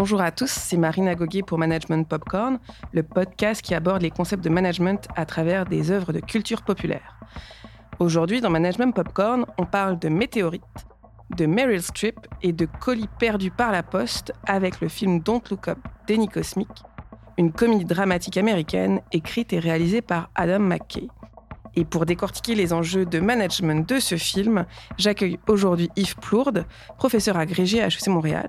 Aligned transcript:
Bonjour 0.00 0.22
à 0.22 0.30
tous, 0.30 0.50
c'est 0.50 0.78
Marina 0.78 1.14
Goguet 1.14 1.42
pour 1.42 1.58
Management 1.58 2.08
Popcorn, 2.08 2.58
le 2.94 3.02
podcast 3.02 3.60
qui 3.60 3.74
aborde 3.74 4.00
les 4.00 4.10
concepts 4.10 4.42
de 4.42 4.48
management 4.48 5.06
à 5.14 5.26
travers 5.26 5.66
des 5.66 5.90
œuvres 5.90 6.14
de 6.14 6.20
culture 6.20 6.62
populaire. 6.62 7.20
Aujourd'hui, 7.98 8.40
dans 8.40 8.48
Management 8.48 8.92
Popcorn, 8.92 9.44
on 9.58 9.66
parle 9.66 9.98
de 9.98 10.08
météorites, 10.08 10.62
de 11.36 11.44
Meryl 11.44 11.82
Streep 11.82 12.16
et 12.40 12.54
de 12.54 12.66
colis 12.80 13.10
perdus 13.18 13.50
par 13.50 13.72
la 13.72 13.82
poste 13.82 14.32
avec 14.46 14.80
le 14.80 14.88
film 14.88 15.20
Don't 15.20 15.42
Look 15.50 15.68
Up 15.68 15.78
Denny 16.08 16.28
Cosmic, 16.28 16.70
une 17.36 17.52
comédie 17.52 17.84
dramatique 17.84 18.38
américaine 18.38 19.02
écrite 19.12 19.52
et 19.52 19.58
réalisée 19.58 20.00
par 20.00 20.30
Adam 20.34 20.60
McKay. 20.60 21.08
Et 21.76 21.84
pour 21.84 22.06
décortiquer 22.06 22.54
les 22.54 22.72
enjeux 22.72 23.04
de 23.04 23.20
management 23.20 23.86
de 23.86 24.00
ce 24.00 24.16
film, 24.16 24.64
j'accueille 24.96 25.38
aujourd'hui 25.46 25.90
Yves 25.94 26.16
Plourde, 26.16 26.64
professeur 26.96 27.36
agrégé 27.36 27.82
à 27.82 27.88
HEC 27.88 28.08
Montréal. 28.08 28.48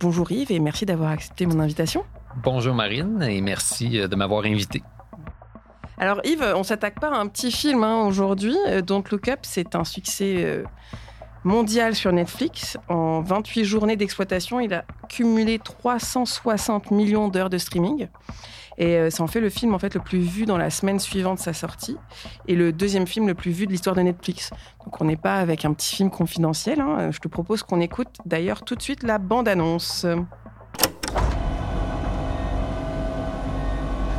Bonjour 0.00 0.30
Yves 0.30 0.50
et 0.50 0.58
merci 0.58 0.86
d'avoir 0.86 1.10
accepté 1.10 1.46
mon 1.46 1.60
invitation. 1.60 2.04
Bonjour 2.42 2.74
Marine 2.74 3.22
et 3.22 3.40
merci 3.40 3.98
euh, 3.98 4.08
de 4.08 4.16
m'avoir 4.16 4.44
invité. 4.44 4.82
Alors 5.98 6.20
Yves, 6.24 6.52
on 6.56 6.64
s'attaque 6.64 6.98
pas 7.00 7.10
à 7.10 7.18
un 7.18 7.28
petit 7.28 7.52
film 7.52 7.84
hein, 7.84 8.04
aujourd'hui. 8.04 8.56
Euh, 8.68 8.82
Don't 8.82 9.04
Look 9.10 9.28
Up, 9.28 9.40
c'est 9.42 9.76
un 9.76 9.84
succès 9.84 10.36
euh, 10.38 10.64
mondial 11.44 11.94
sur 11.94 12.12
Netflix. 12.12 12.76
En 12.88 13.20
28 13.20 13.64
journées 13.64 13.96
d'exploitation, 13.96 14.58
il 14.58 14.74
a 14.74 14.84
cumulé 15.08 15.60
360 15.60 16.90
millions 16.90 17.28
d'heures 17.28 17.50
de 17.50 17.58
streaming. 17.58 18.08
Et 18.78 18.96
euh, 18.96 19.10
ça 19.10 19.22
en 19.22 19.26
fait 19.26 19.40
le 19.40 19.50
film 19.50 19.74
en 19.74 19.78
fait 19.78 19.94
le 19.94 20.00
plus 20.00 20.18
vu 20.20 20.46
dans 20.46 20.58
la 20.58 20.70
semaine 20.70 20.98
suivante 20.98 21.38
sa 21.38 21.52
sortie 21.52 21.96
et 22.48 22.54
le 22.54 22.72
deuxième 22.72 23.06
film 23.06 23.26
le 23.28 23.34
plus 23.34 23.52
vu 23.52 23.66
de 23.66 23.72
l'histoire 23.72 23.94
de 23.94 24.02
Netflix. 24.02 24.50
Donc 24.84 25.00
on 25.00 25.04
n'est 25.04 25.16
pas 25.16 25.36
avec 25.36 25.64
un 25.64 25.72
petit 25.72 25.94
film 25.96 26.10
confidentiel. 26.10 26.80
hein. 26.80 27.10
Je 27.10 27.18
te 27.18 27.28
propose 27.28 27.62
qu'on 27.62 27.80
écoute 27.80 28.08
d'ailleurs 28.26 28.62
tout 28.64 28.74
de 28.74 28.82
suite 28.82 29.02
la 29.02 29.18
bande-annonce. 29.18 30.06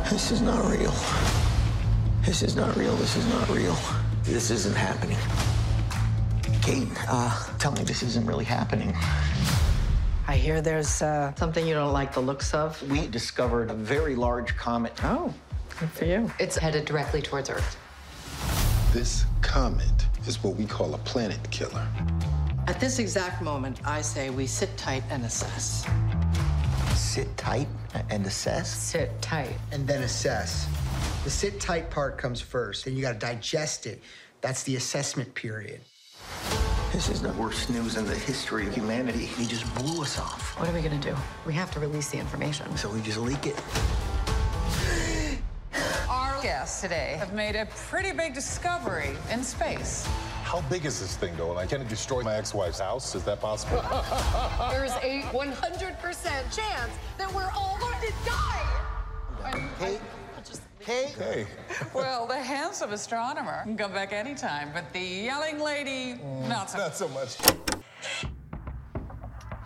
This 0.08 0.30
is 0.30 0.40
not 0.42 0.62
real. 0.70 0.92
This 2.24 2.42
is 2.42 2.56
not 2.56 2.76
real. 2.76 2.94
This 2.96 3.16
is 3.16 3.26
not 3.28 3.54
real. 3.54 3.74
This 4.24 4.50
isn't 4.50 4.74
happening. 4.76 5.18
Kate, 6.62 6.88
uh, 7.08 7.30
tell 7.58 7.72
me 7.72 7.84
this 7.84 8.02
isn't 8.02 8.26
really 8.26 8.44
happening. 8.44 8.92
I 10.36 10.38
hear 10.38 10.60
there's 10.60 11.00
uh, 11.00 11.34
something 11.36 11.66
you 11.66 11.72
don't 11.72 11.94
like 11.94 12.12
the 12.12 12.20
looks 12.20 12.52
of. 12.52 12.70
We 12.90 13.06
discovered 13.06 13.70
a 13.70 13.74
very 13.74 14.14
large 14.14 14.54
comet. 14.54 14.92
Oh, 15.02 15.32
good 15.80 15.90
for 15.90 16.04
you. 16.04 16.30
It's 16.38 16.58
headed 16.58 16.84
directly 16.84 17.22
towards 17.22 17.48
Earth. 17.48 17.78
This 18.92 19.24
comet 19.40 20.06
is 20.26 20.44
what 20.44 20.56
we 20.56 20.66
call 20.66 20.92
a 20.92 20.98
planet 20.98 21.38
killer. 21.50 21.88
At 22.66 22.78
this 22.78 22.98
exact 22.98 23.40
moment, 23.40 23.80
I 23.86 24.02
say 24.02 24.28
we 24.28 24.46
sit 24.46 24.76
tight 24.76 25.04
and 25.08 25.24
assess. 25.24 25.86
Sit 26.94 27.34
tight 27.38 27.68
and 28.10 28.26
assess, 28.26 28.68
Sit 28.68 29.10
tight. 29.22 29.56
and 29.72 29.88
then 29.88 30.02
assess. 30.02 30.68
The 31.24 31.30
sit 31.30 31.60
tight 31.60 31.88
part 31.88 32.18
comes 32.18 32.42
first, 32.42 32.84
then 32.84 32.94
you 32.94 33.00
got 33.00 33.14
to 33.14 33.18
digest 33.18 33.86
it. 33.86 34.02
That's 34.42 34.64
the 34.64 34.76
assessment 34.76 35.34
period. 35.34 35.80
This 36.92 37.08
is 37.10 37.20
the 37.20 37.32
worst 37.32 37.68
news 37.68 37.96
in 37.96 38.06
the 38.06 38.14
history 38.14 38.66
of 38.66 38.74
humanity. 38.74 39.26
He 39.26 39.44
just 39.44 39.72
blew 39.74 40.02
us 40.02 40.18
off. 40.18 40.58
What 40.58 40.68
are 40.68 40.72
we 40.72 40.80
gonna 40.80 40.98
do? 40.98 41.14
We 41.44 41.52
have 41.52 41.70
to 41.72 41.80
release 41.80 42.08
the 42.08 42.18
information. 42.18 42.74
So 42.76 42.88
we 42.88 43.00
just 43.02 43.18
leak 43.18 43.46
it. 43.46 43.60
Our 46.08 46.40
guests 46.42 46.80
today 46.80 47.16
have 47.18 47.34
made 47.34 47.56
a 47.56 47.66
pretty 47.66 48.12
big 48.12 48.34
discovery 48.34 49.16
in 49.30 49.42
space. 49.42 50.06
How 50.42 50.62
big 50.70 50.86
is 50.86 51.00
this 51.00 51.16
thing, 51.16 51.36
though? 51.36 51.58
I 51.58 51.66
can't 51.66 51.86
destroy 51.88 52.22
my 52.22 52.36
ex-wife's 52.36 52.78
house? 52.78 53.14
Is 53.14 53.24
that 53.24 53.40
possible? 53.40 53.82
There's 54.70 54.92
a 55.02 55.22
100% 55.32 56.56
chance 56.56 56.92
that 57.18 57.34
we're 57.34 57.50
all 57.54 57.76
going 57.80 58.00
to 58.00 58.12
die. 58.24 59.68
Kate, 59.78 60.00
Kate, 60.86 61.16
hey, 61.18 61.46
Well, 61.92 62.28
the 62.28 62.36
handsome 62.38 62.92
astronomer 62.92 63.64
can 63.64 63.76
come 63.76 63.92
back 63.92 64.12
anytime, 64.12 64.68
but 64.72 64.84
the 64.92 65.00
yelling 65.00 65.58
lady, 65.58 66.14
not 66.48 66.70
so. 66.70 66.78
not 66.78 66.94
so 66.94 67.08
much. 67.08 67.36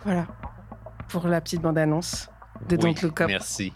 Voilà 0.03 0.25
pour 1.09 1.27
la 1.27 1.39
petite 1.39 1.61
bande-annonce 1.61 2.27
de 2.67 2.75
Oui, 2.75 2.81
Don't 2.95 3.01
Look 3.03 3.21
Up. 3.21 3.27
Merci. 3.27 3.71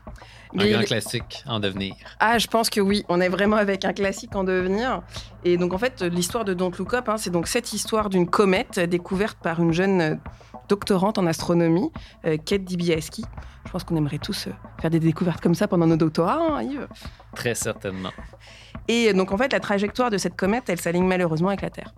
Un 0.55 0.63
Mais- 0.63 0.71
grand 0.71 0.83
classique 0.85 1.43
en 1.45 1.59
devenir. 1.59 1.93
Ah, 2.19 2.39
je 2.39 2.47
pense 2.47 2.71
que 2.71 2.81
oui, 2.81 3.05
on 3.09 3.21
est 3.21 3.29
vraiment 3.29 3.57
avec 3.57 3.85
un 3.85 3.93
classique 3.93 4.35
en 4.35 4.43
devenir. 4.43 5.03
Et 5.43 5.57
donc 5.57 5.71
en 5.73 5.77
fait, 5.77 6.01
l'histoire 6.01 6.45
de 6.45 6.55
Don't 6.55 6.71
Look 6.79 6.95
Up, 6.95 7.09
hein, 7.09 7.17
c'est 7.17 7.29
donc 7.29 7.47
cette 7.47 7.73
histoire 7.73 8.09
d'une 8.09 8.27
comète 8.27 8.79
découverte 8.79 9.37
par 9.37 9.61
une 9.61 9.71
jeune 9.71 10.19
doctorante 10.67 11.17
en 11.17 11.25
astronomie, 11.25 11.91
euh, 12.25 12.37
Kate 12.37 12.63
Dibiaski. 12.63 13.23
Je 13.65 13.71
pense 13.71 13.83
qu'on 13.83 13.95
aimerait 13.95 14.19
tous 14.19 14.47
euh, 14.47 14.51
faire 14.79 14.89
des 14.89 14.99
découvertes 14.99 15.41
comme 15.41 15.55
ça 15.55 15.67
pendant 15.67 15.87
nos 15.87 15.97
doctorats, 15.97 16.39
hein, 16.39 16.61
Yves. 16.61 16.87
Très 17.35 17.55
certainement. 17.55 18.11
Et 18.87 19.13
donc 19.13 19.31
en 19.31 19.37
fait, 19.37 19.51
la 19.51 19.59
trajectoire 19.59 20.09
de 20.09 20.17
cette 20.17 20.35
comète, 20.35 20.69
elle 20.69 20.79
s'aligne 20.79 21.05
malheureusement 21.05 21.49
avec 21.49 21.61
la 21.61 21.69
Terre. 21.69 21.93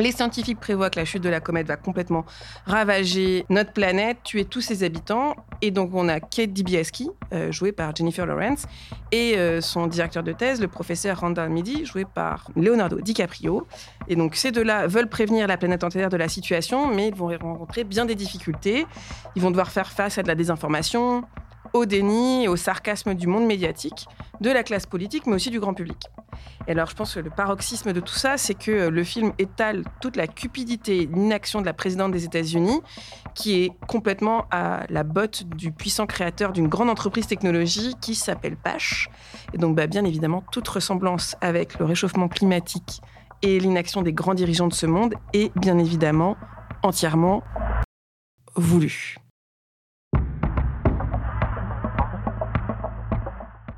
Les 0.00 0.12
scientifiques 0.12 0.58
prévoient 0.58 0.88
que 0.88 0.98
la 0.98 1.04
chute 1.04 1.22
de 1.22 1.28
la 1.28 1.40
comète 1.40 1.66
va 1.66 1.76
complètement 1.76 2.24
ravager 2.64 3.44
notre 3.50 3.74
planète, 3.74 4.16
tuer 4.24 4.46
tous 4.46 4.62
ses 4.62 4.82
habitants. 4.82 5.36
Et 5.60 5.70
donc 5.70 5.90
on 5.92 6.08
a 6.08 6.20
Kate 6.20 6.54
Dibiaski, 6.54 7.10
euh, 7.34 7.52
jouée 7.52 7.72
par 7.72 7.94
Jennifer 7.94 8.24
Lawrence, 8.24 8.64
et 9.12 9.36
euh, 9.36 9.60
son 9.60 9.86
directeur 9.86 10.22
de 10.22 10.32
thèse, 10.32 10.58
le 10.62 10.68
professeur 10.68 11.20
Randall 11.20 11.50
Midi, 11.50 11.84
joué 11.84 12.06
par 12.06 12.50
Leonardo 12.56 12.98
DiCaprio. 12.98 13.66
Et 14.08 14.16
donc 14.16 14.36
ces 14.36 14.52
deux-là 14.52 14.86
veulent 14.86 15.08
prévenir 15.08 15.46
la 15.46 15.58
planète 15.58 15.84
entière 15.84 16.08
de 16.08 16.16
la 16.16 16.28
situation, 16.28 16.86
mais 16.86 17.08
ils 17.08 17.14
vont 17.14 17.28
rencontrer 17.38 17.84
bien 17.84 18.06
des 18.06 18.14
difficultés. 18.14 18.86
Ils 19.36 19.42
vont 19.42 19.50
devoir 19.50 19.70
faire 19.70 19.90
face 19.90 20.16
à 20.16 20.22
de 20.22 20.28
la 20.28 20.34
désinformation, 20.34 21.24
au 21.72 21.86
déni 21.86 22.48
au 22.48 22.56
sarcasme 22.56 23.14
du 23.14 23.26
monde 23.26 23.46
médiatique, 23.46 24.06
de 24.40 24.50
la 24.50 24.62
classe 24.62 24.86
politique, 24.86 25.26
mais 25.26 25.34
aussi 25.34 25.50
du 25.50 25.60
grand 25.60 25.74
public. 25.74 25.98
Et 26.66 26.72
alors, 26.72 26.88
je 26.88 26.94
pense 26.94 27.14
que 27.14 27.20
le 27.20 27.30
paroxysme 27.30 27.92
de 27.92 28.00
tout 28.00 28.14
ça, 28.14 28.36
c'est 28.36 28.54
que 28.54 28.70
euh, 28.70 28.90
le 28.90 29.04
film 29.04 29.32
étale 29.38 29.84
toute 30.00 30.16
la 30.16 30.26
cupidité 30.26 31.02
et 31.02 31.06
l'inaction 31.06 31.60
de 31.60 31.66
la 31.66 31.72
présidente 31.72 32.12
des 32.12 32.24
États-Unis, 32.24 32.80
qui 33.34 33.62
est 33.62 33.72
complètement 33.86 34.46
à 34.50 34.84
la 34.88 35.02
botte 35.02 35.44
du 35.44 35.72
puissant 35.72 36.06
créateur 36.06 36.52
d'une 36.52 36.68
grande 36.68 36.90
entreprise 36.90 37.26
technologie 37.26 37.94
qui 38.00 38.14
s'appelle 38.14 38.56
Pache. 38.56 39.08
Et 39.52 39.58
donc, 39.58 39.76
bah, 39.76 39.86
bien 39.86 40.04
évidemment, 40.04 40.42
toute 40.52 40.68
ressemblance 40.68 41.36
avec 41.40 41.78
le 41.78 41.84
réchauffement 41.84 42.28
climatique 42.28 43.00
et 43.42 43.58
l'inaction 43.58 44.02
des 44.02 44.12
grands 44.12 44.34
dirigeants 44.34 44.68
de 44.68 44.74
ce 44.74 44.86
monde 44.86 45.14
est 45.32 45.56
bien 45.58 45.78
évidemment 45.78 46.36
entièrement 46.82 47.42
voulue. 48.54 49.16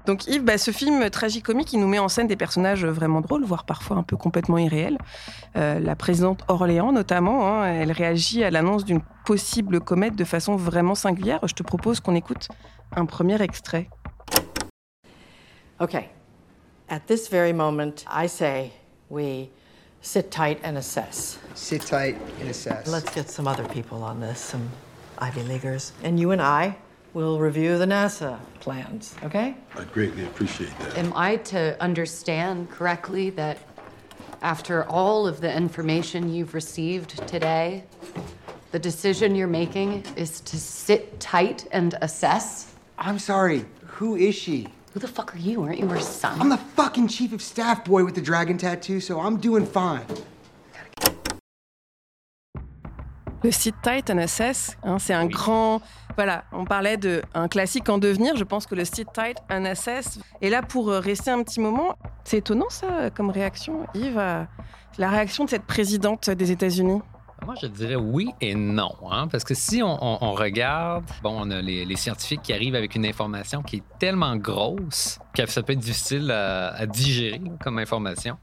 Donc 0.06 0.26
Yves, 0.26 0.42
bah, 0.42 0.58
ce 0.58 0.70
film 0.70 1.08
tragicomique, 1.10 1.72
il 1.72 1.80
nous 1.80 1.86
met 1.86 1.98
en 1.98 2.08
scène 2.08 2.26
des 2.26 2.36
personnages 2.36 2.84
vraiment 2.84 3.20
drôles, 3.20 3.44
voire 3.44 3.64
parfois 3.64 3.96
un 3.96 4.02
peu 4.02 4.16
complètement 4.16 4.58
irréels. 4.58 4.98
Euh, 5.56 5.78
la 5.78 5.94
présidente 5.94 6.42
Orléans, 6.48 6.92
notamment, 6.92 7.46
hein, 7.46 7.66
elle 7.66 7.92
réagit 7.92 8.42
à 8.42 8.50
l'annonce 8.50 8.84
d'une 8.84 9.00
possible 9.24 9.80
comète 9.80 10.16
de 10.16 10.24
façon 10.24 10.56
vraiment 10.56 10.94
singulière. 10.94 11.40
Je 11.44 11.54
te 11.54 11.62
propose 11.62 12.00
qu'on 12.00 12.14
écoute 12.14 12.48
un 12.96 13.06
premier 13.06 13.40
extrait. 13.40 13.88
Okay. 15.80 16.08
At 16.88 17.00
this 17.06 17.30
very 17.30 17.52
moment, 17.52 18.04
I 18.10 18.28
say 18.28 18.72
we 19.08 19.48
sit 20.02 20.30
tight 20.30 20.58
and 20.64 20.76
assess. 20.76 21.38
Sit 21.54 21.86
tight 21.86 22.16
and 22.42 22.50
assess. 22.50 22.86
Let's 22.86 23.14
get 23.14 23.30
some 23.30 23.46
other 23.46 23.64
people 23.64 24.02
on 24.02 24.20
this, 24.20 24.38
some 24.38 24.68
Ivy 25.18 25.42
Leaguers. 25.42 25.92
And 26.04 26.18
you 26.18 26.32
and 26.32 26.42
I 26.42 26.76
will 27.14 27.38
review 27.38 27.78
the 27.78 27.84
NASA 27.84 28.38
plans, 28.60 29.14
okay? 29.22 29.56
I'd 29.76 29.92
greatly 29.92 30.24
appreciate 30.24 30.76
that. 30.78 30.96
Am 30.96 31.12
I 31.14 31.36
to 31.36 31.80
understand 31.82 32.70
correctly 32.70 33.30
that 33.30 33.58
after 34.40 34.84
all 34.84 35.26
of 35.26 35.40
the 35.40 35.54
information 35.54 36.32
you've 36.32 36.54
received 36.54 37.26
today, 37.28 37.84
the 38.70 38.78
decision 38.78 39.34
you're 39.34 39.46
making 39.46 40.04
is 40.16 40.40
to 40.40 40.58
sit 40.58 41.20
tight 41.20 41.66
and 41.72 41.94
assess? 42.00 42.74
I'm 42.98 43.18
sorry. 43.18 43.66
Who 43.84 44.16
is 44.16 44.34
she? 44.34 44.68
Who 44.94 45.00
the 45.00 45.08
fuck 45.08 45.34
are 45.34 45.38
you? 45.38 45.62
Aren't 45.62 45.78
you 45.78 45.88
her 45.88 46.00
son? 46.00 46.40
I'm 46.40 46.48
the 46.48 46.56
fucking 46.56 47.08
chief 47.08 47.32
of 47.32 47.42
staff 47.42 47.84
boy 47.84 48.04
with 48.04 48.14
the 48.14 48.20
dragon 48.20 48.58
tattoo, 48.58 49.00
so 49.00 49.20
I'm 49.20 49.36
doing 49.36 49.66
fine. 49.66 50.06
Le 53.44 53.50
site 53.50 53.74
Tight 53.82 54.06
NSS, 54.06 54.76
hein, 54.84 54.98
c'est 55.00 55.14
un 55.14 55.26
grand. 55.26 55.82
Voilà, 56.16 56.44
on 56.52 56.64
parlait 56.64 56.96
d'un 56.96 57.48
classique 57.48 57.88
en 57.88 57.98
devenir. 57.98 58.36
Je 58.36 58.44
pense 58.44 58.66
que 58.66 58.74
le 58.74 58.84
site 58.84 59.08
Tight 59.12 59.38
NSS 59.50 60.18
est 60.40 60.50
là 60.50 60.62
pour 60.62 60.90
euh, 60.90 61.00
rester 61.00 61.30
un 61.30 61.42
petit 61.42 61.60
moment. 61.60 61.96
C'est 62.24 62.38
étonnant, 62.38 62.68
ça, 62.68 63.10
comme 63.10 63.30
réaction, 63.30 63.86
Yves, 63.94 64.46
la 64.98 65.10
réaction 65.10 65.44
de 65.44 65.50
cette 65.50 65.64
présidente 65.64 66.28
des 66.30 66.50
États-Unis. 66.52 67.00
Moi, 67.44 67.54
je 67.60 67.66
dirais 67.66 67.96
oui 67.96 68.30
et 68.40 68.54
non. 68.54 68.92
Hein, 69.10 69.26
parce 69.26 69.42
que 69.42 69.54
si 69.54 69.82
on, 69.82 70.32
regarde, 70.32 71.04
bon, 71.22 71.34
on 71.40 71.50
a 71.50 71.60
les, 71.60 71.96
scientifiques 71.96 72.42
qui 72.42 72.52
arrivent 72.52 72.76
avec 72.76 72.94
une 72.94 73.04
information 73.04 73.62
qui 73.62 73.76
est 73.76 73.82
tellement 73.98 74.36
grosse 74.36 75.18
que 75.34 75.46
ça 75.46 75.62
peut 75.62 75.72
être 75.72 75.80
difficile 75.80 76.30
à, 76.30 76.86
digérer 76.86 77.40
comme 77.62 77.78
information. 77.78 78.36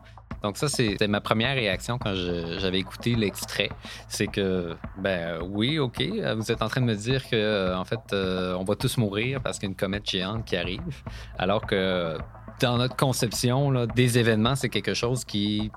Donc 0.43 0.57
ça, 0.57 0.69
c'était 0.69 1.07
ma 1.07 1.21
première 1.21 1.55
réaction 1.55 1.97
quand 1.97 2.13
j'avais 2.15 2.79
écouté 2.79 3.15
l'extrait. 3.15 3.69
C'est 4.07 4.27
que, 4.27 4.75
ben 4.97 5.39
oui, 5.43 5.79
OK, 5.79 6.01
vous 6.01 6.51
êtes 6.51 6.61
en 6.61 6.67
train 6.69 6.81
de 6.81 6.85
me 6.85 6.95
dire 6.95 7.27
que, 7.27 7.75
en 7.75 7.83
fait, 7.85 7.99
euh, 8.13 8.55
on 8.55 8.63
va 8.63 8.75
tous 8.75 8.97
mourir 8.97 9.41
parce 9.41 9.59
qu'il 9.59 9.67
y 9.67 9.69
a 9.69 9.71
une 9.71 9.77
comète 9.77 10.09
géante 10.09 10.45
qui 10.45 10.55
arrive. 10.55 11.03
Alors 11.37 11.65
que 11.65 12.17
dans 12.59 12.77
notre 12.77 12.95
conception 12.95 13.71
là, 13.71 13.85
des 13.87 14.17
événements, 14.17 14.55
c'est 14.55 14.69
quelque 14.69 14.93
chose 14.93 15.25
qui 15.25 15.65
est 15.65 15.71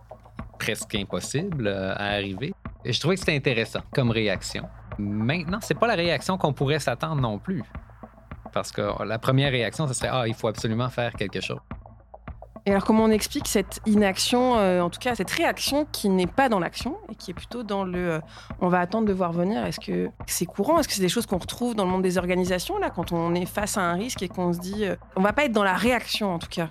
presque 0.58 0.94
impossible 0.94 1.66
euh, 1.66 1.92
à 1.96 2.10
arriver. 2.12 2.54
Et 2.84 2.92
je 2.92 3.00
trouvais 3.00 3.16
que 3.16 3.20
c'était 3.20 3.36
intéressant 3.36 3.80
comme 3.92 4.10
réaction. 4.10 4.68
Maintenant, 4.98 5.58
c'est 5.60 5.78
pas 5.78 5.86
la 5.86 5.94
réaction 5.94 6.36
qu'on 6.38 6.52
pourrait 6.52 6.78
s'attendre 6.78 7.20
non 7.20 7.38
plus. 7.38 7.62
Parce 8.52 8.70
que 8.70 9.02
la 9.04 9.18
première 9.18 9.50
réaction, 9.50 9.88
ce 9.88 9.94
serait 9.94 10.10
Ah, 10.12 10.28
il 10.28 10.34
faut 10.34 10.48
absolument 10.48 10.88
faire 10.88 11.12
quelque 11.14 11.40
chose. 11.40 11.60
Et 12.64 12.70
alors, 12.70 12.84
comment 12.84 13.04
on 13.04 13.10
explique 13.10 13.48
cette 13.48 13.80
inaction, 13.86 14.56
euh, 14.56 14.82
en 14.82 14.88
tout 14.88 15.00
cas 15.00 15.16
cette 15.16 15.30
réaction 15.32 15.84
qui 15.90 16.08
n'est 16.08 16.28
pas 16.28 16.48
dans 16.48 16.60
l'action 16.60 16.96
et 17.10 17.16
qui 17.16 17.32
est 17.32 17.34
plutôt 17.34 17.64
dans 17.64 17.82
le 17.82 18.12
euh, 18.12 18.20
on 18.60 18.68
va 18.68 18.78
attendre 18.78 19.06
de 19.08 19.12
voir 19.12 19.32
venir? 19.32 19.66
Est-ce 19.66 19.80
que 19.80 20.10
c'est 20.26 20.46
courant? 20.46 20.78
Est-ce 20.78 20.86
que 20.86 20.94
c'est 20.94 21.02
des 21.02 21.08
choses 21.08 21.26
qu'on 21.26 21.38
retrouve 21.38 21.74
dans 21.74 21.84
le 21.84 21.90
monde 21.90 22.02
des 22.02 22.18
organisations, 22.18 22.78
là, 22.78 22.90
quand 22.90 23.10
on 23.10 23.34
est 23.34 23.46
face 23.46 23.76
à 23.78 23.80
un 23.80 23.94
risque 23.94 24.22
et 24.22 24.28
qu'on 24.28 24.52
se 24.52 24.60
dit 24.60 24.84
euh, 24.84 24.94
on 25.16 25.22
va 25.22 25.32
pas 25.32 25.44
être 25.44 25.52
dans 25.52 25.64
la 25.64 25.74
réaction, 25.74 26.32
en 26.32 26.38
tout 26.38 26.48
cas? 26.48 26.68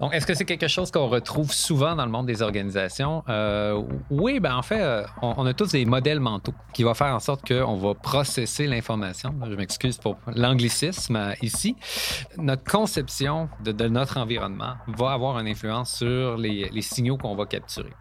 Donc, 0.00 0.14
est-ce 0.14 0.26
que 0.26 0.34
c'est 0.34 0.44
quelque 0.44 0.68
chose 0.68 0.90
qu'on 0.90 1.08
retrouve 1.08 1.52
souvent 1.52 1.96
dans 1.96 2.04
le 2.04 2.10
monde 2.10 2.26
des 2.26 2.42
organisations? 2.42 3.24
Euh, 3.28 3.82
oui, 4.10 4.38
ben 4.38 4.54
en 4.54 4.62
fait, 4.62 4.80
euh, 4.80 5.04
on, 5.22 5.44
a 5.44 5.54
tous 5.54 5.72
des 5.72 5.84
modèles 5.84 6.20
mentaux 6.20 6.54
qui 6.72 6.84
vont 6.84 6.94
faire 6.94 7.14
en 7.14 7.18
sorte 7.18 7.46
qu'on 7.46 7.76
va 7.76 7.94
processer 7.94 8.68
l'information. 8.68 9.34
Je 9.48 9.54
m'excuse 9.54 9.98
pour 9.98 10.16
l'anglicisme 10.34 11.16
euh, 11.16 11.34
ici. 11.42 11.74
Notre 12.36 12.64
conception 12.64 13.48
de, 13.64 13.88
notre 13.88 14.18
environnement 14.18 14.74
va 14.86 15.12
avoir 15.12 15.38
une 15.40 15.48
influence 15.48 15.96
sur 15.96 16.36
les, 16.36 16.70
signaux 16.80 17.16
qu'on 17.16 17.34
va 17.34 17.46
capturer. 17.46 17.92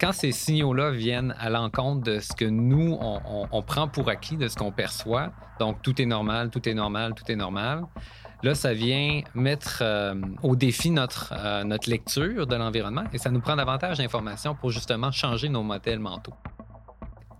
Quand 0.00 0.12
ces 0.12 0.30
signaux-là 0.30 0.92
viennent 0.92 1.34
à 1.40 1.50
l'encontre 1.50 2.02
de 2.02 2.20
ce 2.20 2.32
que 2.34 2.44
nous, 2.44 2.96
on 3.00 3.62
prend 3.62 3.88
pour 3.88 4.08
acquis, 4.08 4.36
de 4.36 4.46
ce 4.46 4.54
qu'on 4.54 4.70
perçoit, 4.70 5.32
donc 5.58 5.82
tout 5.82 6.00
est 6.00 6.06
normal, 6.06 6.50
tout 6.50 6.68
est 6.68 6.74
normal, 6.74 7.14
tout 7.14 7.30
est 7.30 7.36
normal, 7.36 7.82
Là, 8.42 8.56
ça 8.56 8.74
vient 8.74 9.20
mettre 9.36 9.78
euh, 9.82 10.14
au 10.42 10.56
défi 10.56 10.92
euh, 10.92 11.64
notre 11.64 11.88
lecture 11.88 12.46
de 12.46 12.56
l'environnement 12.56 13.04
et 13.12 13.18
ça 13.18 13.30
nous 13.30 13.40
prend 13.40 13.54
davantage 13.54 13.98
d'informations 13.98 14.56
pour 14.56 14.70
justement 14.70 15.12
changer 15.12 15.48
nos 15.48 15.62
modèles 15.62 16.00
mentaux. 16.00 16.34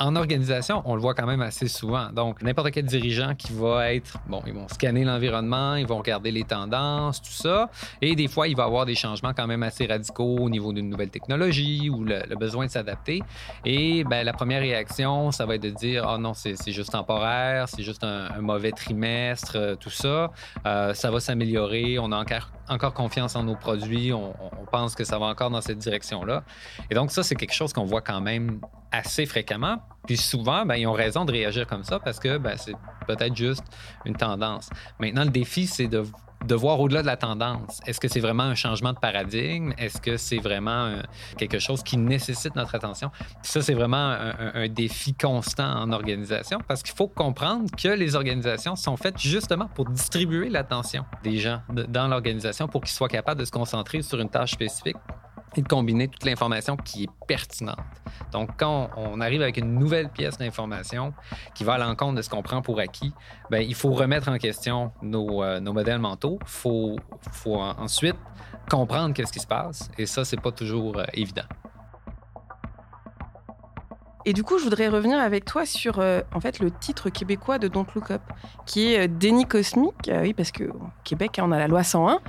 En 0.02 0.16
organisation, 0.16 0.82
on 0.84 0.96
le 0.96 1.00
voit 1.00 1.14
quand 1.14 1.26
même 1.26 1.42
assez 1.42 1.68
souvent. 1.68 2.10
Donc, 2.10 2.42
n'importe 2.42 2.72
quel 2.72 2.86
dirigeant 2.86 3.36
qui 3.36 3.52
va 3.52 3.94
être, 3.94 4.18
bon, 4.26 4.42
ils 4.48 4.52
vont 4.52 4.66
scanner 4.66 5.04
l'environnement, 5.04 5.76
ils 5.76 5.86
vont 5.86 5.98
regarder 5.98 6.32
les 6.32 6.42
tendances, 6.42 7.22
tout 7.22 7.30
ça. 7.30 7.70
Et 8.00 8.16
des 8.16 8.26
fois, 8.26 8.48
il 8.48 8.56
va 8.56 8.64
y 8.64 8.66
avoir 8.66 8.84
des 8.84 8.96
changements 8.96 9.32
quand 9.32 9.46
même 9.46 9.62
assez 9.62 9.86
radicaux 9.86 10.38
au 10.40 10.50
niveau 10.50 10.72
d'une 10.72 10.88
nouvelle 10.88 11.10
technologie 11.10 11.88
ou 11.88 12.02
le, 12.02 12.34
besoin 12.34 12.66
de 12.66 12.72
s'adapter. 12.72 13.22
Et 13.64 14.02
ben, 14.02 14.24
la 14.24 14.32
première 14.32 14.60
réaction, 14.60 15.30
ça 15.30 15.46
va 15.46 15.54
être 15.54 15.62
de 15.62 15.70
dire, 15.70 16.04
oh 16.12 16.18
non, 16.18 16.34
c'est 16.34 16.72
juste 16.72 16.90
temporaire, 16.90 17.68
c'est 17.68 17.84
juste 17.84 18.02
un, 18.02 18.40
mauvais 18.40 18.72
trimestre, 18.72 19.52
euh, 19.54 19.76
tout 19.76 19.90
ça. 19.90 20.32
Euh, 20.66 20.94
ça 20.94 21.12
va 21.12 21.20
s'améliorer, 21.20 22.00
on 22.00 22.10
a 22.10 22.18
encore, 22.18 22.50
encore 22.68 22.92
confiance 22.92 23.36
en 23.36 23.44
nos 23.44 23.54
produits, 23.54 24.12
on, 24.12 24.34
on 24.40 24.66
pense 24.68 24.96
que 24.96 25.04
ça 25.04 25.20
va 25.20 25.26
encore 25.26 25.50
dans 25.50 25.60
cette 25.60 25.78
direction-là. 25.78 26.42
Et 26.90 26.96
donc, 26.96 27.12
ça, 27.12 27.22
c'est 27.22 27.36
quelque 27.36 27.54
chose 27.54 27.72
qu'on 27.72 27.84
voit 27.84 28.00
quand 28.00 28.20
même 28.20 28.58
assez 28.92 29.26
fréquemment. 29.26 29.78
Puis 30.06 30.16
souvent, 30.16 30.64
ben, 30.66 30.76
ils 30.76 30.86
ont 30.86 30.92
raison 30.92 31.24
de 31.24 31.32
réagir 31.32 31.66
comme 31.66 31.84
ça 31.84 31.98
parce 31.98 32.20
que 32.20 32.38
ben, 32.38 32.56
c'est 32.56 32.74
peut-être 33.06 33.34
juste 33.34 33.64
une 34.04 34.14
tendance. 34.14 34.68
Maintenant, 35.00 35.24
le 35.24 35.30
défi, 35.30 35.66
c'est 35.66 35.88
de, 35.88 36.04
voir 36.54 36.80
au-delà 36.80 37.02
de 37.02 37.06
la 37.06 37.16
tendance. 37.16 37.80
Est-ce 37.86 38.00
que 38.00 38.08
c'est 38.08 38.20
vraiment 38.20 38.42
un 38.42 38.54
changement 38.54 38.92
de 38.92 38.98
paradigme? 38.98 39.72
Est-ce 39.78 40.00
que 40.00 40.16
c'est 40.16 40.38
vraiment 40.38 40.86
euh, 40.86 41.02
quelque 41.38 41.58
chose 41.58 41.82
qui 41.82 41.96
nécessite 41.96 42.56
notre 42.56 42.74
attention? 42.74 43.10
Ça, 43.42 43.62
c'est 43.62 43.74
vraiment 43.74 44.16
un, 44.54 44.68
défi 44.68 45.14
constant 45.14 45.80
en 45.80 45.92
organisation 45.92 46.58
parce 46.66 46.82
qu'il 46.82 46.94
faut 46.94 47.08
comprendre 47.08 47.70
que 47.80 47.88
les 47.88 48.16
organisations 48.16 48.74
sont 48.74 48.96
faites 48.96 49.18
justement 49.18 49.68
pour 49.74 49.88
distribuer 49.88 50.48
l'attention 50.48 51.04
des 51.22 51.38
gens 51.38 51.60
dans 51.68 52.08
l'organisation 52.08 52.68
pour 52.68 52.80
qu'ils 52.82 52.92
soient 52.92 53.08
capables 53.08 53.40
de 53.40 53.44
se 53.44 53.52
concentrer 53.52 54.02
sur 54.02 54.18
une 54.18 54.30
tâche 54.30 54.52
spécifique 54.52 54.96
et 55.56 55.62
de 55.62 55.68
combiner 55.68 56.08
toute 56.08 56.24
l'information 56.24 56.76
qui 56.76 57.04
est 57.04 57.10
pertinente. 57.26 57.78
Donc, 58.32 58.50
quand 58.58 58.90
on 58.96 59.20
arrive 59.20 59.42
avec 59.42 59.56
une 59.58 59.74
nouvelle 59.78 60.08
pièce 60.08 60.38
d'information 60.38 61.12
qui 61.54 61.64
va 61.64 61.74
à 61.74 61.78
l'encontre 61.78 62.16
de 62.16 62.22
ce 62.22 62.30
qu'on 62.30 62.42
prend 62.42 62.62
pour 62.62 62.78
acquis, 62.78 63.12
ben, 63.50 63.58
il 63.60 63.74
faut 63.74 63.92
remettre 63.92 64.28
en 64.28 64.38
question 64.38 64.92
nos, 65.02 65.42
euh, 65.42 65.60
nos 65.60 65.72
modèles 65.72 65.98
mentaux. 65.98 66.38
Il 66.42 66.48
faut, 66.48 66.96
faut 67.32 67.56
en- 67.56 67.78
ensuite 67.80 68.16
comprendre 68.70 69.14
qu'est-ce 69.14 69.32
qui 69.32 69.40
se 69.40 69.46
passe. 69.46 69.90
Et 69.98 70.06
ça, 70.06 70.24
c'est 70.24 70.40
pas 70.40 70.52
toujours 70.52 70.98
euh, 70.98 71.04
évident. 71.12 71.42
Et 74.24 74.32
du 74.32 74.44
coup, 74.44 74.58
je 74.58 74.64
voudrais 74.64 74.88
revenir 74.88 75.18
avec 75.18 75.44
toi 75.44 75.66
sur 75.66 75.98
euh, 75.98 76.20
en 76.32 76.40
fait 76.40 76.60
le 76.60 76.70
titre 76.70 77.10
québécois 77.10 77.58
de 77.58 77.66
Don't 77.68 77.86
Look 77.94 78.10
Up, 78.12 78.22
qui 78.66 78.92
est 78.92 79.04
euh, 79.04 79.08
Déni 79.08 79.46
cosmique. 79.46 80.08
Euh, 80.08 80.22
oui, 80.22 80.32
parce 80.32 80.52
que 80.52 80.64
au 80.64 80.80
Québec, 81.04 81.40
on 81.42 81.50
a 81.50 81.58
la 81.58 81.66
loi 81.66 81.82
101. 81.82 82.20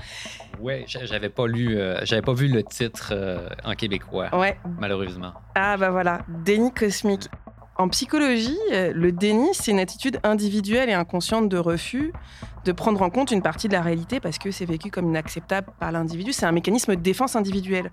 Ouais, 0.59 0.85
j'a- 0.87 1.05
j'avais 1.05 1.29
pas 1.29 1.45
lu, 1.45 1.77
euh, 1.77 1.99
j'avais 2.03 2.21
pas 2.23 2.33
vu 2.33 2.47
le 2.47 2.63
titre 2.63 3.13
en 3.63 3.73
québécois, 3.73 4.29
Ouais. 4.35 4.57
malheureusement. 4.79 5.33
Ah 5.55 5.77
bah 5.77 5.91
voilà, 5.91 6.21
déni 6.27 6.71
cosmique. 6.73 7.27
En 7.75 7.87
psychologie, 7.89 8.57
le 8.71 9.11
déni, 9.11 9.49
c'est 9.53 9.71
une 9.71 9.79
attitude 9.79 10.19
individuelle 10.23 10.89
et 10.89 10.93
inconsciente 10.93 11.49
de 11.49 11.57
refus 11.57 12.13
de 12.65 12.71
prendre 12.71 13.01
en 13.01 13.09
compte 13.09 13.31
une 13.31 13.41
partie 13.41 13.67
de 13.67 13.73
la 13.73 13.81
réalité 13.81 14.19
parce 14.19 14.37
que 14.37 14.51
c'est 14.51 14.65
vécu 14.65 14.91
comme 14.91 15.09
inacceptable 15.09 15.67
par 15.79 15.91
l'individu. 15.91 16.33
C'est 16.33 16.45
un 16.45 16.51
mécanisme 16.51 16.95
de 16.95 17.01
défense 17.01 17.35
individuelle. 17.35 17.91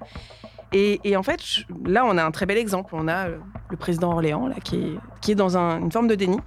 Et, 0.72 1.16
en 1.16 1.22
fait, 1.22 1.40
là, 1.84 2.04
on 2.06 2.16
a 2.16 2.24
un 2.24 2.30
très 2.30 2.46
bel 2.46 2.56
exemple. 2.58 2.94
On 2.96 3.08
a 3.08 3.28
euh, 3.28 3.38
le 3.70 3.76
président 3.76 4.12
Orléans, 4.12 4.48
qui 4.64 4.98
est, 5.28 5.34
dans 5.34 5.58
un- 5.58 5.80
une 5.80 5.90
forme 5.90 6.06
de 6.08 6.14
déni. 6.14 6.38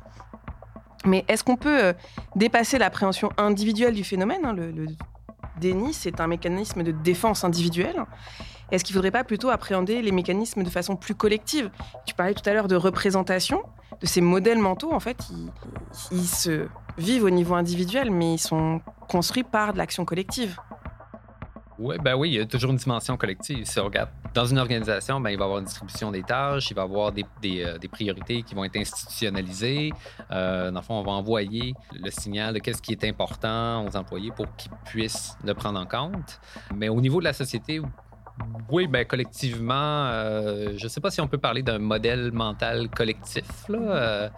Mais 1.06 1.26
est-ce 1.28 1.44
qu'on 1.44 1.58
peut 1.58 1.84
euh, 1.88 1.94
dépasser 2.36 2.78
l'appréhension 2.78 3.30
individuelle 3.38 3.94
du 3.94 4.04
phénomène 4.06 4.46
hein, 4.46 4.54
le, 4.54 4.72
le 4.72 4.86
déni, 5.60 5.94
c'est 5.94 6.22
un 6.22 6.28
mécanisme 6.28 6.84
de 6.84 6.92
défense 6.92 7.44
individuelle. 7.44 8.06
Est-ce 8.72 8.84
qu'il 8.86 8.94
ne 8.96 9.00
faudrait 9.00 9.12
pas 9.12 9.26
plutôt 9.26 9.50
appréhender 9.50 10.02
les 10.02 10.12
mécanismes 10.14 10.64
de 10.64 10.70
façon 10.70 10.96
plus 10.96 11.14
collective? 11.14 11.70
Tu 12.06 12.16
parlais 12.16 12.34
tout 12.34 12.50
à 12.50 12.54
l'heure 12.54 12.70
de 12.70 12.78
représentation, 12.78 13.62
de 14.00 14.06
ces 14.08 14.22
modèles 14.22 14.58
mentaux. 14.60 14.94
En 14.94 15.00
fait, 15.02 15.18
ils, 15.30 15.52
ils 16.12 16.26
se 16.28 16.68
vivent 16.98 17.26
au 17.26 17.30
niveau 17.30 17.56
individuel, 17.56 18.10
mais 18.10 18.36
ils 18.36 18.40
sont 18.40 18.80
construits 19.10 19.44
par 19.44 19.74
de 19.74 19.78
l'action 19.78 20.06
collective. 20.06 20.58
Oui, 21.80 21.96
ben 22.04 22.16
oui, 22.16 22.30
il 22.30 22.34
y 22.36 22.40
a 22.40 22.46
toujours 22.46 22.72
une 22.72 22.78
dimension 22.78 23.18
collective. 23.18 23.66
Si 23.66 23.80
on 23.80 23.86
regarde 23.86 24.10
dans 24.34 24.46
une 24.46 24.60
organisation, 24.60 25.20
ben, 25.20 25.32
il 25.32 25.38
va 25.38 25.44
y 25.44 25.46
avoir 25.46 25.60
une 25.60 25.66
distribution 25.66 26.12
des 26.12 26.24
tâches, 26.24 26.70
il 26.70 26.76
va 26.76 26.84
y 26.84 26.86
avoir 26.86 27.12
euh, 27.12 27.78
des 27.78 27.88
priorités 27.88 28.44
qui 28.44 28.54
vont 28.54 28.64
être 28.64 28.78
institutionnalisées. 28.78 29.92
Euh, 30.32 30.72
dans 30.72 30.80
le 30.80 30.86
fond, 30.86 30.96
on 30.96 31.04
va 31.04 31.12
envoyer 31.14 31.74
le 31.94 32.12
signal 32.12 32.54
de 32.54 32.60
qu'est-ce 32.60 32.82
qui 32.82 32.92
est 32.92 33.04
important 33.06 33.86
aux 33.86 33.96
employés 33.96 34.32
pour 34.32 34.46
qu'ils 34.56 34.72
puissent 34.86 35.36
le 35.44 35.54
prendre 35.54 35.80
en 35.80 35.86
compte. 35.86 36.40
Mais 36.76 36.90
au 36.90 37.02
niveau 37.02 37.20
de 37.20 37.26
la 37.26 37.34
société, 37.34 37.82
oui, 38.70 38.88
ben, 38.88 39.06
collectivement, 39.06 40.08
euh, 40.08 40.74
je 40.78 40.84
ne 40.84 40.90
sais 40.90 41.02
pas 41.02 41.12
si 41.12 41.22
on 41.22 41.28
peut 41.28 41.38
parler 41.38 41.62
d'un 41.62 41.80
modèle 41.80 42.32
mental 42.32 42.90
collectif. 42.90 43.68
Là. 43.70 43.78
Euh, 43.80 44.30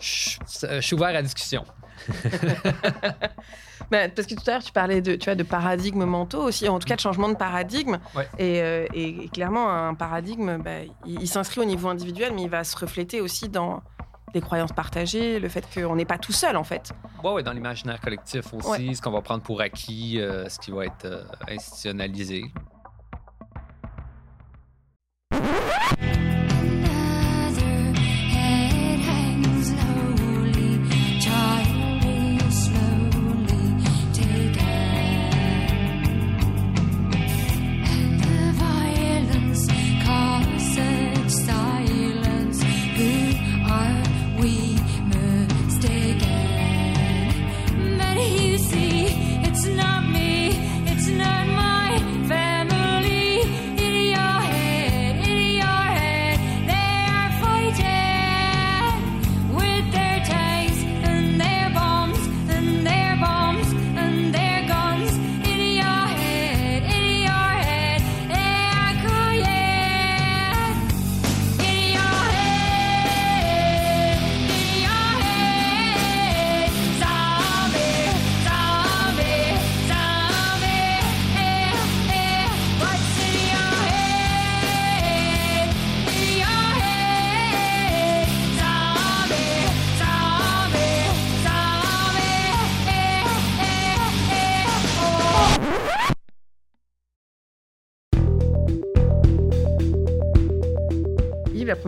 je 0.00 0.80
suis 0.80 0.94
ouvert 0.94 1.08
à 1.08 1.12
la 1.12 1.22
discussion. 1.22 1.64
Ben, 3.90 4.10
parce 4.14 4.28
que 4.28 4.34
tout 4.34 4.42
à 4.48 4.50
l'heure, 4.52 4.62
tu 4.62 4.72
parlais 4.72 5.00
de, 5.00 5.14
tu 5.14 5.24
vois, 5.24 5.34
de 5.34 5.42
paradigmes 5.42 6.04
mentaux 6.04 6.42
aussi, 6.42 6.68
en 6.68 6.78
tout 6.78 6.86
cas 6.86 6.96
de 6.96 7.00
changement 7.00 7.28
de 7.30 7.36
paradigme. 7.36 7.98
Ouais. 8.14 8.28
Et, 8.38 8.60
euh, 8.60 8.86
et- 8.92 9.28
clairement, 9.30 9.70
un 9.70 9.94
paradigme, 9.94 10.58
ben, 10.58 10.88
il, 11.06 11.22
il 11.22 11.26
s'inscrit 11.26 11.60
au 11.62 11.64
niveau 11.64 11.88
individuel, 11.88 12.32
mais 12.34 12.42
il 12.42 12.50
va 12.50 12.64
se 12.64 12.76
refléter 12.76 13.22
aussi 13.22 13.48
dans 13.48 13.82
les 14.34 14.42
croyances 14.42 14.72
partagées, 14.72 15.40
le 15.40 15.48
fait 15.48 15.64
qu'on 15.74 15.96
n'est 15.96 16.04
pas 16.04 16.18
tout 16.18 16.32
seul, 16.32 16.58
en 16.58 16.64
fait. 16.64 16.92
Ouais, 17.24 17.32
ouais, 17.32 17.42
dans 17.42 17.52
l'imaginaire 17.52 17.98
collectif 17.98 18.52
aussi, 18.52 18.88
Ouais. 18.88 18.94
ce 18.94 19.00
qu'on 19.00 19.10
va 19.10 19.22
prendre 19.22 19.42
pour 19.42 19.62
acquis, 19.62 20.20
euh, 20.20 20.46
ce 20.50 20.58
qui 20.58 20.70
va 20.70 20.84
être 20.84 21.06
euh, 21.06 21.22
institutionnalisé. 21.48 22.44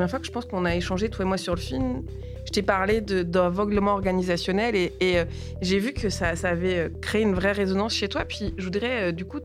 Première 0.01 0.11
fois 0.13 0.21
que 0.21 0.27
je 0.27 0.33
pense 0.33 0.47
qu'on 0.47 0.65
a 0.65 0.75
échangé, 0.75 1.11
toi 1.11 1.27
et 1.27 1.29
moi, 1.29 1.37
sur 1.37 1.55
le 1.55 1.61
film, 1.61 2.03
je 2.47 2.53
t'ai 2.53 2.63
parlé 2.63 3.03
d'aveuglement 3.03 3.93
organisationnel 3.93 4.75
et, 4.75 4.93
euh, 5.03 5.27
j'ai 5.61 5.79
vu 5.79 5.93
que 5.93 6.09
ça, 6.09 6.33
avait 6.45 6.79
euh, 6.79 6.89
créé 7.03 7.21
une 7.21 7.35
vraie 7.35 7.53
résonance 7.53 7.93
chez 7.93 8.09
toi. 8.09 8.25
Puis 8.25 8.55
je 8.57 8.65
voudrais 8.65 9.11
euh, 9.11 9.13
du 9.13 9.27
coup 9.27 9.41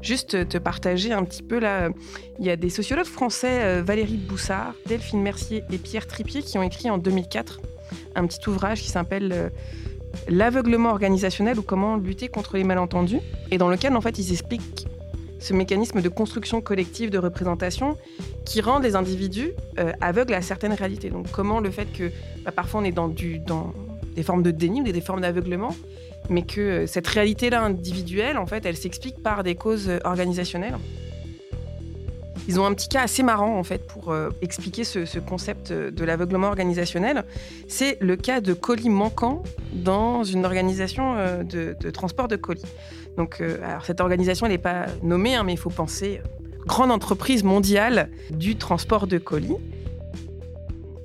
juste 0.00 0.48
te 0.48 0.56
partager 0.56 1.12
un 1.12 1.22
petit 1.24 1.42
peu 1.42 1.58
là. 1.58 1.90
Il 2.38 2.46
y 2.46 2.50
a 2.50 2.56
des 2.56 2.70
sociologues 2.70 3.04
français, 3.04 3.82
Valérie 3.82 4.16
Boussard, 4.16 4.72
Delphine 4.86 5.20
Mercier 5.20 5.64
et 5.70 5.76
Pierre 5.76 6.06
Tripier, 6.06 6.40
qui 6.40 6.56
ont 6.56 6.62
écrit 6.62 6.88
en 6.88 6.96
2004 6.96 7.60
un 8.14 8.26
petit 8.26 8.48
ouvrage 8.48 8.80
qui 8.80 8.88
s'appelle 8.88 9.52
L'aveuglement 10.28 10.90
organisationnel 10.90 11.58
ou 11.58 11.62
comment 11.62 11.96
lutter 11.96 12.28
contre 12.28 12.56
les 12.56 12.64
malentendus. 12.64 13.20
Et 13.50 13.58
dans 13.58 13.68
lequel, 13.68 13.94
en 13.94 14.00
fait, 14.00 14.18
ils 14.18 14.32
expliquent 14.32 14.86
ce 15.40 15.54
mécanisme 15.54 16.00
de 16.00 16.08
construction 16.08 16.60
collective 16.60 17.10
de 17.10 17.18
représentation 17.18 17.96
qui 18.44 18.60
rend 18.60 18.78
les 18.78 18.94
individus 18.94 19.52
euh, 19.78 19.92
aveugles 20.00 20.34
à 20.34 20.42
certaines 20.42 20.74
réalités. 20.74 21.10
Donc 21.10 21.30
comment 21.32 21.60
le 21.60 21.70
fait 21.70 21.86
que 21.86 22.10
bah, 22.44 22.52
parfois 22.52 22.80
on 22.80 22.84
est 22.84 22.92
dans, 22.92 23.08
des 23.08 24.22
formes 24.22 24.42
de 24.42 24.50
déni 24.50 24.82
ou 24.82 24.84
des, 24.84 25.00
formes 25.00 25.22
d'aveuglement, 25.22 25.74
mais 26.28 26.42
que 26.42 26.60
euh, 26.60 26.86
cette 26.86 27.06
réalité-là 27.06 27.62
individuelle, 27.62 28.36
en 28.36 28.46
fait, 28.46 28.66
elle 28.66 28.76
s'explique 28.76 29.22
par 29.22 29.42
des 29.42 29.54
causes 29.54 29.88
euh, 29.88 29.98
organisationnelles. 30.04 30.76
Ils 32.48 32.58
ont 32.58 32.66
un 32.66 32.74
petit 32.74 32.88
cas 32.88 33.02
assez 33.02 33.22
marrant 33.22 33.58
en 33.58 33.62
fait 33.62 33.86
pour 33.86 34.14
expliquer 34.42 34.82
ce, 34.82 35.04
ce 35.04 35.20
concept 35.20 35.72
de 35.72 36.04
l'aveuglement 36.04 36.48
organisationnel. 36.48 37.24
C'est 37.68 37.96
le 38.00 38.16
cas 38.16 38.40
de 38.40 38.54
colis 38.54 38.88
manquants 38.88 39.42
dans 39.72 40.24
une 40.24 40.44
organisation 40.44 41.14
de 41.44 41.90
transport 41.90 42.26
de 42.26 42.36
colis. 42.36 42.64
Donc, 43.20 43.42
euh, 43.42 43.58
alors 43.62 43.84
cette 43.84 44.00
organisation, 44.00 44.46
elle 44.46 44.52
n'est 44.52 44.56
pas 44.56 44.86
nommée, 45.02 45.34
hein, 45.34 45.42
mais 45.44 45.52
il 45.52 45.58
faut 45.58 45.68
penser 45.68 46.22
euh, 46.24 46.64
grande 46.64 46.90
entreprise 46.90 47.44
mondiale 47.44 48.08
du 48.30 48.56
transport 48.56 49.06
de 49.06 49.18
colis. 49.18 49.58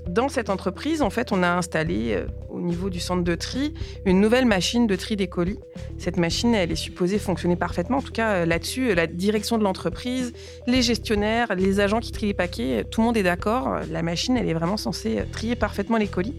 Dans 0.08 0.30
cette 0.30 0.50
entreprise, 0.50 1.02
en 1.02 1.10
fait, 1.10 1.34
on 1.34 1.44
a 1.44 1.50
installé 1.50 2.14
euh, 2.14 2.26
au 2.50 2.62
niveau 2.62 2.90
du 2.90 3.02
centre 3.02 3.26
de 3.26 3.36
tri 3.36 3.74
une 4.06 4.22
nouvelle 4.22 4.46
machine 4.46 4.88
de 4.88 4.96
tri 4.96 5.18
des 5.18 5.28
colis. 5.28 5.60
Cette 5.98 6.16
machine, 6.16 6.56
elle 6.56 6.72
est 6.72 6.78
supposée 6.78 7.20
fonctionner 7.20 7.58
parfaitement. 7.58 7.98
En 7.98 8.02
tout 8.02 8.14
cas, 8.14 8.46
là-dessus, 8.46 8.96
la 8.96 9.08
direction 9.08 9.58
de 9.58 9.66
l'entreprise, 9.66 10.32
les 10.68 10.84
gestionnaires, 10.84 11.54
les 11.54 11.82
agents 11.82 12.00
qui 12.00 12.14
trient 12.14 12.28
les 12.28 12.34
paquets, 12.34 12.86
tout 12.90 13.02
le 13.02 13.08
monde 13.08 13.18
est 13.18 13.24
d'accord. 13.24 13.82
La 13.92 14.04
machine, 14.04 14.38
elle 14.38 14.48
est 14.48 14.54
vraiment 14.54 14.78
censée 14.78 15.22
trier 15.34 15.58
parfaitement 15.58 15.98
les 15.98 16.08
colis. 16.08 16.36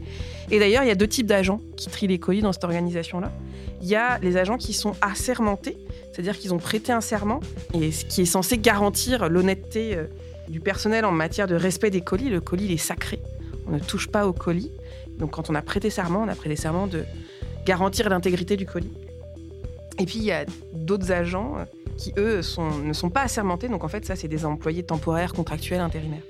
Et 0.50 0.58
d'ailleurs, 0.58 0.84
il 0.84 0.88
y 0.88 0.92
a 0.92 0.94
deux 0.94 1.06
types 1.06 1.26
d'agents 1.26 1.60
qui 1.76 1.90
trient 1.90 2.06
les 2.06 2.18
colis 2.18 2.40
dans 2.40 2.54
cette 2.54 2.64
organisation-là. 2.64 3.30
Il 3.86 3.90
y 3.90 3.94
a 3.94 4.18
les 4.18 4.36
agents 4.36 4.56
qui 4.56 4.72
sont 4.72 4.94
assermentés, 5.00 5.78
c'est-à-dire 6.10 6.36
qu'ils 6.36 6.52
ont 6.52 6.58
prêté 6.58 6.90
un 6.90 7.00
serment, 7.00 7.38
et 7.72 7.92
ce 7.92 8.04
qui 8.04 8.22
est 8.22 8.26
censé 8.26 8.58
garantir 8.58 9.28
l'honnêteté 9.28 9.94
euh, 9.94 10.06
du 10.48 10.58
personnel 10.58 11.04
en 11.04 11.12
matière 11.12 11.46
de 11.46 11.54
respect 11.54 11.90
des 11.90 12.00
colis. 12.00 12.28
Le 12.28 12.40
colis, 12.40 12.64
il 12.64 12.72
est 12.72 12.78
sacré. 12.78 13.20
On 13.68 13.74
ne 13.74 13.78
touche 13.78 14.08
pas 14.08 14.26
au 14.26 14.32
colis. 14.32 14.72
Donc 15.20 15.30
quand 15.30 15.50
on 15.50 15.54
a 15.54 15.62
prêté 15.62 15.88
serment, 15.88 16.24
on 16.24 16.28
a 16.28 16.34
prêté 16.34 16.56
serment 16.56 16.88
de 16.88 17.04
garantir 17.64 18.08
l'intégrité 18.08 18.56
du 18.56 18.66
colis. 18.66 18.92
Et 20.00 20.04
puis 20.04 20.16
il 20.16 20.24
y 20.24 20.32
a 20.32 20.46
d'autres 20.72 21.12
agents 21.12 21.54
euh, 21.56 21.64
qui, 21.96 22.12
eux, 22.18 22.40
ne 22.82 22.92
sont 22.92 23.10
pas 23.10 23.22
assermentés. 23.22 23.68
Donc 23.68 23.84
en 23.84 23.88
fait, 23.88 24.04
ça, 24.04 24.16
c'est 24.16 24.26
des 24.26 24.44
employés 24.44 24.82
temporaires, 24.82 25.32
contractuels, 25.32 25.78
intérimaires. 25.78 26.24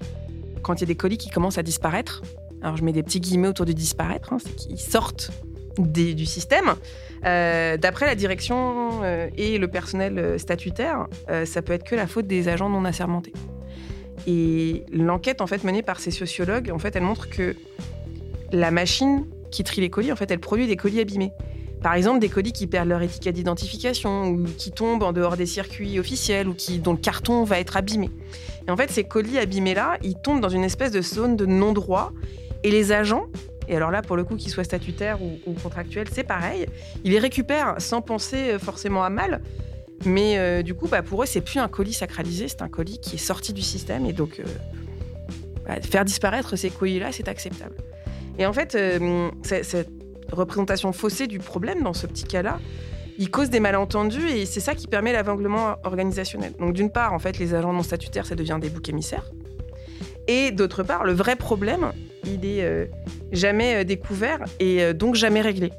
Quand 0.60 0.74
il 0.74 0.80
y 0.80 0.84
a 0.84 0.88
des 0.88 0.94
colis 0.94 1.16
qui 1.16 1.30
commencent 1.30 1.56
à 1.56 1.62
disparaître, 1.62 2.20
alors 2.60 2.76
je 2.76 2.84
mets 2.84 2.92
des 2.92 3.02
petits 3.02 3.20
guillemets 3.20 3.48
autour 3.48 3.64
de 3.64 3.72
disparaître, 3.72 4.34
hein, 4.34 4.36
c'est 4.44 4.54
qu'ils 4.54 4.78
sortent 4.78 5.30
du 5.78 6.26
système. 6.26 6.74
Euh, 7.24 7.76
D'après 7.76 8.06
la 8.06 8.14
direction 8.14 9.02
euh, 9.02 9.28
et 9.36 9.58
le 9.58 9.68
personnel 9.68 10.18
euh, 10.18 10.38
statutaire, 10.38 11.06
ça 11.44 11.62
peut 11.62 11.72
être 11.72 11.84
que 11.84 11.94
la 11.94 12.06
faute 12.06 12.26
des 12.26 12.48
agents 12.48 12.68
non 12.68 12.84
assermentés. 12.84 13.32
Et 14.26 14.84
l'enquête 14.92 15.40
en 15.40 15.46
fait 15.46 15.62
menée 15.64 15.82
par 15.82 16.00
ces 16.00 16.10
sociologues, 16.10 16.70
en 16.72 16.78
fait, 16.78 16.96
elle 16.96 17.02
montre 17.02 17.28
que 17.28 17.54
la 18.52 18.70
machine 18.70 19.24
qui 19.50 19.62
trie 19.64 19.80
les 19.80 19.90
colis, 19.90 20.12
en 20.12 20.16
fait, 20.16 20.30
elle 20.30 20.40
produit 20.40 20.66
des 20.66 20.76
colis 20.76 21.00
abîmés. 21.00 21.32
Par 21.82 21.94
exemple, 21.94 22.18
des 22.18 22.28
colis 22.28 22.52
qui 22.52 22.66
perdent 22.66 22.88
leur 22.88 23.02
étiquette 23.02 23.34
d'identification 23.34 24.28
ou 24.28 24.44
qui 24.56 24.72
tombent 24.72 25.02
en 25.02 25.12
dehors 25.12 25.36
des 25.36 25.46
circuits 25.46 25.98
officiels 26.00 26.48
ou 26.48 26.54
dont 26.82 26.92
le 26.92 26.98
carton 26.98 27.44
va 27.44 27.60
être 27.60 27.76
abîmé. 27.76 28.10
Et 28.66 28.70
en 28.70 28.76
fait, 28.76 28.90
ces 28.90 29.04
colis 29.04 29.38
abîmés-là, 29.38 29.98
ils 30.02 30.16
tombent 30.16 30.40
dans 30.40 30.48
une 30.48 30.64
espèce 30.64 30.90
de 30.90 31.02
zone 31.02 31.36
de 31.36 31.46
non-droit 31.46 32.12
et 32.64 32.70
les 32.70 32.90
agents, 32.92 33.26
et 33.68 33.76
alors 33.76 33.90
là, 33.90 34.02
pour 34.02 34.16
le 34.16 34.24
coup, 34.24 34.36
qu'ils 34.36 34.50
soient 34.50 34.64
statutaires 34.64 35.22
ou, 35.22 35.38
ou 35.46 35.52
contractuels, 35.54 36.08
c'est 36.12 36.24
pareil, 36.24 36.66
ils 37.04 37.12
les 37.12 37.18
récupèrent 37.18 37.76
sans 37.78 38.00
penser 38.00 38.52
euh, 38.52 38.58
forcément 38.58 39.04
à 39.04 39.10
mal. 39.10 39.42
Mais 40.04 40.38
euh, 40.38 40.62
du 40.62 40.74
coup, 40.74 40.88
bah, 40.88 41.02
pour 41.02 41.22
eux, 41.22 41.26
c'est 41.26 41.40
plus 41.40 41.58
un 41.58 41.68
colis 41.68 41.94
sacralisé, 41.94 42.48
c'est 42.48 42.62
un 42.62 42.68
colis 42.68 42.98
qui 43.00 43.16
est 43.16 43.18
sorti 43.18 43.52
du 43.52 43.62
système. 43.62 44.06
Et 44.06 44.12
donc, 44.12 44.40
euh, 44.40 44.44
bah, 45.66 45.80
faire 45.80 46.04
disparaître 46.04 46.56
ces 46.56 46.70
colis-là, 46.70 47.12
c'est 47.12 47.28
acceptable. 47.28 47.74
Et 48.38 48.44
en 48.44 48.52
fait, 48.52 48.76
cette 49.42 49.88
représentation 50.30 50.92
faussée 50.92 51.26
du 51.26 51.38
problème 51.38 51.82
dans 51.82 51.94
ce 51.94 52.06
petit 52.06 52.24
cas-là, 52.24 52.58
il 53.18 53.30
cause 53.30 53.48
des 53.48 53.60
malentendus 53.60 54.28
et 54.28 54.44
c'est 54.44 54.60
ça 54.60 54.74
qui 54.74 54.88
permet 54.88 55.12
l'aveuglement 55.12 55.76
organisationnel. 55.84 56.52
Donc 56.58 56.74
d'une 56.74 56.90
part, 56.90 57.14
en 57.14 57.18
fait, 57.18 57.38
les 57.38 57.54
agents 57.54 57.72
non 57.72 57.82
statutaires, 57.82 58.26
ça 58.26 58.34
devient 58.34 58.58
des 58.60 58.68
boucs 58.68 58.90
émissaires. 58.90 59.30
Et 60.28 60.50
d'autre 60.50 60.82
part, 60.82 61.04
le 61.04 61.12
vrai 61.12 61.34
problème, 61.36 61.92
il 62.26 62.44
est 62.44 62.64
euh, 62.64 62.86
jamais 63.32 63.76
euh, 63.76 63.84
découvert 63.84 64.44
et 64.60 64.82
euh, 64.82 64.92
donc 64.92 65.14
jamais 65.14 65.40
réglé. 65.40 65.72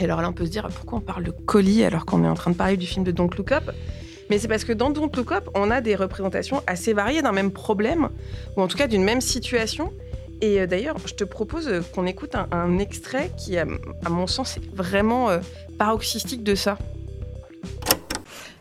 Et 0.00 0.04
alors 0.04 0.20
là, 0.22 0.28
on 0.28 0.32
peut 0.32 0.46
se 0.46 0.50
dire 0.50 0.68
pourquoi 0.68 0.98
on 0.98 1.00
parle 1.00 1.24
de 1.24 1.30
colis 1.30 1.84
alors 1.84 2.04
qu'on 2.04 2.24
est 2.24 2.28
en 2.28 2.34
train 2.34 2.50
de 2.50 2.56
parler 2.56 2.76
du 2.76 2.86
film 2.86 3.04
de 3.04 3.10
Don't 3.10 3.30
Look 3.36 3.52
Up? 3.52 3.70
Mais 4.30 4.38
c'est 4.38 4.48
parce 4.48 4.64
que 4.64 4.72
dans 4.72 4.90
Don't 4.90 5.10
Look 5.14 5.32
Up, 5.32 5.48
on 5.54 5.70
a 5.70 5.80
des 5.80 5.94
représentations 5.94 6.62
assez 6.66 6.92
variées 6.92 7.22
d'un 7.22 7.32
même 7.32 7.50
problème, 7.52 8.08
ou 8.56 8.62
en 8.62 8.68
tout 8.68 8.78
cas 8.78 8.86
d'une 8.86 9.04
même 9.04 9.20
situation. 9.20 9.92
Et 10.40 10.60
euh, 10.60 10.66
d'ailleurs, 10.66 10.96
je 11.06 11.14
te 11.14 11.24
propose 11.24 11.70
qu'on 11.94 12.06
écoute 12.06 12.34
un, 12.34 12.48
un 12.50 12.78
extrait 12.78 13.30
qui, 13.36 13.56
à, 13.58 13.66
à 14.04 14.08
mon 14.08 14.26
sens, 14.26 14.56
est 14.56 14.74
vraiment 14.74 15.30
euh, 15.30 15.40
paroxystique 15.78 16.42
de 16.42 16.54
ça. 16.54 16.78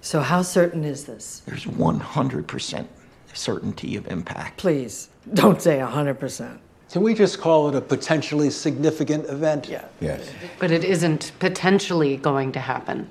So, 0.02 0.20
how 0.20 0.44
certain 0.44 0.84
is 0.84 1.06
this? 1.06 1.44
There's 1.46 1.66
100% 1.66 2.86
certainty 3.34 3.98
of 3.98 4.06
impact. 4.12 4.60
Please, 4.60 5.10
don't 5.34 5.60
say 5.60 5.80
100%. 5.80 6.44
Can 6.94 7.02
we 7.02 7.14
just 7.16 7.42
call 7.42 7.68
it 7.70 7.74
a 7.74 7.82
potentially 7.82 8.52
significant 8.52 9.28
event? 9.28 9.68
Yeah. 9.68 9.86
Yes. 10.00 10.30
But 10.60 10.70
it 10.70 10.84
isn't 10.84 11.32
potentially 11.40 12.18
going 12.18 12.52
to 12.52 12.60
happen. 12.60 13.08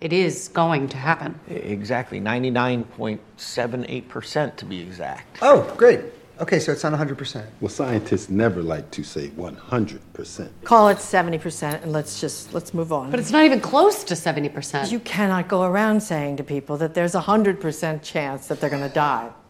It 0.00 0.12
is 0.12 0.48
going 0.48 0.88
to 0.88 0.96
happen. 0.96 1.38
Exactly, 1.48 2.20
99.78% 2.20 4.56
to 4.56 4.64
be 4.64 4.80
exact. 4.80 5.38
Oh, 5.40 5.72
great. 5.76 6.00
Okay, 6.40 6.58
so 6.58 6.72
it's 6.72 6.82
not 6.82 6.94
100%. 6.94 7.46
Well, 7.60 7.68
scientists 7.68 8.28
never 8.28 8.60
like 8.60 8.90
to 8.90 9.04
say 9.04 9.28
100%. 9.28 10.50
Call 10.64 10.88
it 10.88 10.98
70% 10.98 11.84
and 11.84 11.92
let's 11.92 12.20
just 12.20 12.52
let's 12.54 12.74
move 12.74 12.92
on. 12.92 13.12
But 13.12 13.20
it's 13.20 13.30
not 13.30 13.44
even 13.44 13.60
close 13.60 14.02
to 14.02 14.14
70%. 14.14 14.90
You 14.90 14.98
cannot 14.98 15.46
go 15.46 15.62
around 15.62 16.00
saying 16.00 16.38
to 16.38 16.42
people 16.42 16.76
that 16.78 16.94
there's 16.94 17.14
a 17.14 17.20
100% 17.20 18.02
chance 18.02 18.48
that 18.48 18.60
they're 18.60 18.68
going 18.68 18.82
to 18.82 18.92
die. 18.92 19.30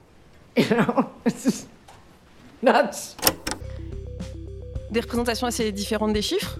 You 0.56 0.68
know? 0.70 1.10
It's 1.24 1.42
just 1.42 1.68
nuts. 2.62 3.16
Des 4.90 5.00
représentations 5.00 5.46
assez 5.46 5.72
différentes 5.72 6.12
des 6.12 6.22
chiffres, 6.22 6.58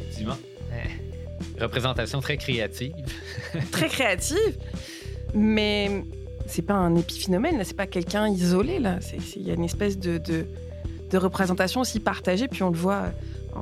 Effectivement. 0.00 0.36
Eh, 0.72 1.62
Représentation 1.62 2.20
très 2.20 2.36
créative. 2.36 2.92
très 3.70 3.88
créatives, 3.88 4.56
mais 5.34 6.04
c'est 6.46 6.62
pas 6.62 6.74
un 6.74 6.94
épiphénomène, 6.96 7.56
là, 7.58 7.64
c'est 7.64 7.76
pas 7.76 7.86
quelqu'un 7.86 8.28
isolé, 8.28 8.78
là. 8.78 8.98
Il 9.36 9.42
y 9.46 9.50
a 9.50 9.54
une 9.54 9.64
espèce 9.64 9.98
de, 9.98 10.18
de, 10.18 10.44
de 11.10 11.18
représentation 11.18 11.80
aussi 11.80 12.00
partagée, 12.00 12.48
puis 12.48 12.62
on 12.62 12.70
le 12.70 12.76
voit, 12.76 13.04
euh, 13.56 13.58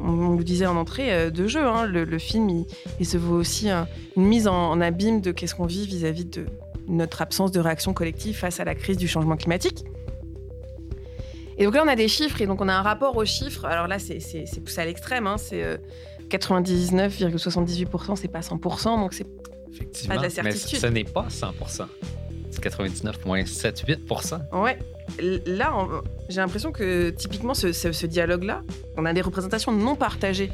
on, 0.00 0.08
on 0.08 0.36
le 0.36 0.44
disait 0.44 0.66
en 0.66 0.76
entrée 0.76 1.12
euh, 1.12 1.30
de 1.30 1.46
jeu, 1.46 1.64
hein, 1.64 1.84
le, 1.86 2.04
le 2.04 2.18
film, 2.18 2.48
il, 2.48 2.64
il 3.00 3.06
se 3.06 3.18
voit 3.18 3.36
aussi 3.36 3.68
un- 3.68 3.86
une 4.16 4.24
mise 4.24 4.48
en, 4.48 4.70
en 4.70 4.80
abîme 4.80 5.20
de 5.20 5.30
qu'est-ce 5.30 5.54
qu'on 5.54 5.66
vit 5.66 5.86
vis-à-vis 5.86 6.24
de 6.24 6.46
notre 6.88 7.22
absence 7.22 7.52
de 7.52 7.60
réaction 7.60 7.92
collective 7.92 8.34
face 8.36 8.58
à 8.60 8.64
la 8.64 8.74
crise 8.74 8.96
du 8.96 9.06
changement 9.08 9.36
climatique. 9.36 9.84
Et 11.58 11.64
donc 11.64 11.74
là, 11.74 11.82
on 11.84 11.88
a 11.88 11.96
des 11.96 12.08
chiffres, 12.08 12.40
et 12.40 12.46
donc 12.46 12.60
on 12.60 12.68
a 12.68 12.72
un 12.74 12.82
rapport 12.82 13.16
aux 13.16 13.24
chiffres. 13.24 13.64
Alors 13.66 13.86
là, 13.88 13.98
c'est 13.98 14.18
poussé 14.64 14.80
à 14.80 14.84
l'extrême, 14.86 15.26
hein, 15.26 15.36
c'est 15.38 15.62
euh, 15.62 15.76
99,78%, 16.30 18.16
c'est 18.16 18.28
pas 18.28 18.40
100%, 18.40 18.84
donc 19.00 19.12
c'est 19.14 19.24
pas 20.08 20.16
de 20.16 20.22
la 20.22 20.22
Mais 20.22 20.30
certitude. 20.52 20.78
ce 20.80 20.86
n'est 20.86 21.04
pas 21.04 21.26
100 21.28 21.52
C'est 22.50 22.62
99,78 22.62 24.40
Ouais, 24.52 24.78
L- 25.18 25.42
là, 25.46 25.74
on- 25.76 26.02
j'ai 26.28 26.40
l'impression 26.40 26.70
que 26.72 27.10
typiquement 27.10 27.54
ce, 27.54 27.72
ce- 27.72 27.92
ce 27.92 28.06
dialogue-là, 28.06 28.62
on 28.96 29.04
a 29.04 29.12
des 29.12 29.20
représentations 29.22 29.72
non 29.72 29.96
partagées 29.96 30.50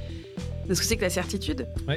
de 0.68 0.74
ce 0.74 0.80
que 0.80 0.86
c'est 0.86 0.96
que 0.96 1.02
la 1.02 1.10
certitude. 1.10 1.66
Oui. 1.88 1.96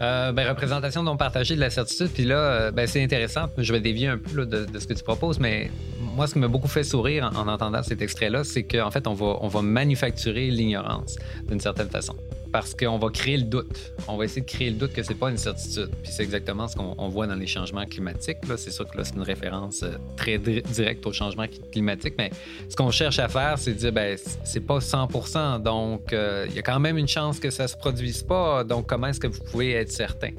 Euh, 0.00 0.32
ben, 0.32 0.48
représentation 0.48 1.02
non 1.02 1.16
partagée 1.16 1.54
de 1.54 1.60
la 1.60 1.70
certitude. 1.70 2.10
Puis 2.12 2.24
là, 2.24 2.36
euh, 2.36 2.70
ben, 2.70 2.86
c'est 2.86 3.02
intéressant. 3.02 3.46
Je 3.58 3.72
vais 3.72 3.80
dévier 3.80 4.08
un 4.08 4.18
peu 4.18 4.46
de, 4.46 4.66
ce 4.78 4.86
que 4.86 4.94
tu 4.94 5.02
proposes, 5.02 5.38
mais 5.38 5.70
moi, 6.16 6.26
ce 6.26 6.34
qui 6.34 6.38
m'a 6.38 6.48
beaucoup 6.48 6.68
fait 6.68 6.84
sourire 6.84 7.30
en, 7.34 7.40
en 7.40 7.48
entendant 7.48 7.82
cet 7.82 8.00
extrait-là, 8.00 8.44
c'est 8.44 8.62
qu'en 8.62 8.90
fait, 8.90 9.06
on 9.06 9.14
va, 9.14 9.36
on 9.40 9.48
va 9.48 9.62
manufacturer 9.62 10.48
l'ignorance 10.48 11.16
d'une 11.48 11.60
certaine 11.60 11.90
façon. 11.90 12.16
Parce 12.52 12.74
qu'on 12.74 12.98
va 12.98 13.08
créer 13.10 13.36
le 13.36 13.44
doute. 13.44 13.92
On 14.08 14.16
va 14.16 14.24
essayer 14.24 14.42
de 14.42 14.46
créer 14.46 14.70
le 14.70 14.76
doute 14.76 14.92
que 14.92 15.02
c'est 15.02 15.14
pas 15.14 15.30
une 15.30 15.36
certitude. 15.36 15.90
Puis 16.02 16.12
c'est 16.12 16.22
exactement 16.22 16.66
ce 16.68 16.76
qu'on 16.76 16.94
on 16.98 17.08
voit 17.08 17.26
dans 17.26 17.34
les 17.34 17.46
changements 17.46 17.84
climatiques. 17.86 18.38
C'est 18.56 18.70
sûr 18.72 18.86
que 18.88 18.96
là, 18.98 19.04
c'est 19.04 19.14
une 19.14 19.22
référence 19.22 19.82
euh, 19.82 19.92
très 20.16 20.38
di- 20.38 20.62
directe 20.62 21.06
au 21.06 21.12
changement 21.12 21.44
cli- 21.44 21.70
climatique, 21.70 22.14
mais 22.18 22.30
ce 22.68 22.76
qu'on 22.76 22.90
cherche 22.90 23.18
à 23.18 23.28
faire, 23.28 23.58
c'est 23.58 23.72
de 23.74 23.78
dire, 23.78 23.92
ben, 23.92 24.16
c'est 24.44 24.60
pas 24.66 24.78
100% 24.78 25.62
donc 25.62 26.12
euh, 26.12 26.46
il 26.48 26.54
y 26.54 26.58
a 26.58 26.62
quand 26.62 26.80
même 26.80 26.98
une 26.98 27.08
chance 27.08 27.38
que 27.38 27.50
ça 27.50 27.68
se 27.68 27.76
produise 27.76 28.22
pas. 28.22 28.64
Donc, 28.64 28.86
comment 28.86 29.06
est-ce 29.08 29.20
que 29.20 29.26
vous 29.28 29.42
pouvez 29.44 29.72
être 29.72 29.90
certain? 29.92 30.30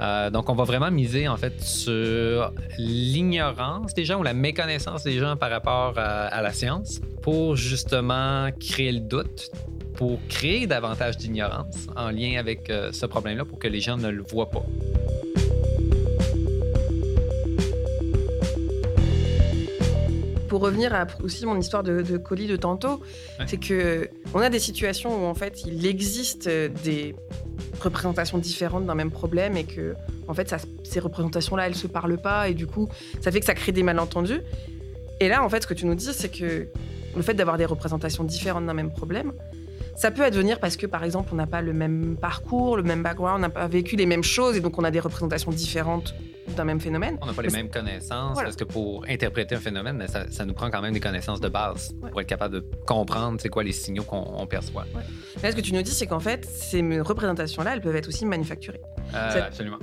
Euh, 0.00 0.30
donc, 0.30 0.48
on 0.48 0.54
va 0.54 0.64
vraiment 0.64 0.90
miser 0.90 1.26
en 1.26 1.36
fait 1.36 1.60
sur 1.60 2.52
l'ignorance 2.78 3.94
des 3.94 4.04
gens 4.04 4.20
ou 4.20 4.22
la 4.22 4.34
méconnaissance 4.34 5.02
des 5.04 5.18
gens 5.18 5.36
par 5.36 5.50
rapport 5.50 5.94
à 5.98 6.40
la 6.42 6.52
science 6.52 7.00
pour 7.22 7.56
justement 7.56 8.48
créer 8.60 8.92
le 8.92 9.00
doute, 9.00 9.50
pour 9.98 10.20
créer 10.28 10.68
davantage 10.68 11.16
d'ignorance 11.16 11.88
en 11.96 12.10
lien 12.10 12.38
avec 12.38 12.70
euh, 12.70 12.92
ce 12.92 13.04
problème-là 13.04 13.44
pour 13.44 13.58
que 13.58 13.66
les 13.66 13.80
gens 13.80 13.96
ne 13.96 14.08
le 14.08 14.22
voient 14.22 14.48
pas. 14.48 14.64
Pour 20.48 20.60
revenir 20.62 20.94
à 20.94 21.06
aussi 21.22 21.44
mon 21.44 21.58
histoire 21.58 21.82
de, 21.82 22.00
de 22.00 22.16
colis 22.16 22.46
de 22.46 22.56
tantôt, 22.56 23.00
c'est 23.46 23.58
que 23.58 24.08
on 24.32 24.38
a 24.40 24.48
des 24.48 24.60
situations 24.60 25.10
où 25.24 25.26
en 25.26 25.34
fait 25.34 25.62
il 25.66 25.84
existe 25.84 26.46
euh, 26.46 26.68
des 26.84 27.14
représentations 27.80 28.38
différentes 28.38 28.86
d'un 28.86 28.94
même 28.94 29.10
problème 29.10 29.56
et 29.58 29.64
que 29.64 29.94
en 30.26 30.32
fait 30.32 30.48
ça- 30.48 30.56
ces 30.84 31.00
représentations-là 31.00 31.66
elles 31.66 31.74
se 31.74 31.86
parlent 31.86 32.16
pas 32.18 32.48
et 32.48 32.54
du 32.54 32.66
coup 32.66 32.88
ça 33.20 33.30
fait 33.30 33.40
que 33.40 33.46
ça 33.46 33.54
crée 33.54 33.72
des 33.72 33.82
malentendus. 33.82 34.40
Et 35.20 35.28
là 35.28 35.44
en 35.44 35.48
fait 35.50 35.62
ce 35.64 35.66
que 35.66 35.74
tu 35.74 35.84
nous 35.84 35.94
dis 35.94 36.12
c'est 36.14 36.30
que 36.30 36.66
le 37.14 37.22
fait 37.22 37.34
d'avoir 37.34 37.58
des 37.58 37.66
représentations 37.66 38.24
différentes 38.24 38.64
d'un 38.64 38.74
même 38.74 38.90
problème, 38.92 39.32
ça 39.98 40.10
peut 40.12 40.24
advenir 40.24 40.60
parce 40.60 40.76
que 40.76 40.86
par 40.86 41.02
exemple 41.04 41.30
on 41.32 41.36
n'a 41.36 41.46
pas 41.46 41.60
le 41.60 41.72
même 41.72 42.16
parcours, 42.20 42.76
le 42.76 42.84
même 42.84 43.02
background, 43.02 43.36
on 43.38 43.40
n'a 43.40 43.50
pas 43.50 43.66
vécu 43.66 43.96
les 43.96 44.06
mêmes 44.06 44.22
choses 44.22 44.56
et 44.56 44.60
donc 44.60 44.78
on 44.78 44.84
a 44.84 44.90
des 44.90 45.00
représentations 45.00 45.50
différentes 45.50 46.14
d'un 46.56 46.64
même 46.64 46.80
phénomène. 46.80 47.18
On 47.20 47.26
n'a 47.26 47.34
pas 47.34 47.42
les 47.42 47.50
Mais 47.50 47.58
mêmes 47.58 47.70
connaissances 47.70 48.32
Voilà. 48.32 48.46
parce 48.48 48.56
que 48.56 48.64
pour 48.64 49.04
interpréter 49.08 49.54
un 49.56 49.60
phénomène, 49.60 49.96
mais 49.98 50.06
ça, 50.08 50.24
ça 50.30 50.46
nous 50.46 50.54
prend 50.54 50.70
quand 50.70 50.80
même 50.80 50.94
des 50.94 51.00
connaissances 51.00 51.40
de 51.40 51.48
base 51.48 51.92
pour 52.10 52.20
être 52.20 52.26
capable 52.26 52.54
de 52.54 52.64
comprendre 52.86 53.38
c'est 53.40 53.50
quoi 53.50 53.62
les 53.64 53.72
signaux 53.72 54.04
qu'on 54.04 54.24
on 54.36 54.46
perçoit. 54.46 54.86
Là, 55.42 55.50
ce 55.50 55.56
que 55.56 55.60
tu 55.60 55.74
nous 55.74 55.82
dis, 55.82 55.90
c'est 55.90 56.06
qu'en 56.06 56.20
fait, 56.20 56.46
ces 56.46 56.80
représentations-là, 57.00 57.74
elles 57.74 57.82
peuvent 57.82 57.96
être 57.96 58.08
aussi 58.08 58.24
manufacturées. 58.24 58.80
Euh, 59.14 59.42
absolument. 59.46 59.78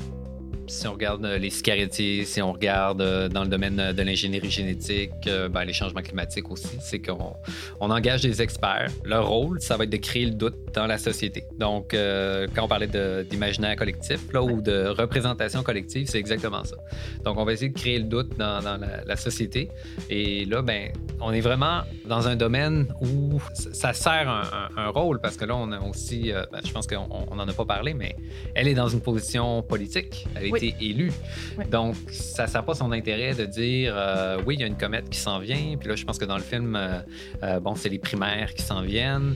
Si 0.67 0.87
on 0.87 0.93
regarde 0.93 1.23
euh, 1.25 1.37
les 1.37 1.51
scaritiers, 1.51 2.25
si 2.25 2.41
on 2.41 2.51
regarde 2.51 3.01
euh, 3.01 3.29
dans 3.29 3.43
le 3.43 3.49
domaine 3.49 3.79
euh, 3.79 3.93
de 3.93 4.01
l'ingénierie 4.01 4.49
génétique, 4.49 5.11
ben, 5.25 5.63
les 5.63 5.73
changements 5.73 6.01
climatiques 6.01 6.49
aussi, 6.49 6.77
c'est 6.79 6.99
qu'on 6.99 7.35
on 7.79 7.91
engage 7.91 8.21
des 8.21 8.41
experts. 8.41 8.89
Leur 9.03 9.27
rôle, 9.27 9.61
ça 9.61 9.77
va 9.77 9.83
être 9.83 9.89
de 9.89 9.97
créer 9.97 10.25
le 10.25 10.31
doute 10.31 10.55
dans 10.73 10.87
la 10.87 10.97
société. 10.97 11.45
Donc, 11.57 11.91
quand 11.91 12.63
on 12.63 12.67
parlait 12.67 12.87
d'imaginaire 13.23 13.75
collectif 13.75 14.19
là, 14.33 14.43
ou 14.43 14.61
de 14.61 14.87
représentation 14.87 15.63
collective, 15.63 16.07
c'est 16.09 16.19
exactement 16.19 16.63
ça. 16.63 16.75
Donc, 17.23 17.37
on 17.37 17.45
va 17.45 17.53
essayer 17.53 17.69
de 17.69 17.77
créer 17.77 17.97
le 17.97 18.05
doute 18.05 18.37
dans, 18.37 18.61
la, 19.05 19.15
société. 19.15 19.69
Et 20.09 20.45
là, 20.45 20.61
ben, 20.61 20.91
on 21.21 21.31
est 21.31 21.41
vraiment 21.41 21.81
dans 22.05 22.27
un 22.27 22.35
domaine 22.35 22.87
où 23.01 23.39
ça 23.53 23.93
sert 23.93 24.29
un, 24.77 24.87
rôle 24.89 25.19
parce 25.19 25.37
que 25.37 25.45
là, 25.45 25.55
on 25.55 25.71
a 25.71 25.79
aussi, 25.81 26.31
ben, 26.51 26.59
je 26.63 26.71
pense 26.71 26.87
qu'on 26.87 27.07
on 27.09 27.39
en 27.39 27.47
a 27.47 27.53
pas 27.53 27.65
parlé, 27.65 27.93
mais 27.93 28.15
elle 28.53 28.67
est 28.67 28.73
dans 28.73 28.89
une 28.89 29.01
position 29.01 29.61
politique. 29.63 30.27
Oui. 30.61 30.67
été 30.67 30.85
élue. 30.85 31.11
Oui. 31.57 31.65
Donc, 31.65 31.95
ça 32.11 32.45
n'a 32.45 32.63
pas 32.63 32.75
son 32.75 32.91
intérêt 32.91 33.33
de 33.33 33.45
dire 33.45 33.93
euh, 33.95 34.37
oui, 34.45 34.55
il 34.55 34.61
y 34.61 34.63
a 34.63 34.67
une 34.67 34.77
comète 34.77 35.09
qui 35.09 35.19
s'en 35.19 35.39
vient. 35.39 35.75
Puis 35.79 35.89
là, 35.89 35.95
je 35.95 36.05
pense 36.05 36.17
que 36.17 36.25
dans 36.25 36.37
le 36.37 36.43
film, 36.43 36.75
euh, 36.75 36.99
euh, 37.43 37.59
bon, 37.59 37.75
c'est 37.75 37.89
les 37.89 37.99
primaires 37.99 38.53
qui 38.53 38.63
s'en 38.63 38.81
viennent. 38.81 39.35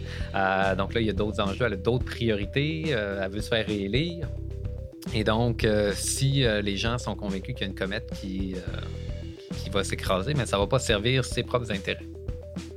Donc 0.78 0.94
là, 0.94 1.02
il 1.02 1.08
y 1.08 1.10
a 1.10 1.14
d'autres 1.14 1.42
enjeux, 1.42 1.66
elle 1.66 1.74
a 1.74 1.78
d'autres 1.78 2.06
priorités. 2.06 2.90
elle 2.90 3.30
veut 3.32 3.42
se 3.42 3.50
faire 3.50 3.66
réélire. 3.66 4.28
Et 5.14 5.24
donc, 5.24 5.68
si 5.94 6.44
les 6.64 6.78
gens 6.78 6.98
sont 6.98 7.16
convaincus 7.16 7.56
qu'il 7.56 7.66
y 7.66 7.70
a 7.70 7.72
une 7.72 7.78
comète 7.78 8.12
qui, 8.20 8.56
qui 9.64 9.70
va 9.70 9.84
s'écraser, 9.84 10.34
mais 10.34 10.46
ça 10.46 10.58
ne 10.58 10.62
va 10.62 10.68
pas 10.68 10.80
servir 10.80 11.26
ses 11.26 11.44
propres 11.44 11.72
intérêts. 11.72 12.06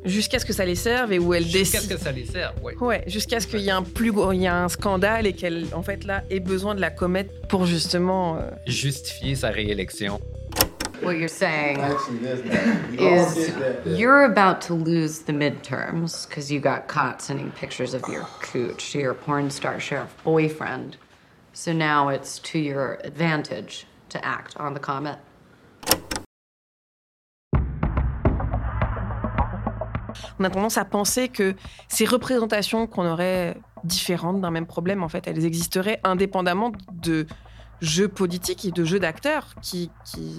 Jusqu'à 0.04 0.38
ce 0.38 0.44
que 0.44 0.52
ça 0.52 0.64
les 0.64 0.74
serve 0.74 1.12
et 1.12 1.18
où 1.18 1.32
elle 1.34 1.44
Jusqu'à 1.44 1.78
décide. 1.78 1.80
ce 1.80 1.88
que 1.94 2.00
ça 2.00 2.12
les 2.12 2.26
serve, 2.26 2.54
oui. 2.62 2.72
Ouais, 2.80 3.02
jusqu'à 3.06 3.40
ce 3.40 3.46
qu'il 3.46 3.60
y 3.60 3.68
ait 3.68 3.72
un 3.72 3.82
plus 3.82 4.12
gros, 4.12 4.32
il 4.32 4.42
y 4.42 4.46
a 4.46 4.56
un 4.64 4.68
scandale 4.68 5.26
et 5.26 5.32
qu'elle, 5.32 5.66
en 5.74 5.82
fait, 5.82 6.04
là, 6.04 6.22
ait 6.30 6.40
besoin 6.40 6.74
de 6.74 6.80
la 6.80 6.90
comète 6.90 7.30
pour 7.48 7.66
justement. 7.66 8.36
euh, 8.36 8.50
Justifier 8.66 9.34
sa 9.34 9.48
réélection. 9.50 10.20
What 11.02 11.14
you're 11.16 11.28
saying 11.28 11.78
is 12.92 13.50
you're 13.84 14.22
about 14.24 14.60
to 14.68 14.74
lose 14.74 15.20
the 15.24 15.32
midterms 15.32 16.28
because 16.28 16.48
you 16.52 16.60
got 16.60 16.86
caught 16.86 17.20
sending 17.20 17.50
pictures 17.50 17.92
of 17.92 18.02
your 18.08 18.24
cooch 18.40 18.92
to 18.92 19.00
your 19.00 19.14
porn 19.14 19.50
star 19.50 19.80
sheriff 19.80 20.14
boyfriend. 20.24 20.96
So 21.54 21.72
now 21.72 22.08
it's 22.08 22.38
to 22.52 22.58
your 22.60 22.98
advantage 23.02 23.84
to 24.10 24.24
act 24.24 24.56
on 24.58 24.74
the 24.74 24.80
comment. 24.80 25.18
On 30.42 30.44
a 30.44 30.50
tendance 30.50 30.76
à 30.76 30.84
penser 30.84 31.28
que 31.28 31.54
ces 31.86 32.04
représentations 32.04 32.88
qu'on 32.88 33.06
aurait 33.06 33.56
différentes 33.84 34.40
d'un 34.40 34.50
même 34.50 34.66
problème, 34.66 35.04
en 35.04 35.08
fait, 35.08 35.28
elles 35.28 35.44
existeraient 35.44 36.00
indépendamment 36.02 36.72
de 36.92 37.26
jeux 37.80 38.08
politiques 38.08 38.64
et 38.64 38.72
de 38.72 38.84
jeux 38.84 38.98
d'acteurs 38.98 39.54
qui, 39.62 39.90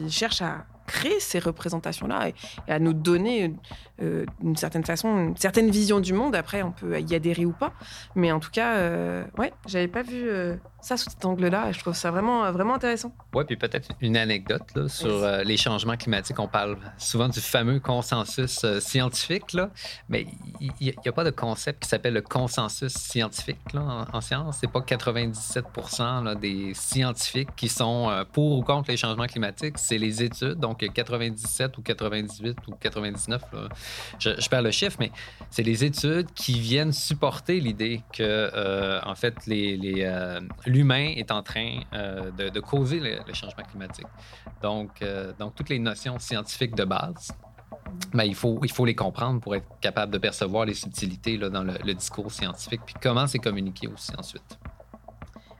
cherchent 0.10 0.42
à 0.42 0.66
créer 0.88 1.22
ces 1.22 1.40
représentations-là 1.40 2.28
et, 2.30 2.36
et 2.68 2.72
à 2.74 2.80
nous 2.80 2.92
donner 2.92 3.54
euh, 4.02 4.26
d'une 4.42 4.56
certaine 4.56 4.84
façon 4.84 5.28
une 5.28 5.38
certaine 5.38 5.70
vision 5.70 6.00
du 6.00 6.14
monde. 6.14 6.36
Après, 6.36 6.64
on 6.64 6.72
peut 6.72 7.00
y 7.00 7.16
adhérer 7.16 7.46
ou 7.46 7.52
pas, 7.52 7.74
mais 8.16 8.32
en 8.32 8.40
tout 8.40 8.52
cas, 8.52 8.76
euh, 8.76 9.24
ouais, 9.38 9.54
j'avais 9.68 9.88
pas 9.88 10.02
vu 10.02 10.28
euh, 10.28 10.56
ça 10.84 10.98
sous 10.98 11.10
cet 11.10 11.24
angle-là 11.24 11.70
et 11.70 11.74
je 11.74 11.80
trouve 11.80 11.94
ça 11.94 12.12
vraiment, 12.12 12.52
vraiment 12.52 12.76
intéressant. 12.76 13.14
Oui, 13.34 13.46
puis 13.46 13.56
peut-être 13.56 13.90
une 14.02 14.18
anecdote 14.18 14.64
là, 14.76 14.88
sur 14.90 15.24
euh, 15.24 15.44
les 15.44 15.58
changements 15.58 15.96
climatiques. 15.96 16.40
On 16.40 16.48
parle 16.48 16.78
souvent 16.98 17.30
du 17.30 17.40
fameux 17.40 17.80
consensus 17.80 18.64
euh, 18.64 18.80
scientifique, 18.80 19.54
là, 19.54 19.70
mais 20.10 20.28
il 20.60 20.72
n'y 20.82 21.08
a, 21.08 21.12
pas 21.12 21.24
de 21.24 21.30
concept 21.30 21.84
qui 21.84 21.90
s'appelle 21.90 22.14
le 22.14 22.22
consensus 22.22 22.94
scientifique 22.94 23.74
là, 23.74 23.82
en, 23.82 24.18
en 24.18 24.22
science. 24.22 24.58
C'est 24.60 24.72
pas 24.72 24.82
97 24.82 25.66
là, 26.00 26.36
des 26.36 26.74
scientifiques 26.74 27.56
qui 27.56 27.70
sont 27.70 28.10
euh, 28.10 28.26
pour 28.26 28.60
ou 28.60 28.64
contre 28.64 28.92
les 28.92 28.98
changements 28.98 29.28
climatiques. 29.28 29.78
C'est 29.78 29.98
les 29.98 30.22
études, 30.22 30.56
donc 30.56 30.80
97 30.80 31.78
ou 31.78 31.82
98 31.82 32.58
ou 32.68 32.76
99, 32.76 33.42
là, 33.54 33.70
je, 34.20 34.50
perds 34.50 34.62
le 34.62 34.72
chiffre, 34.72 34.98
mais 35.00 35.12
c'est 35.50 35.64
les 35.64 35.84
études 35.84 36.32
qui 36.34 36.60
viennent 36.60 36.92
supporter 36.92 37.60
l'idée 37.60 38.02
que, 38.12 38.24
euh, 38.24 39.00
en 39.06 39.16
fait, 39.16 39.36
euh, 39.48 40.40
l'humain 40.66 41.14
est 41.16 41.32
en 41.32 41.44
train 41.44 41.82
euh, 41.94 42.32
de, 42.32 42.60
causer 42.60 43.00
le, 43.00 43.34
changement 43.34 43.64
climatique. 43.64 44.08
Donc, 44.62 45.04
donc, 45.40 45.56
toutes 45.56 45.70
les 45.70 45.80
notions 45.80 46.20
scientifiques 46.20 46.76
de 46.76 46.86
base, 46.86 47.32
ben, 48.14 48.24
il, 48.24 48.36
faut, 48.36 48.60
les 48.86 48.96
comprendre 48.96 49.40
pour 49.40 49.56
être 49.56 49.68
capable 49.82 50.12
de 50.12 50.18
percevoir 50.18 50.66
les 50.66 50.74
subtilités 50.74 51.38
dans 51.38 51.64
le, 51.64 51.94
discours 51.94 52.32
scientifique, 52.32 52.82
puis 52.86 52.96
comment 53.02 53.28
c'est 53.28 53.40
communiqué 53.40 53.88
aussi 53.88 54.12
ensuite. 54.18 54.58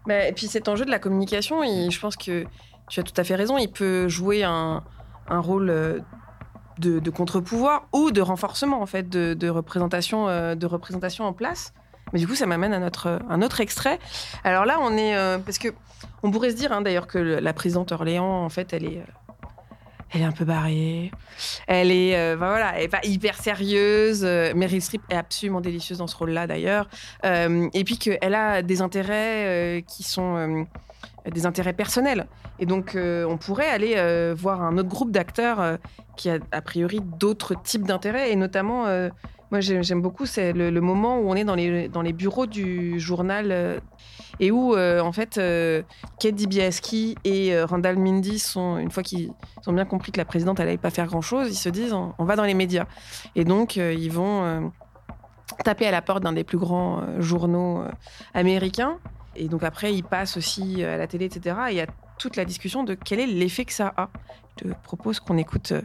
Bah, 0.06 0.28
et 0.28 0.34
puis 0.34 0.48
cet 0.48 0.68
enjeu 0.68 0.86
de 0.86 0.92
la 0.92 1.00
communication, 1.00 1.64
il- 1.64 1.92
je 1.92 2.00
pense 2.00 2.18
que 2.18 2.46
tu 2.90 3.00
as 3.00 3.04
tout 3.04 3.14
à 3.16 3.24
fait 3.24 3.36
raison, 3.36 3.58
il 3.58 3.72
peut 3.72 4.08
jouer 4.10 4.44
un, 4.44 4.84
un 5.28 5.40
rôle 5.40 6.04
de, 6.80 7.10
contre-pouvoir 7.10 7.88
ou 7.94 8.12
de 8.12 8.22
renforcement 8.22 8.82
en 8.82 8.86
fait 8.86 9.10
de, 9.10 9.50
représentation, 9.50 10.28
euh, 10.28 10.56
de 10.56 10.66
représentation 10.66 11.26
en 11.26 11.34
place. 11.34 11.74
Mais 12.14 12.20
du 12.20 12.28
coup, 12.28 12.36
ça 12.36 12.46
m'amène 12.46 12.74
à 12.74 12.80
notre 12.80 13.20
un 13.30 13.42
autre 13.42 13.60
extrait. 13.60 14.00
Alors 14.44 14.66
là, 14.66 14.78
on 14.80 14.96
est 14.96 15.16
euh, 15.16 15.40
parce 15.40 15.58
que 15.58 15.70
on 16.22 16.32
pourrait 16.32 16.52
se 16.52 16.56
dire 16.56 16.72
hein, 16.72 16.82
d'ailleurs 16.82 17.08
que 17.08 17.18
la 17.18 17.54
présidente 17.54 17.92
Orléans, 17.92 18.46
en 18.46 18.50
fait, 18.50 18.72
elle 18.72 18.86
est 18.86 19.00
euh, 19.00 19.12
elle 20.12 20.22
est 20.22 20.26
un 20.26 20.32
peu 20.32 20.46
barrée. 20.46 21.10
Elle 21.66 21.90
est, 21.90 22.36
voilà, 22.36 22.78
elle 22.78 22.84
est 22.84 22.88
pas 22.88 23.02
hyper 23.02 23.36
sérieuse. 23.36 24.22
Euh, 24.24 24.54
Meryl 24.54 24.80
Streep 24.80 25.02
est 25.10 25.16
absolument 25.16 25.60
délicieuse 25.60 25.98
dans 25.98 26.06
ce 26.06 26.16
rôle-là, 26.16 26.46
d'ailleurs. 26.46 26.88
Et 27.24 27.84
puis 27.84 27.98
qu'elle 27.98 28.36
a 28.36 28.62
des 28.62 28.82
intérêts 28.82 29.84
qui 29.88 30.04
sont 30.04 30.68
des 31.32 31.46
intérêts 31.46 31.74
personnels. 31.74 32.28
Et 32.60 32.66
donc, 32.66 32.96
euh, 32.96 33.26
on 33.26 33.38
pourrait 33.38 33.70
aller 33.70 33.94
euh, 33.98 34.34
voir 34.38 34.62
un 34.62 34.78
autre 34.78 34.90
groupe 34.90 35.12
d'acteurs 35.12 35.60
euh, 35.60 35.78
qui 36.16 36.30
a 36.30 36.38
a 36.52 36.62
priori 36.62 37.02
d'autres 37.02 37.56
types 37.62 37.86
d'intérêts. 37.86 38.32
Et 38.32 38.36
notamment, 38.36 38.86
moi, 39.52 39.60
j'ai- 39.60 39.84
j'aime 39.84 40.02
beaucoup, 40.02 40.26
c'est 40.26 40.54
le, 40.54 40.82
moment 40.82 41.20
où 41.20 41.30
on 41.30 41.36
est 41.36 41.44
dans 41.44 41.56
les, 41.56 41.88
dans 41.88 42.02
les 42.02 42.14
bureaux 42.14 42.46
du 42.46 43.00
journal 43.00 43.82
et 44.40 44.52
où, 44.52 44.78
en 44.78 45.12
fait, 45.12 45.40
Kate 46.20 46.36
Dibiaski 46.36 47.16
et 47.24 47.60
Randall 47.64 47.98
Mindy 47.98 48.38
sont, 48.38 48.78
une 48.78 48.92
fois 48.92 49.02
qu'ils 49.02 49.32
ont 49.66 49.74
bien 49.74 49.86
compris 49.86 50.12
que 50.12 50.20
la 50.20 50.26
présidente 50.26 50.60
n'allait 50.60 50.78
pas 50.78 50.92
faire 50.92 51.08
grand-chose, 51.08 51.50
ils 51.50 51.56
se 51.56 51.70
disent 51.70 51.94
on, 51.94 52.26
va 52.26 52.36
dans 52.36 52.44
les 52.44 52.54
médias. 52.54 52.86
Et 53.36 53.44
donc, 53.44 53.76
ils 53.78 54.12
vont 54.12 54.72
taper 55.64 55.88
à 55.88 55.92
la 55.92 56.04
porte 56.04 56.24
d'un 56.24 56.34
des 56.34 56.44
plus 56.44 56.60
grands 56.60 57.02
journaux 57.20 57.84
américains. 58.36 58.98
Et 59.36 59.48
donc, 59.48 59.64
après, 59.64 59.94
ils 59.94 60.04
passent 60.04 60.38
aussi 60.38 60.84
euh, 60.84 60.94
à 60.96 60.98
la 60.98 61.08
télé, 61.08 61.26
etc. 61.26 61.56
Et 61.70 61.72
il 61.72 61.78
y 61.78 61.82
a 61.82 61.88
toute 62.20 62.36
la 62.36 62.46
discussion 62.46 62.84
de 62.84 62.94
quel 62.94 63.20
est 63.20 63.26
l'effet 63.28 63.66
que 63.66 63.74
ça 63.74 63.94
a. 63.98 64.10
Je 64.60 64.66
te 64.70 64.74
propose 64.84 65.20
qu'on 65.20 65.38
écoute 65.38 65.72
euh, 65.72 65.82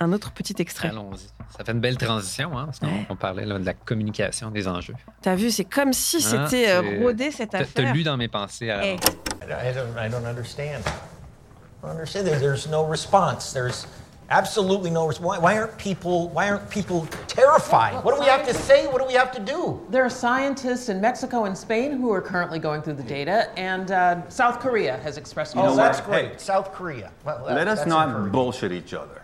un 0.00 0.12
autre 0.12 0.32
petit 0.32 0.54
extrait. 0.58 0.88
Allons-y. 0.88 1.26
Ça 1.56 1.64
fait 1.64 1.72
une 1.72 1.80
belle 1.80 1.98
transition, 1.98 2.56
hein, 2.56 2.64
parce 2.66 2.78
qu'on 2.78 2.86
Ouais. 2.86 3.06
parlait 3.18 3.44
là, 3.44 3.58
de 3.58 3.66
la 3.66 3.74
communication 3.74 4.50
des 4.50 4.66
enjeux. 4.68 4.94
T'as 5.20 5.34
vu, 5.34 5.50
c'est 5.50 5.64
comme 5.64 5.92
si 5.92 6.16
Hein, 6.16 6.46
c'était 6.48 6.70
euh, 6.70 7.00
rodé 7.02 7.30
cette 7.30 7.54
affaire. 7.54 7.68
T'as 7.74 7.92
lu 7.92 8.02
dans 8.04 8.16
mes 8.16 8.28
pensées 8.28 8.70
à 8.70 8.84
Eh. 8.84 8.96
l'avance. 8.96 9.16
I 9.42 9.74
don't, 9.74 10.06
I 10.06 10.08
don't 10.10 10.26
understand. 10.26 10.80
I 10.80 11.82
don't 11.82 11.90
understand. 11.90 12.24
There- 12.24 12.38
There's 12.40 12.68
no 12.68 12.84
response. 12.88 13.52
There's 13.52 13.86
absolutely 14.32 14.90
no 14.90 15.06
response. 15.06 15.26
Why, 15.26 15.38
why 15.38 15.58
aren't 15.58 15.76
people? 15.78 16.28
Why 16.30 16.50
aren't 16.50 16.68
people 16.70 17.06
terrified? 17.28 18.02
What 18.02 18.14
do 18.14 18.20
we 18.20 18.26
have 18.26 18.46
to 18.46 18.54
say? 18.54 18.86
What 18.86 19.00
do 19.00 19.06
we 19.06 19.14
have 19.14 19.30
to 19.32 19.40
do? 19.40 19.86
There 19.90 20.04
are 20.04 20.10
scientists 20.10 20.88
in 20.88 21.00
Mexico 21.00 21.44
and 21.44 21.56
Spain 21.56 21.92
who 21.92 22.10
are 22.10 22.22
currently 22.22 22.58
going 22.58 22.82
through 22.82 22.94
the 22.94 23.02
data, 23.02 23.50
and 23.58 23.90
uh, 23.90 24.28
South 24.28 24.58
Korea 24.60 24.96
has 24.98 25.16
expressed 25.18 25.56
oh, 25.56 25.66
know 25.66 25.76
that's 25.76 25.98
what? 26.00 26.08
great. 26.08 26.32
Hey. 26.32 26.38
South 26.38 26.72
Korea. 26.72 27.12
Well, 27.24 27.44
that- 27.44 27.54
Let 27.54 27.68
us 27.68 27.86
not 27.86 28.08
encouraging. 28.08 28.32
bullshit 28.32 28.72
each 28.72 28.94
other. 28.94 29.21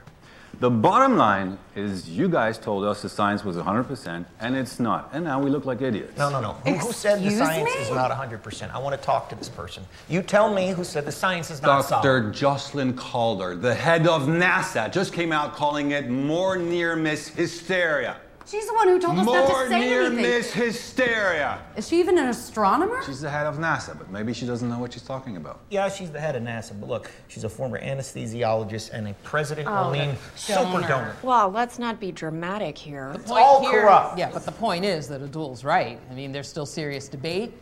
The 0.61 0.71
bottom 0.71 1.17
line 1.17 1.57
is 1.77 2.09
you 2.09 2.29
guys 2.29 2.59
told 2.59 2.85
us 2.85 3.01
the 3.01 3.09
science 3.09 3.45
was 3.45 3.57
100%, 3.57 4.25
and 4.41 4.57
it's 4.57 4.81
not. 4.81 5.09
And 5.13 5.23
now 5.23 5.41
we 5.41 5.51
look 5.51 5.65
like 5.65 5.83
idiots. 5.83 6.19
No, 6.19 6.31
no, 6.31 6.41
no. 6.41 6.53
Who, 6.53 6.73
who 6.73 6.93
said 6.93 7.23
the 7.23 7.31
science 7.31 7.73
me? 7.73 7.81
is 7.81 7.91
not 7.91 8.11
100%? 8.11 8.75
I 8.75 8.79
want 8.79 9.01
to 9.01 9.07
talk 9.07 9.29
to 9.29 9.37
this 9.37 9.49
person. 9.49 9.85
You 10.09 10.21
tell 10.21 10.53
me 10.53 10.71
who 10.71 10.83
said 10.83 11.05
the 11.05 11.13
science 11.13 11.53
is 11.53 11.63
not 11.63 11.85
solid. 11.85 12.03
Dr. 12.03 12.31
Jocelyn 12.33 12.95
Calder, 12.95 13.55
the 13.55 13.73
head 13.73 14.09
of 14.09 14.23
NASA, 14.23 14.93
just 14.93 15.13
came 15.13 15.31
out 15.31 15.55
calling 15.55 15.93
it 15.93 16.09
more 16.09 16.57
near 16.57 16.97
miss 16.97 17.29
hysteria. 17.29 18.17
She's 18.49 18.67
the 18.67 18.73
one 18.73 18.89
who 18.89 18.99
told 18.99 19.19
us 19.19 19.27
not 19.27 19.49
More 19.49 19.63
to 19.65 19.69
say 19.69 19.81
near 19.81 20.03
anything. 20.07 20.23
miss 20.23 20.51
hysteria. 20.53 21.61
Is 21.77 21.87
she 21.87 22.01
even 22.01 22.17
an 22.17 22.29
astronomer? 22.29 23.03
She's 23.05 23.21
the 23.21 23.29
head 23.29 23.47
of 23.47 23.57
NASA, 23.59 23.97
but 23.99 24.11
maybe 24.11 24.33
she 24.33 24.47
doesn't 24.47 24.69
know 24.71 24.79
what 24.79 24.95
she's 24.95 25.03
talking 25.03 25.37
about. 25.37 25.61
Yeah, 25.69 25.91
she's 25.91 26.11
the 26.11 26.19
head 26.21 26.35
of 26.35 26.43
NASA, 26.43 26.79
but 26.81 26.89
look, 26.89 27.11
she's 27.29 27.45
a 27.45 27.49
former 27.49 27.79
anesthesiologist 27.79 28.91
and 28.95 29.09
a 29.09 29.15
President 29.23 29.69
Oh, 29.69 29.89
Orlean 29.89 30.17
super 30.35 30.81
donor. 30.81 31.15
Well, 31.23 31.51
let's 31.51 31.79
not 31.79 32.01
be 32.01 32.11
dramatic 32.11 32.79
here. 32.79 33.15
The 33.27 33.35
all 33.35 33.61
here- 33.69 33.83
corrupt. 33.83 34.19
Yeah, 34.19 34.31
but 34.33 34.47
the 34.47 34.53
point 34.53 34.83
is 34.87 35.09
that 35.09 35.21
Adul's 35.21 35.63
right. 35.63 36.01
I 36.11 36.15
mean, 36.15 36.33
there's 36.33 36.49
still 36.49 36.67
serious 36.67 37.07
debate, 37.07 37.53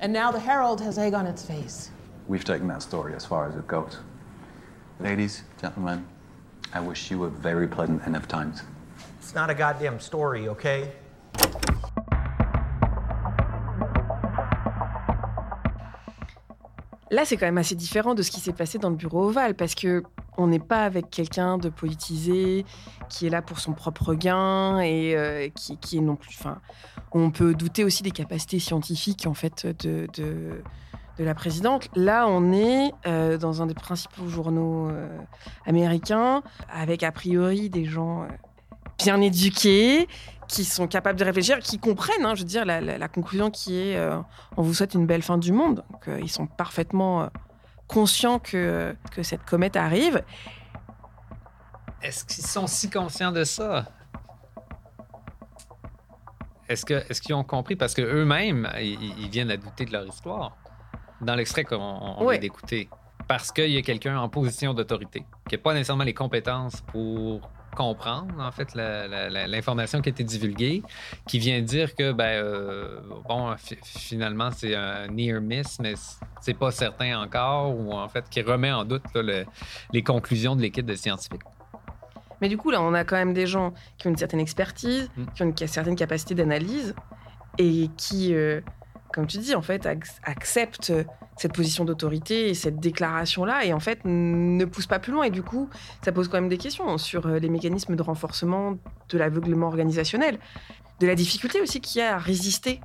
and 0.00 0.12
now 0.12 0.32
the 0.32 0.40
Herald 0.40 0.80
has 0.80 0.98
egg 0.98 1.14
on 1.14 1.28
its 1.28 1.44
face. 1.44 1.90
We've 2.26 2.44
taken 2.44 2.66
that 2.68 2.82
story 2.82 3.14
as 3.14 3.24
far 3.24 3.48
as 3.48 3.54
it 3.54 3.68
goes. 3.68 3.98
Ladies, 4.98 5.44
gentlemen, 5.60 6.04
I 6.72 6.80
wish 6.80 7.08
you 7.12 7.22
a 7.24 7.30
very 7.30 7.68
pleasant 7.68 8.04
end 8.04 8.16
of 8.16 8.26
times. 8.26 8.62
Not 9.34 9.50
a 9.50 9.54
goddamn 9.54 9.98
story, 9.98 10.48
okay? 10.48 10.92
Là, 17.10 17.24
c'est 17.24 17.36
quand 17.36 17.46
même 17.46 17.58
assez 17.58 17.74
différent 17.74 18.14
de 18.14 18.22
ce 18.22 18.30
qui 18.30 18.38
s'est 18.38 18.52
passé 18.52 18.78
dans 18.78 18.90
le 18.90 18.96
bureau 18.96 19.28
ovale 19.28 19.54
parce 19.54 19.74
que 19.74 20.04
on 20.36 20.46
n'est 20.46 20.60
pas 20.60 20.84
avec 20.84 21.10
quelqu'un 21.10 21.58
de 21.58 21.68
politisé 21.68 22.64
qui 23.08 23.26
est 23.26 23.30
là 23.30 23.42
pour 23.42 23.58
son 23.58 23.72
propre 23.72 24.14
gain 24.14 24.80
et 24.80 25.16
euh, 25.16 25.48
qui, 25.48 25.78
qui 25.78 25.98
est 25.98 26.00
non 26.00 26.16
plus. 26.16 26.36
Enfin, 26.38 26.60
on 27.12 27.30
peut 27.30 27.54
douter 27.54 27.84
aussi 27.84 28.02
des 28.04 28.10
capacités 28.12 28.58
scientifiques 28.58 29.26
en 29.26 29.34
fait 29.34 29.66
de, 29.66 30.08
la 31.18 31.34
présidente. 31.34 31.88
Là, 31.94 32.26
on 32.28 32.52
est 32.52 32.92
euh, 33.06 33.38
dans 33.38 33.62
un 33.62 33.66
des 33.66 33.74
principaux 33.74 34.28
journaux 34.28 34.90
euh, 34.90 35.18
américains 35.66 36.42
avec 36.68 37.02
a 37.02 37.12
priori 37.12 37.70
des 37.70 37.84
gens 37.84 38.26
bien 38.98 39.20
éduqués 39.20 40.08
qui 40.48 40.64
sont 40.64 40.86
capables 40.86 41.18
de 41.18 41.24
réfléchir, 41.24 41.58
qui 41.60 41.78
comprennent, 41.78 42.24
hein, 42.24 42.34
je 42.34 42.40
veux 42.42 42.46
dire, 42.48 42.64
la, 42.64 42.80
la- 42.80 42.98
la 42.98 43.08
conclusion 43.08 43.50
qui 43.50 43.76
est 43.78 43.96
euh, 43.96 44.18
on 44.56 44.62
vous 44.62 44.74
souhaite 44.74 44.94
une 44.94 45.06
belle 45.06 45.22
fin 45.22 45.38
du 45.38 45.52
monde. 45.52 45.84
Donc, 45.90 46.08
euh, 46.08 46.20
ils 46.20 46.30
sont 46.30 46.46
parfaitement 46.46 47.22
euh, 47.22 47.26
conscients 47.88 48.38
que, 48.38 48.94
que 49.10 49.22
cette 49.22 49.44
comète 49.44 49.76
arrive. 49.76 50.22
Est-ce 52.02 52.24
qu'ils 52.26 52.44
sont 52.44 52.66
si 52.66 52.90
conscients 52.90 53.32
de 53.32 53.44
ça? 53.44 53.86
Est-ce 56.68 57.20
qu'ils 57.20 57.34
ont 57.34 57.44
compris? 57.44 57.76
Parce 57.76 57.94
qu'eux-mêmes, 57.94 58.68
ils, 58.80 58.98
ils 59.20 59.28
viennent 59.30 59.50
à 59.50 59.56
douter 59.56 59.84
de 59.84 59.92
leur 59.92 60.06
histoire. 60.06 60.56
Dans 61.20 61.34
l'extrait 61.34 61.64
qu'on 61.64 62.22
Ouais. 62.24 62.34
vient 62.34 62.40
d'écouter. 62.40 62.88
Parce 63.28 63.52
qu'il 63.52 63.70
y 63.70 63.76
a 63.78 63.82
quelqu'un 63.82 64.18
en 64.18 64.28
position 64.28 64.74
d'autorité, 64.74 65.24
qui 65.48 65.54
n'a 65.56 65.62
pas 65.62 65.72
nécessairement 65.72 66.04
les 66.04 66.12
compétences 66.14 66.82
pour 66.82 67.48
comprendre, 67.74 68.32
en 68.38 68.50
fait, 68.52 68.74
l'information 68.74 70.00
qui 70.00 70.08
a 70.08 70.12
été 70.12 70.24
divulguée, 70.24 70.82
qui 71.26 71.38
vient 71.38 71.60
dire 71.60 71.94
que, 71.94 72.12
ben, 72.12 72.42
euh, 72.42 73.00
bon, 73.28 73.54
fi- 73.56 73.78
finalement, 73.82 74.50
c'est 74.50 74.74
un 74.74 75.08
near 75.08 75.40
miss, 75.40 75.78
mais 75.80 75.94
c'est 76.40 76.54
pas 76.54 76.70
certain 76.70 77.20
encore, 77.20 77.76
ou 77.76 77.92
en 77.92 78.08
fait, 78.08 78.24
qui 78.30 78.40
remet 78.42 78.72
en 78.72 78.84
doute 78.84 79.02
là, 79.14 79.22
le- 79.22 79.44
les 79.92 80.02
conclusions 80.02 80.56
de 80.56 80.62
l'équipe 80.62 80.86
de 80.86 80.94
scientifiques. 80.94 81.42
Mais 82.40 82.48
du 82.48 82.56
coup, 82.56 82.70
là, 82.70 82.82
on 82.82 82.94
a 82.94 83.04
quand 83.04 83.16
même 83.16 83.32
des 83.32 83.46
gens 83.46 83.72
qui 83.96 84.06
ont 84.06 84.10
une 84.10 84.16
certaine 84.16 84.40
expertise, 84.40 85.10
qui 85.34 85.42
ont 85.42 85.46
une 85.46 85.56
certaine 85.68 85.96
capacité 85.96 86.34
d'analyse 86.34 86.94
et 87.58 87.88
qui, 87.96 88.34
euh, 88.34 88.60
comme 89.14 89.26
tu 89.28 89.38
dis, 89.38 89.54
en 89.54 89.62
fait, 89.62 89.86
ac- 89.86 90.18
acceptent 90.24 90.92
cette 91.36 91.52
position 91.52 91.84
d'autorité 91.84 92.48
et 92.48 92.54
cette 92.54 92.80
déclaration-là 92.80 93.64
et 93.64 93.72
en 93.72 93.80
fait 93.80 94.00
ne 94.04 94.64
poussent 94.64 94.86
pas 94.88 94.98
plus 94.98 95.12
loin. 95.12 95.24
Et 95.24 95.30
du 95.30 95.42
coup, 95.42 95.70
ça 96.04 96.12
pose 96.12 96.28
quand 96.28 96.40
même 96.40 96.48
des 96.48 96.58
questions 96.58 96.98
sur 96.98 97.26
euh, 97.26 97.38
les 97.38 97.48
mécanismes 97.48 97.96
de 97.96 98.02
renforcement 98.02 98.76
de 99.08 99.18
l'aveuglement 99.18 99.68
organisationnel, 99.68 100.38
de 101.00 101.06
la 101.06 101.14
difficulté 101.14 101.60
aussi 101.60 101.80
qu'il 101.80 102.00
y 102.00 102.02
a 102.02 102.16
à 102.16 102.18
résister 102.18 102.80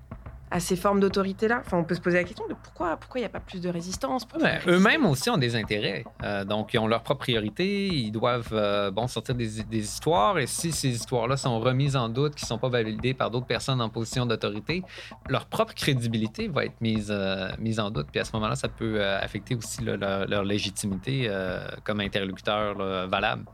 à 0.51 0.59
ces 0.59 0.75
formes 0.75 0.99
d'autorité-là. 0.99 1.61
Enfin, 1.65 1.77
on 1.77 1.83
peut 1.83 1.95
se 1.95 2.01
poser 2.01 2.17
la 2.17 2.23
question 2.23 2.47
de 2.47 2.55
pourquoi 2.55 2.97
pourquoi 2.97 3.19
il 3.19 3.23
n'y 3.23 3.27
a 3.27 3.29
pas 3.29 3.39
plus 3.39 3.61
de 3.61 3.69
résistance 3.69 4.25
pourquoi 4.25 4.49
Eux-mêmes 4.67 5.05
aussi 5.05 5.29
ont 5.29 5.37
des 5.37 5.55
intérêts. 5.55 6.03
Euh, 6.23 6.43
donc, 6.43 6.73
ils 6.73 6.79
ont 6.79 6.87
leurs 6.87 7.03
propres 7.03 7.21
priorités. 7.21 7.87
Ils 7.87 8.11
doivent 8.11 8.49
euh, 8.53 8.91
bon, 8.91 9.07
sortir 9.07 9.35
des, 9.35 9.63
des 9.63 9.79
histoires. 9.79 10.39
Et 10.39 10.47
si 10.47 10.71
ces 10.71 10.89
histoires-là 10.89 11.37
sont 11.37 11.59
remises 11.59 11.95
en 11.95 12.09
doute, 12.09 12.35
qui 12.35 12.45
ne 12.45 12.47
sont 12.47 12.57
pas 12.57 12.69
validées 12.69 13.13
par 13.13 13.29
d'autres 13.29 13.45
personnes 13.45 13.81
en 13.81 13.89
position 13.89 14.25
d'autorité, 14.25 14.83
leur 15.29 15.45
propre 15.45 15.73
crédibilité 15.73 16.47
va 16.47 16.65
être 16.65 16.81
mise, 16.81 17.11
euh, 17.11 17.49
mise 17.59 17.79
en 17.79 17.91
doute. 17.91 18.07
Puis 18.11 18.19
à 18.19 18.25
ce 18.25 18.31
moment-là, 18.33 18.55
ça 18.55 18.69
peut 18.69 19.03
affecter 19.05 19.55
aussi 19.55 19.83
là, 19.83 19.97
leur, 19.97 20.27
leur 20.27 20.43
légitimité 20.43 21.29
comme 21.83 21.99
interlocuteur 21.99 22.77
là, 22.77 23.05
valable. 23.05 23.45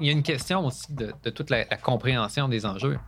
Il 0.00 0.06
y 0.06 0.08
a 0.08 0.12
une 0.12 0.22
question 0.22 0.66
aussi 0.66 0.92
de, 0.92 1.12
de 1.22 1.30
toute 1.30 1.50
la, 1.50 1.58
la 1.70 1.76
compréhension 1.76 2.48
des 2.48 2.66
enjeux. 2.66 2.98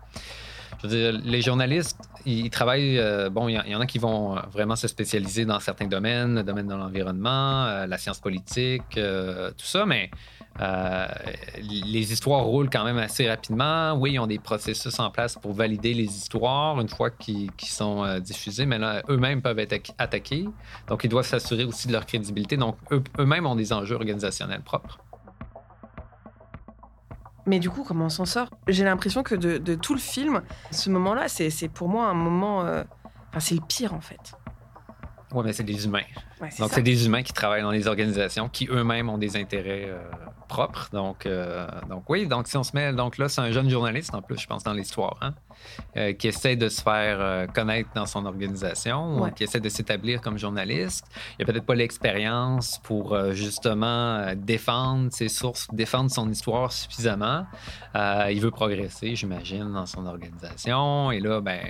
Les 0.85 1.41
journalistes, 1.43 1.99
ils 2.27 2.51
travaillent. 2.51 2.99
euh, 2.99 3.31
bon, 3.31 3.49
il 3.49 3.55
y, 3.55 3.75
en- 3.75 3.81
a 3.81 3.87
qui 3.87 3.99
vont 3.99 4.37
euh, 4.37 4.41
vraiment 4.53 4.77
se 4.77 4.87
spécialiser 4.89 5.45
dans 5.45 5.59
certains 5.61 5.87
domaines, 5.87 6.35
le 6.37 6.43
domaine 6.43 6.67
de 6.67 6.75
l'environnement, 6.75 7.65
euh, 7.65 7.87
la 7.87 7.97
science 7.99 8.21
politique, 8.21 8.83
tout 8.93 9.67
ça, 9.67 9.87
mais 9.87 10.11
les 11.61 12.13
histoires 12.13 12.45
roulent 12.45 12.71
quand 12.71 12.85
même 12.85 12.99
assez 12.99 13.29
rapidement. 13.29 13.95
Oui, 13.95 14.13
ils 14.13 14.19
ont 14.21 14.27
des 14.27 14.39
processus 14.39 14.99
en 15.01 15.11
place 15.11 15.35
pour 15.35 15.53
valider 15.53 15.95
les 15.95 16.05
histoires 16.05 16.81
une 16.81 16.89
fois 16.89 17.11
qu'ils 17.11 17.51
sont 17.61 18.19
diffusés, 18.21 18.65
mais 18.67 18.79
là, 18.79 19.03
eux-mêmes 19.09 19.43
peuvent 19.43 19.59
être 19.59 19.73
atta- 19.73 19.95
attaqués. 19.99 20.45
Donc, 20.89 21.03
ils 21.05 21.09
doivent 21.11 21.27
s'assurer 21.27 21.65
aussi 21.65 21.89
de 21.89 21.93
leur 21.93 22.07
crédibilité. 22.07 22.57
Donc, 22.57 22.77
eux- 22.93 23.03
eux-mêmes 23.19 23.47
ont 23.47 23.57
des 23.57 23.73
enjeux 23.73 23.97
organisationnels 23.97 24.63
propres. 24.63 24.99
Mais 27.47 27.59
du 27.59 27.69
coup, 27.71 27.85
comment 27.85 28.07
on 28.07 28.11
s'en 28.11 28.25
sort? 28.25 28.49
J'ai 28.69 28.85
l'impression 28.85 29.23
que 29.23 29.35
de, 29.35 29.59
de 29.59 29.75
tout 29.75 29.95
le 29.95 30.01
film, 30.01 30.43
ce 30.71 30.89
moment-là, 30.91 31.29
c'est 31.29 31.69
pour 31.69 31.89
moi 31.89 32.07
un 32.07 32.15
moment. 32.15 32.63
euh, 32.65 32.83
Enfin, 33.31 33.41
c'est 33.41 33.55
le 33.57 33.61
pire 33.67 33.93
en 33.95 34.01
fait. 34.01 34.33
Oui, 35.33 35.43
mais 35.45 35.53
c'est 35.53 35.65
des 35.65 35.85
humains. 35.85 36.03
Ouais, 36.41 36.49
Donc, 36.61 36.71
c'est 36.73 36.83
des 36.83 37.07
humains 37.07 37.25
qui 37.25 37.33
travaillent 37.33 37.63
dans 37.63 37.73
les 37.73 37.89
organisations 37.89 38.49
qui 38.49 38.69
eux-mêmes 38.71 39.09
ont 39.11 39.19
des 39.19 39.37
intérêts 39.37 39.87
euh, 39.89 39.99
propres. 40.47 40.89
Donc, 40.93 41.27
euh, 41.27 41.67
donc, 41.91 42.09
oui, 42.09 42.29
donc 42.29 42.47
si 42.47 42.57
on 42.57 42.63
se 42.63 42.71
met. 42.77 42.93
Donc 42.93 43.19
là, 43.19 43.29
c'est 43.29 43.41
un 43.41 43.51
jeune 43.51 43.69
journaliste, 43.69 44.15
en 44.15 44.23
plus, 44.23 44.39
je 44.39 44.47
pense, 44.47 44.63
dans 44.63 44.73
l'histoire, 44.73 45.17
hein, 45.21 45.35
euh, 45.97 46.13
qui 46.13 46.29
essaie 46.29 46.57
de 46.57 46.69
se 46.69 46.83
faire 46.83 47.19
euh, 47.21 47.47
connaître 47.47 47.91
dans 47.95 48.07
son 48.07 48.27
organisation, 48.27 49.23
Ouais. 49.23 49.33
qui 49.33 49.45
essaie 49.45 49.61
de 49.61 49.69
s'établir 49.69 50.21
comme 50.21 50.39
journaliste. 50.39 51.07
Il 51.39 51.47
n'a 51.47 51.53
peut-être 51.53 51.67
pas 51.67 51.75
l'expérience 51.75 52.79
pour 52.83 53.15
euh, 53.15 53.33
justement 53.33 54.35
défendre 54.37 55.13
ses 55.13 55.29
sources, 55.29 55.69
défendre 55.73 56.11
son 56.11 56.31
histoire 56.31 56.73
suffisamment. 56.73 57.47
Il 57.95 58.41
veut 58.41 58.51
progresser, 58.51 59.15
j'imagine, 59.15 59.73
dans 59.73 59.87
son 59.87 60.07
organisation. 60.07 61.11
Et 61.13 61.21
là, 61.21 61.41
ben, 61.41 61.61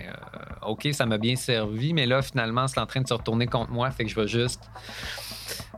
OK, 0.67 0.89
ça 0.93 1.05
m'a 1.07 1.19
bien 1.19 1.37
servi, 1.37 1.93
mais 1.93 2.07
là, 2.07 2.23
finalement, 2.23 2.67
c'est 2.67 2.81
en 2.81 2.87
train 2.87 3.03
de 3.03 3.09
se 3.09 3.15
retourner 3.15 3.47
contre 3.47 3.71
moi, 3.73 3.91
fait 3.91 4.05
que 4.05 4.11
je 4.11 4.17
vais 4.21 4.29
juste 4.29 4.63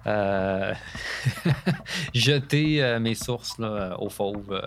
jeter 2.15 2.99
mes 3.01 3.15
sources 3.15 3.59
là, 3.59 3.97
aux 3.99 4.09
fauves. 4.09 4.63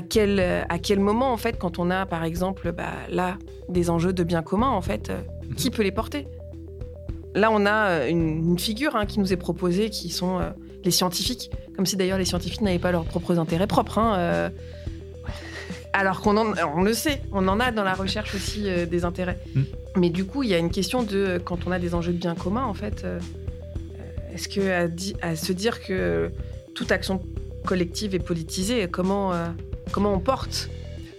À 0.00 0.02
quel, 0.02 0.40
à 0.40 0.78
quel 0.78 0.98
moment, 0.98 1.30
en 1.32 1.36
fait, 1.36 1.58
quand 1.58 1.78
on 1.78 1.90
a, 1.90 2.06
par 2.06 2.24
exemple, 2.24 2.72
bah, 2.72 2.92
là, 3.10 3.36
des 3.68 3.90
enjeux 3.90 4.12
de 4.14 4.24
bien 4.24 4.42
commun, 4.42 4.68
en 4.70 4.80
fait, 4.80 5.10
euh, 5.10 5.20
qui 5.56 5.70
peut 5.70 5.82
les 5.82 5.92
porter? 5.92 6.26
Là, 7.34 7.50
on 7.52 7.66
a 7.66 7.88
euh, 7.90 8.08
une, 8.08 8.50
une 8.52 8.58
figure 8.58 8.96
hein, 8.96 9.04
qui 9.06 9.20
nous 9.20 9.32
est 9.32 9.36
proposée, 9.36 9.90
qui 9.90 10.08
sont 10.08 10.38
euh, 10.40 10.50
les 10.84 10.90
scientifiques. 10.90 11.50
Comme 11.76 11.86
si 11.86 11.96
d'ailleurs 11.96 12.18
les 12.18 12.24
scientifiques 12.24 12.60
n'avaient 12.62 12.78
pas 12.78 12.92
leurs 12.92 13.04
propres 13.04 13.38
intérêts 13.38 13.66
propres. 13.66 13.98
hein, 13.98 14.14
euh. 14.18 14.48
Alors 15.92 16.20
qu'on 16.22 16.36
en- 16.36 16.54
on 16.76 16.82
le 16.82 16.94
sait, 16.94 17.20
on 17.32 17.46
en 17.48 17.58
a 17.60 17.72
dans 17.72 17.84
la 17.84 17.94
recherche 17.94 18.34
aussi 18.34 18.62
euh, 18.68 18.86
des 18.86 19.04
intérêts. 19.04 19.38
Mm. 19.54 19.62
Mais 19.96 20.10
du 20.10 20.24
coup, 20.24 20.42
il 20.42 20.48
y 20.48 20.54
a 20.54 20.58
une 20.58 20.70
question 20.70 21.02
de 21.02 21.40
quand 21.44 21.66
on 21.66 21.72
a 21.72 21.78
des 21.78 21.94
enjeux 21.94 22.12
de 22.12 22.18
bien 22.18 22.34
commun, 22.34 22.64
en 22.64 22.74
fait, 22.74 23.04
est-ce 24.32 24.48
que 24.48 24.60
à, 24.70 24.88
di- 24.88 25.16
à 25.20 25.36
se 25.36 25.52
dire 25.52 25.82
que 25.82 26.30
toute 26.74 26.90
action 26.92 27.20
collective 27.66 28.14
est 28.14 28.20
politisée, 28.24 28.88
comment, 28.90 29.32
comment 29.92 30.12
on 30.14 30.20
porte? 30.20 30.68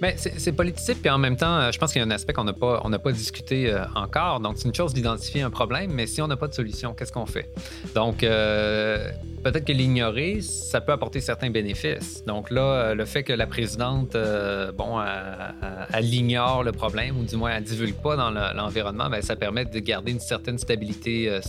Mais 0.01 0.15
c'est 0.17 0.39
c'est 0.39 0.51
politisé, 0.53 0.95
puis 0.95 1.11
en 1.11 1.19
même 1.19 1.37
temps, 1.37 1.59
euh, 1.59 1.71
je 1.71 1.77
pense 1.77 1.91
qu'il 1.93 2.01
y 2.01 2.03
a 2.03 2.07
un 2.07 2.11
aspect 2.11 2.33
qu'on 2.33 2.43
n'a 2.43 2.53
pas, 2.53 2.81
on 2.83 2.89
pas 2.89 3.11
discuté 3.11 3.71
euh, 3.71 3.83
encore. 3.93 4.39
Donc, 4.39 4.57
c'est 4.57 4.67
une 4.67 4.73
chose 4.73 4.95
d'identifier 4.95 5.43
un 5.43 5.51
problème, 5.51 5.91
mais 5.93 6.07
si 6.07 6.23
on 6.23 6.27
n'a 6.27 6.37
pas 6.37 6.47
de 6.47 6.55
solution, 6.55 6.95
qu'est-ce 6.95 7.11
qu'on 7.11 7.27
fait? 7.27 7.47
Donc, 7.93 8.23
euh, 8.23 9.11
peut-être 9.43 9.63
que 9.65 9.71
l'ignorer, 9.73 10.41
ça 10.41 10.81
peut 10.81 10.91
apporter 10.91 11.21
certains 11.21 11.51
bénéfices. 11.51 12.25
Donc 12.25 12.49
là, 12.49 12.95
le 12.95 13.05
fait 13.05 13.21
que 13.21 13.33
la 13.33 13.45
présidente, 13.45 14.17
bon, 14.75 14.99
elle, 15.93 16.11
ignore 16.13 16.63
le 16.63 16.71
problème, 16.71 17.19
ou 17.19 17.23
du 17.23 17.35
moins, 17.35 17.51
elle 17.51 17.61
ne 17.61 17.67
divulgue 17.67 18.01
pas 18.01 18.15
dans 18.15 18.31
le- 18.31 18.55
l'environnement, 18.55 19.07
ben, 19.07 19.21
ça 19.21 19.35
permet 19.35 19.65
de 19.65 19.79
garder 19.79 20.11
une 20.13 20.19
certaine 20.19 20.57
stabilité 20.57 21.39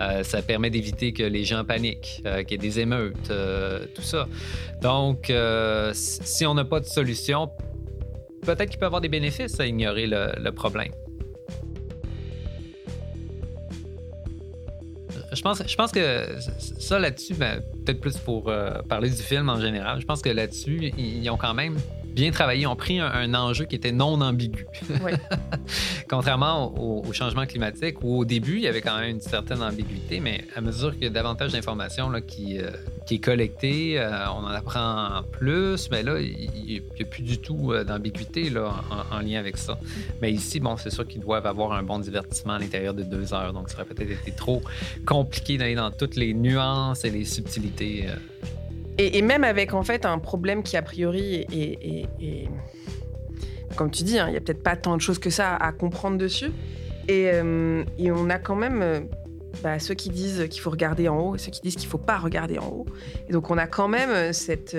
euh, 0.00 0.22
ça 0.22 0.42
permet 0.42 0.70
d'éviter 0.70 1.12
que 1.12 1.22
les 1.22 1.44
gens 1.44 1.64
paniquent, 1.64 2.22
euh, 2.26 2.42
qu'il 2.42 2.52
y 2.52 2.54
ait 2.54 2.68
des 2.68 2.80
émeutes, 2.80 3.30
euh, 3.30 3.84
tout 3.94 4.02
ça. 4.02 4.26
Donc, 4.82 5.32
si 5.92 6.46
on 6.46 6.54
n'a 6.54 6.64
pas 6.64 6.80
de 6.80 6.86
solution, 6.86 7.50
peut-être 8.42 8.70
qu'il 8.70 8.78
peut 8.78 8.86
y 8.86 8.86
avoir 8.86 9.00
des 9.00 9.08
bénéfices 9.08 9.58
à 9.60 9.66
ignorer 9.66 10.06
le, 10.06 10.50
problème. 10.50 10.92
Je 15.32 15.42
pense, 15.42 15.62
je 15.66 15.76
pense 15.76 15.92
que 15.92 16.36
ça 16.78 16.98
là-dessus, 16.98 17.34
ben, 17.34 17.60
peut-être 17.84 18.00
plus 18.00 18.16
pour 18.16 18.50
parler 18.88 19.10
du 19.10 19.22
film 19.22 19.48
en 19.48 19.60
général, 19.60 20.00
je 20.00 20.06
pense 20.06 20.22
que 20.22 20.30
là-dessus, 20.30 20.92
ils 20.96 21.28
ont 21.30 21.36
quand 21.36 21.54
même 21.54 21.76
bien 22.16 22.30
travaillé, 22.30 22.62
ils 22.62 22.66
ont 22.66 22.74
pris 22.76 22.98
un, 22.98 23.06
un 23.06 23.34
enjeu 23.34 23.66
qui 23.66 23.76
était 23.76 23.92
non 23.92 24.20
ambigu. 24.22 24.66
Contrairement 26.08 26.72
au, 26.76 27.04
au 27.06 27.12
changement 27.12 27.44
climatique, 27.46 28.02
où 28.02 28.18
au 28.18 28.24
début, 28.24 28.56
il 28.56 28.62
y 28.62 28.68
avait 28.68 28.80
quand 28.80 28.98
même 28.98 29.10
une 29.10 29.20
certaine 29.20 29.62
ambiguïté, 29.62 30.18
mais 30.20 30.44
à 30.54 30.60
mesure 30.62 30.92
qu'il 30.94 31.04
y 31.04 31.06
a 31.06 31.10
davantage 31.10 31.52
d'informations 31.52 32.10
qui, 32.26 32.58
euh, 32.58 32.70
qui 33.06 33.16
est 33.16 33.18
collectée, 33.18 33.98
euh, 34.00 34.26
on 34.30 34.44
en 34.44 34.48
apprend 34.48 35.22
plus, 35.30 35.90
mais 35.90 36.02
là, 36.02 36.18
il 36.18 36.50
n'y 36.66 37.02
a 37.02 37.04
plus 37.04 37.22
du 37.22 37.38
tout 37.38 37.72
euh, 37.72 37.84
d'ambiguïté 37.84 38.50
en, 38.56 39.16
en 39.16 39.20
lien 39.20 39.38
avec 39.38 39.58
ça. 39.58 39.78
Mais 40.22 40.32
ici, 40.32 40.58
bon, 40.58 40.76
c'est 40.78 40.90
sûr 40.90 41.06
qu'ils 41.06 41.20
doivent 41.20 41.46
avoir 41.46 41.72
un 41.72 41.82
bon 41.82 41.98
divertissement 41.98 42.54
à 42.54 42.58
l'intérieur 42.58 42.94
de 42.94 43.02
deux 43.02 43.34
heures, 43.34 43.52
donc 43.52 43.68
ça 43.68 43.76
aurait 43.76 43.84
peut-être 43.84 44.10
été 44.10 44.32
trop 44.32 44.62
compliqué 45.04 45.58
d'aller 45.58 45.74
dans 45.74 45.90
toutes 45.90 46.16
les 46.16 46.32
nuances 46.32 47.04
et 47.04 47.10
les 47.10 47.24
subtilités. 47.26 48.06
euh. 48.08 48.14
Et, 48.98 49.20
même 49.22 49.44
avec 49.44 49.74
en 49.74 49.82
fait 49.82 50.06
un 50.06 50.18
problème 50.18 50.62
qui 50.62 50.76
a 50.76 50.82
priori 50.82 51.46
est, 51.52 52.48
comme 53.76 53.90
tu 53.90 54.04
dis, 54.04 54.18
hein, 54.18 54.26
il 54.28 54.34
y 54.34 54.36
a 54.36 54.40
peut-être 54.40 54.62
pas 54.62 54.76
tant 54.76 54.96
de 54.96 55.02
choses 55.02 55.18
que 55.18 55.30
ça 55.30 55.54
à 55.54 55.72
comprendre 55.72 56.16
dessus. 56.16 56.50
Et, 57.08 57.30
euh, 57.32 57.84
on 58.00 58.30
a 58.30 58.38
quand 58.38 58.56
même 58.56 58.82
euh, 58.82 59.00
bah, 59.62 59.78
ceux 59.78 59.94
qui 59.94 60.10
disent 60.10 60.46
qu'il 60.50 60.60
faut 60.60 60.70
regarder 60.70 61.08
en 61.08 61.18
haut 61.18 61.34
et 61.36 61.38
ceux 61.38 61.50
qui 61.50 61.60
disent 61.60 61.76
qu'il 61.76 61.88
faut 61.88 61.98
pas 61.98 62.18
regarder 62.18 62.58
en 62.58 62.68
haut. 62.68 62.86
Et 63.28 63.32
donc 63.32 63.50
on 63.50 63.58
a 63.58 63.66
quand 63.66 63.88
même 63.88 64.10
euh, 64.10 64.32
cette, 64.32 64.76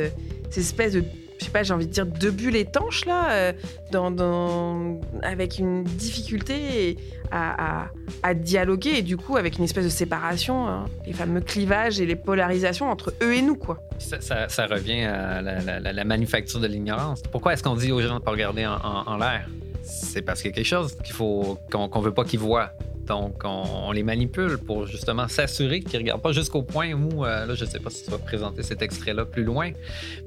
cette 0.50 0.58
espèce 0.58 0.94
de, 0.94 1.04
je 1.40 1.46
sais 1.46 1.52
pas, 1.52 1.64
j'ai 1.64 1.74
envie 1.74 1.88
de 1.88 1.92
dire 1.92 2.06
de 2.06 2.30
bulle 2.30 2.56
étanche 2.56 3.06
là, 3.06 3.32
euh, 3.32 4.94
avec 5.24 5.60
une 5.60 5.84
difficulté 5.84 6.98
à, 7.32 7.90
dialoguer 8.34 8.98
et 8.98 9.02
du 9.02 9.18
coup 9.18 9.38
avec 9.38 9.58
une 9.58 9.64
espèce 9.64 9.86
de 9.86 9.90
séparation, 9.90 10.68
hein, 10.68 10.86
les 11.06 11.14
fameux 11.14 11.42
clivages 11.42 12.00
et 12.00 12.06
les 12.06 12.16
polarisations 12.16 12.90
entre 12.90 13.14
eux 13.22 13.34
et 13.34 13.42
nous 13.42 13.56
quoi. 13.56 13.80
Ça, 14.00 14.68
revient 14.68 15.04
à 15.04 15.42
la, 15.42 16.04
manufacture 16.04 16.60
de 16.60 16.68
l'ignorance. 16.68 17.22
Pourquoi 17.32 17.54
est-ce 17.54 17.64
qu'on 17.64 17.76
dit 17.76 17.92
aux 17.92 18.02
gens 18.02 18.10
de 18.10 18.14
ne 18.16 18.20
pas 18.20 18.32
regarder 18.32 18.66
en, 18.66 19.18
l'air? 19.18 19.48
C'est 19.84 20.22
parce 20.22 20.42
qu'il 20.42 20.52
y 20.52 20.54
a 20.54 20.56
quelque 20.56 20.66
chose 20.66 20.98
qu'il 21.04 21.14
faut 21.14 21.58
qu'on 21.72 21.88
qu'on 21.88 22.02
veut 22.02 22.14
pas 22.14 22.26
qu'ils 22.26 22.40
voient. 22.40 22.72
Donc, 23.08 23.42
on, 23.46 23.92
les 23.92 24.04
manipule 24.04 24.58
pour 24.58 24.86
justement 24.86 25.28
s'assurer 25.28 25.80
qu'ils 25.80 26.00
ne 26.00 26.04
regardent 26.04 26.22
pas 26.22 26.34
jusqu'au 26.34 26.62
point 26.62 26.92
où, 26.92 27.26
euh, 27.26 27.46
là, 27.46 27.56
je 27.56 27.64
ne 27.64 27.70
sais 27.70 27.80
pas 27.80 27.90
si 27.90 28.04
tu 28.04 28.12
vas 28.12 28.18
présenter 28.18 28.64
cet 28.64 28.82
extrait-là 28.82 29.26
plus 29.26 29.44
loin, 29.44 29.72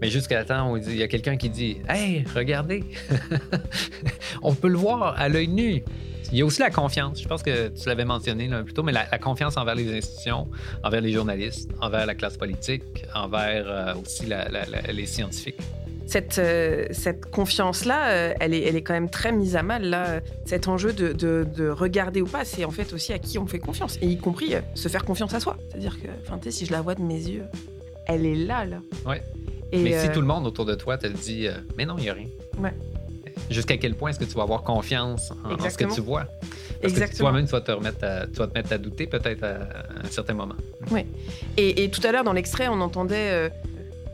mais 0.01 0.09
jusqu'à 0.09 0.45
temps 0.45 0.73
où 0.73 0.77
il 0.79 0.97
y 0.97 1.03
a 1.03 1.09
quelqu'un 1.09 1.37
qui 1.37 1.51
dit 1.51 1.79
Hey, 1.89 2.25
regardez, 2.35 2.85
on 4.43 4.55
peut 4.55 4.69
le 4.69 4.79
voir 4.79 5.15
à 5.19 5.29
l'œil 5.29 5.49
nu. 5.49 5.83
Il 6.33 6.39
y 6.39 6.43
a 6.43 6.47
aussi 6.47 6.61
la 6.61 6.71
confiance. 6.71 7.21
Je 7.21 7.29
pense 7.29 7.43
que 7.43 7.69
tu 7.69 7.89
l'avais 7.89 8.05
mentionné 8.05 8.47
là, 8.49 8.63
plus 8.63 8.73
tôt, 8.73 8.83
mais 8.83 8.93
la, 8.93 9.05
confiance 9.19 9.57
envers 9.57 9.75
les 9.75 9.93
institutions, 9.99 10.49
envers 10.83 11.01
les 11.01 11.13
journalistes, 11.13 11.71
envers 11.81 12.07
la 12.07 12.15
classe 12.15 12.37
politique, 12.37 13.05
envers 13.15 13.65
euh, 13.67 13.95
aussi 13.97 14.27
les 14.93 15.07
scientifiques. 15.07 15.61
Cette, 16.11 16.39
euh, 16.39 16.87
cette 16.91 17.27
confiance-là, 17.27 18.09
euh, 18.11 18.35
elle, 18.41 18.53
est, 18.53 18.63
elle 18.63 18.75
est 18.77 18.83
quand 18.83 18.95
même 18.95 19.09
très 19.11 19.31
mise 19.33 19.55
à 19.55 19.63
mal. 19.63 19.85
Là. 19.85 20.21
Cet 20.45 20.67
enjeu 20.69 20.93
de, 20.93 21.13
de- 21.13 21.47
de 21.57 21.69
regarder 21.69 22.21
ou 22.21 22.27
pas, 22.27 22.45
c'est 22.45 22.65
en 22.65 22.71
fait 22.71 22.93
aussi 22.93 23.13
à 23.13 23.19
qui 23.19 23.39
on 23.39 23.47
fait 23.47 23.61
confiance, 23.61 23.97
et 24.03 24.07
y 24.07 24.19
compris 24.19 24.55
euh, 24.55 24.61
se 24.75 24.89
faire 24.89 25.05
confiance 25.05 25.33
à 25.35 25.41
soi. 25.41 25.57
C'est-à-dire 25.69 25.97
que, 26.03 26.09
enfin, 26.23 26.39
tu 26.39 26.45
sais, 26.45 26.51
si 26.51 26.67
je 26.67 26.73
la 26.73 26.81
vois 26.81 26.95
de 26.97 27.03
mes 27.03 27.15
yeux, 27.15 27.45
elle 28.07 28.27
est 28.27 28.35
là, 28.35 28.65
là. 28.65 28.79
Ouais. 29.07 29.23
Et, 29.73 29.79
mais 29.85 30.01
si 30.01 30.11
tout 30.11 30.21
le 30.21 30.27
monde 30.27 30.47
autour 30.49 30.65
de 30.65 30.75
toi 30.75 30.99
te 30.99 31.07
dit 31.07 31.47
euh, 31.47 31.53
Mais 31.77 31.87
non, 31.87 31.95
il 31.97 32.03
n'y 32.03 32.11
a 32.11 32.15
rien. 32.15 32.27
Ouais. 32.59 32.75
Jusqu'à 33.49 33.77
quel 33.77 33.95
point 33.95 34.11
est-ce 34.11 34.19
que 34.19 34.25
tu 34.25 34.35
vas 34.35 34.43
avoir 34.43 34.63
confiance 34.63 35.33
en, 35.45 35.53
en 35.55 35.71
ce 35.71 35.77
que 35.79 35.85
tu 35.95 36.01
vois? 36.01 36.25
Parce 36.81 36.93
Exactement. 36.93 37.11
que 37.11 37.17
toi-même, 37.19 37.45
tu 37.47 37.53
vas 37.53 37.61
te 37.61 37.71
remettre 37.71 38.05
à, 38.05 38.27
tu 38.27 38.33
vas 38.35 38.49
te 38.49 38.55
mettre 38.55 38.73
à 38.73 38.79
douter 38.79 39.07
peut-être 39.07 39.45
à, 39.45 39.49
à 39.49 40.07
un 40.07 40.11
certain 40.11 40.35
moment. 40.35 40.55
Oui. 40.91 41.05
Et, 41.57 41.85
et 41.85 41.91
tout 41.91 42.01
à 42.05 42.11
l'heure, 42.11 42.25
dans 42.25 42.33
l'extrait, 42.33 42.67
on 42.69 42.81
entendait 42.81 43.31
euh, 43.31 43.49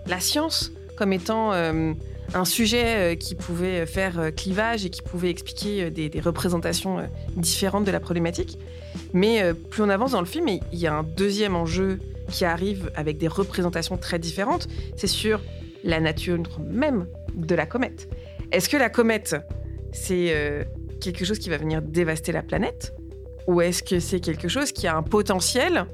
la 0.06 0.20
science 0.20 0.72
comme 0.96 1.12
étant 1.12 1.52
euh, 1.52 1.92
un 2.34 2.44
sujet 2.44 2.84
euh, 2.96 3.14
qui 3.14 3.34
pouvait 3.34 3.86
faire 3.86 4.18
euh, 4.18 4.30
clivage 4.30 4.84
et 4.84 4.90
qui 4.90 5.02
pouvait 5.02 5.30
expliquer 5.30 5.90
des, 5.90 6.08
des 6.08 6.20
représentations 6.20 7.08
différentes 7.36 7.84
de 7.84 7.90
la 7.90 8.00
problématique. 8.00 8.58
Mais 9.12 9.52
plus 9.70 9.82
on 9.82 9.88
avance 9.88 10.12
dans 10.12 10.20
le 10.20 10.26
film, 10.26 10.48
il 10.48 10.78
y 10.78 10.86
a 10.86 10.94
un 10.94 11.02
deuxième 11.02 11.54
enjeu 11.54 12.00
qui 12.28 12.44
arrive 12.44 12.90
avec 12.96 13.18
des 13.18 13.28
représentations 13.28 13.96
très 13.96 14.18
différentes. 14.18 14.68
C'est 14.96 15.06
sur 15.06 15.40
la 15.84 16.00
nature 16.00 16.38
même 16.60 17.06
de 17.34 17.54
la 17.54 17.66
comète. 17.66 18.08
Est-ce 18.52 18.68
que 18.68 18.76
la 18.76 18.88
comète, 18.88 19.36
c'est 19.92 20.66
quelque 21.00 21.24
chose 21.24 21.38
qui 21.38 21.50
va 21.50 21.58
venir 21.58 21.82
dévaster 21.82 22.32
la 22.32 22.42
planète 22.42 22.94
ou 23.46 23.60
est-ce 23.60 23.82
que 23.82 24.00
c'est 24.00 24.20
quelque 24.20 24.48
chose 24.48 24.72
qui 24.72 24.86
a 24.86 24.96
un 24.96 25.02
potentiel 25.02 25.86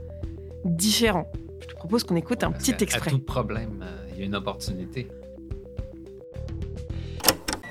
différent? 0.65 1.31
Je 1.61 1.67
te 1.67 1.75
propose 1.75 2.05
qu'on 2.05 2.17
écoute 2.17 2.45
un 2.45 2.53
petit 2.53 2.75
extrait. 2.81 3.11
À 3.11 3.11
tout 3.11 3.19
problème, 3.19 3.85
une 4.22 4.35
opportunité. 4.35 5.08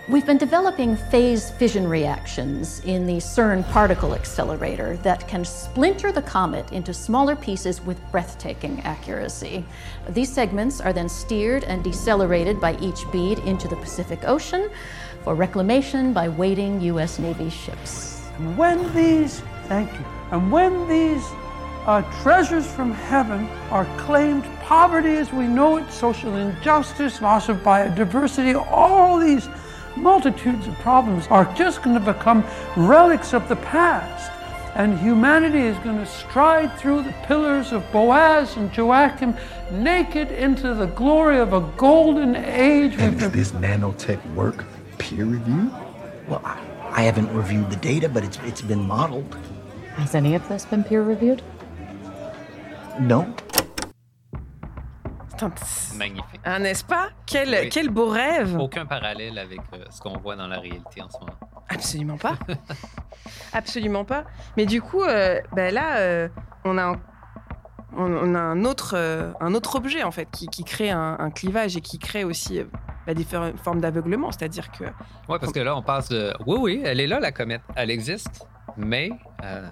We've 0.10 0.26
been 0.26 0.38
developing 0.38 0.98
phase 0.98 1.52
fission 1.52 1.88
reactions 1.88 2.82
in 2.84 3.08
the 3.08 3.18
CERN 3.22 3.64
particle 3.72 4.14
accelerator 4.14 4.98
that 5.04 5.26
can 5.30 5.46
splinter 5.46 6.12
the 6.12 6.22
comet 6.22 6.74
into 6.74 6.94
smaller 6.94 7.34
pieces 7.34 7.80
with 7.82 7.98
breathtaking 8.12 8.82
accuracy. 8.82 9.64
These 10.10 10.34
segments 10.34 10.82
are 10.82 10.92
then 10.92 11.08
steered 11.08 11.64
and 11.64 11.82
decelerated 11.82 12.60
by 12.60 12.76
each 12.80 13.10
bead 13.14 13.40
into 13.40 13.70
the 13.70 13.78
Pacific 13.78 14.28
Ocean 14.28 14.70
for 15.24 15.34
reclamation 15.34 16.12
by 16.12 16.28
waiting 16.28 16.82
U.S. 16.82 17.18
Navy 17.18 17.50
ships. 17.50 18.22
And 18.38 18.58
when 18.58 18.94
these, 18.94 19.42
thank 19.68 19.90
you, 19.94 20.06
and 20.32 20.52
when 20.52 20.90
these 20.90 21.24
uh, 21.86 22.02
treasures 22.22 22.66
from 22.66 22.92
heaven 22.92 23.48
are 23.70 23.86
claimed, 23.98 24.44
poverty 24.62 25.10
as 25.10 25.34
we 25.34 25.48
know 25.48 25.78
it, 25.78 25.92
social 25.92 26.36
injustice, 26.36 27.22
loss 27.22 27.50
of 27.50 27.58
biodiversity, 27.58 28.56
all 28.72 29.20
these 29.20 29.50
multitudes 29.96 30.68
of 30.68 30.76
problems 30.76 31.28
are 31.28 31.52
just 31.56 31.82
going 31.84 31.94
to 31.94 32.14
become 32.14 32.46
relics 32.78 33.34
of 33.34 33.48
the 33.50 33.56
past. 33.58 34.32
And 34.76 34.98
humanity 35.00 35.60
is 35.60 35.78
going 35.80 35.98
to 35.98 36.06
stride 36.06 36.78
through 36.78 37.04
the 37.04 37.14
pillars 37.24 37.74
of 37.74 37.84
Boaz 37.92 38.56
and 38.56 38.76
Joachim 38.76 39.36
naked 39.72 40.32
into 40.32 40.74
the 40.74 40.86
glory 40.86 41.40
of 41.40 41.52
a 41.52 41.60
golden 41.76 42.38
age. 42.38 42.96
And 42.98 43.22
is 43.22 43.32
this 43.32 43.52
nanotech 43.52 44.34
work 44.34 44.64
peer 44.98 45.26
reviewed? 45.26 45.72
Well, 46.30 46.42
I, 46.46 46.58
I 46.92 47.02
haven't 47.02 47.34
reviewed 47.34 47.70
the 47.70 47.76
data, 47.78 48.08
but 48.08 48.24
it's, 48.24 48.40
it's 48.46 48.62
been 48.62 48.88
modeled. 48.88 49.36
Has 49.96 50.16
any 50.16 50.36
of 50.36 50.48
this 50.48 50.66
been 50.66 50.86
peer 50.86 51.04
reviewed? 51.04 51.42
No. 53.00 53.26
Putain, 55.32 55.52
Magnifique. 55.96 56.42
Ah, 56.44 56.60
n'est-ce 56.60 56.84
pas? 56.84 57.10
Quel, 57.26 57.50
Oui. 57.50 57.70
quel 57.70 57.90
beau 57.90 58.10
rêve 58.10 58.58
Aucun 58.60 58.86
parallèle 58.86 59.38
avec 59.40 59.60
euh, 59.74 59.84
ce 59.90 60.02
qu'on 60.02 60.18
voit 60.20 60.36
dans 60.36 60.48
la 60.48 60.60
réalité 60.60 61.02
en 61.02 61.10
ce 61.10 61.18
moment. 61.20 61.34
Absolument 61.70 62.18
pas. 62.18 62.38
Absolument 63.54 64.06
pas. 64.06 64.26
Mais 64.58 64.66
du 64.66 64.82
coup, 64.82 65.02
euh, 65.04 65.40
ben 65.54 65.74
là, 65.74 65.98
euh, 65.98 66.28
on 66.66 66.78
a 66.78 66.84
un- 66.84 67.02
on, 67.98 68.36
a 68.36 68.40
un 68.40 68.64
autre, 68.64 68.94
euh, 68.96 69.32
un 69.42 69.54
autre 69.54 69.76
objet 69.76 70.04
en 70.04 70.12
fait 70.12 70.28
qui, 70.32 70.48
qui 70.48 70.64
crée 70.64 70.92
un, 70.92 71.18
un 71.20 71.30
clivage 71.30 71.76
et 71.76 71.82
qui 71.82 72.00
crée 72.00 72.24
aussi 72.24 72.60
euh, 72.60 72.66
bah, 73.06 73.14
for- 73.30 73.52
formes 73.64 73.82
d'aveuglement. 73.82 74.32
C'est-à-dire 74.32 74.72
que 74.72 74.86
Ouais, 75.28 75.40
parce 75.40 75.52
que 75.52 75.60
là, 75.60 75.76
on 75.76 75.82
passe 75.82 76.08
de. 76.10 76.34
Oui, 76.46 76.58
oui, 76.60 76.82
elle 76.86 77.00
est 77.00 77.08
là, 77.08 77.20
la 77.20 77.32
comète. 77.32 77.62
Elle 77.76 77.90
existe. 77.92 78.46
Mais, 78.78 79.10
euh, 79.44 79.68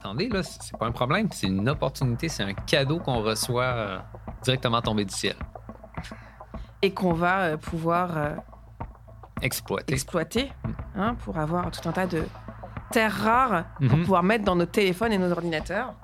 attendez, 0.00 0.28
là, 0.28 0.42
c'est 0.42 0.76
pas 0.76 0.86
un 0.86 0.92
problème. 0.92 1.28
C'est 1.30 1.46
une 1.46 1.68
opportunité. 1.68 2.28
C'est 2.28 2.42
un 2.42 2.54
cadeau 2.54 2.98
qu'on 2.98 3.22
reçoit 3.22 3.62
euh, 3.64 3.98
directement 4.42 4.80
tombé 4.82 5.04
du 5.04 5.14
ciel. 5.14 5.36
et 6.82 6.92
qu'on 6.94 7.12
va 7.12 7.40
euh, 7.40 7.56
pouvoir 7.56 8.16
euh, 8.16 8.30
Exploité. 9.42 9.92
exploiter 9.94 10.52
hein, 10.96 11.14
pour 11.24 11.38
avoir 11.38 11.70
tout 11.70 11.86
un 11.88 11.92
tas 11.92 12.06
de 12.06 12.24
terres 12.90 13.12
rares 13.22 13.64
pour 13.78 13.96
Mhm. 13.98 14.00
pouvoir 14.02 14.22
mettre 14.22 14.44
dans 14.44 14.56
nos 14.56 14.66
téléphones 14.66 15.12
et 15.12 15.18
nos 15.18 15.30
ordinateurs. 15.30 15.94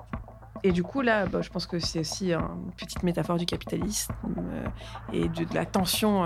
Et 0.63 0.71
du 0.71 0.81
coup, 0.83 1.01
là, 1.01 1.25
bah, 1.27 1.41
je 1.41 1.49
pense 1.49 1.67
que 1.67 1.77
c'est 1.79 1.99
aussi 1.99 2.33
une 2.33 2.71
petite 2.75 3.03
métaphore 3.03 3.37
du 3.37 3.45
capitalisme 3.45 4.13
et 5.13 5.27
de, 5.29 5.43
de 5.43 5.53
la 5.53 5.65
tension. 5.65 6.23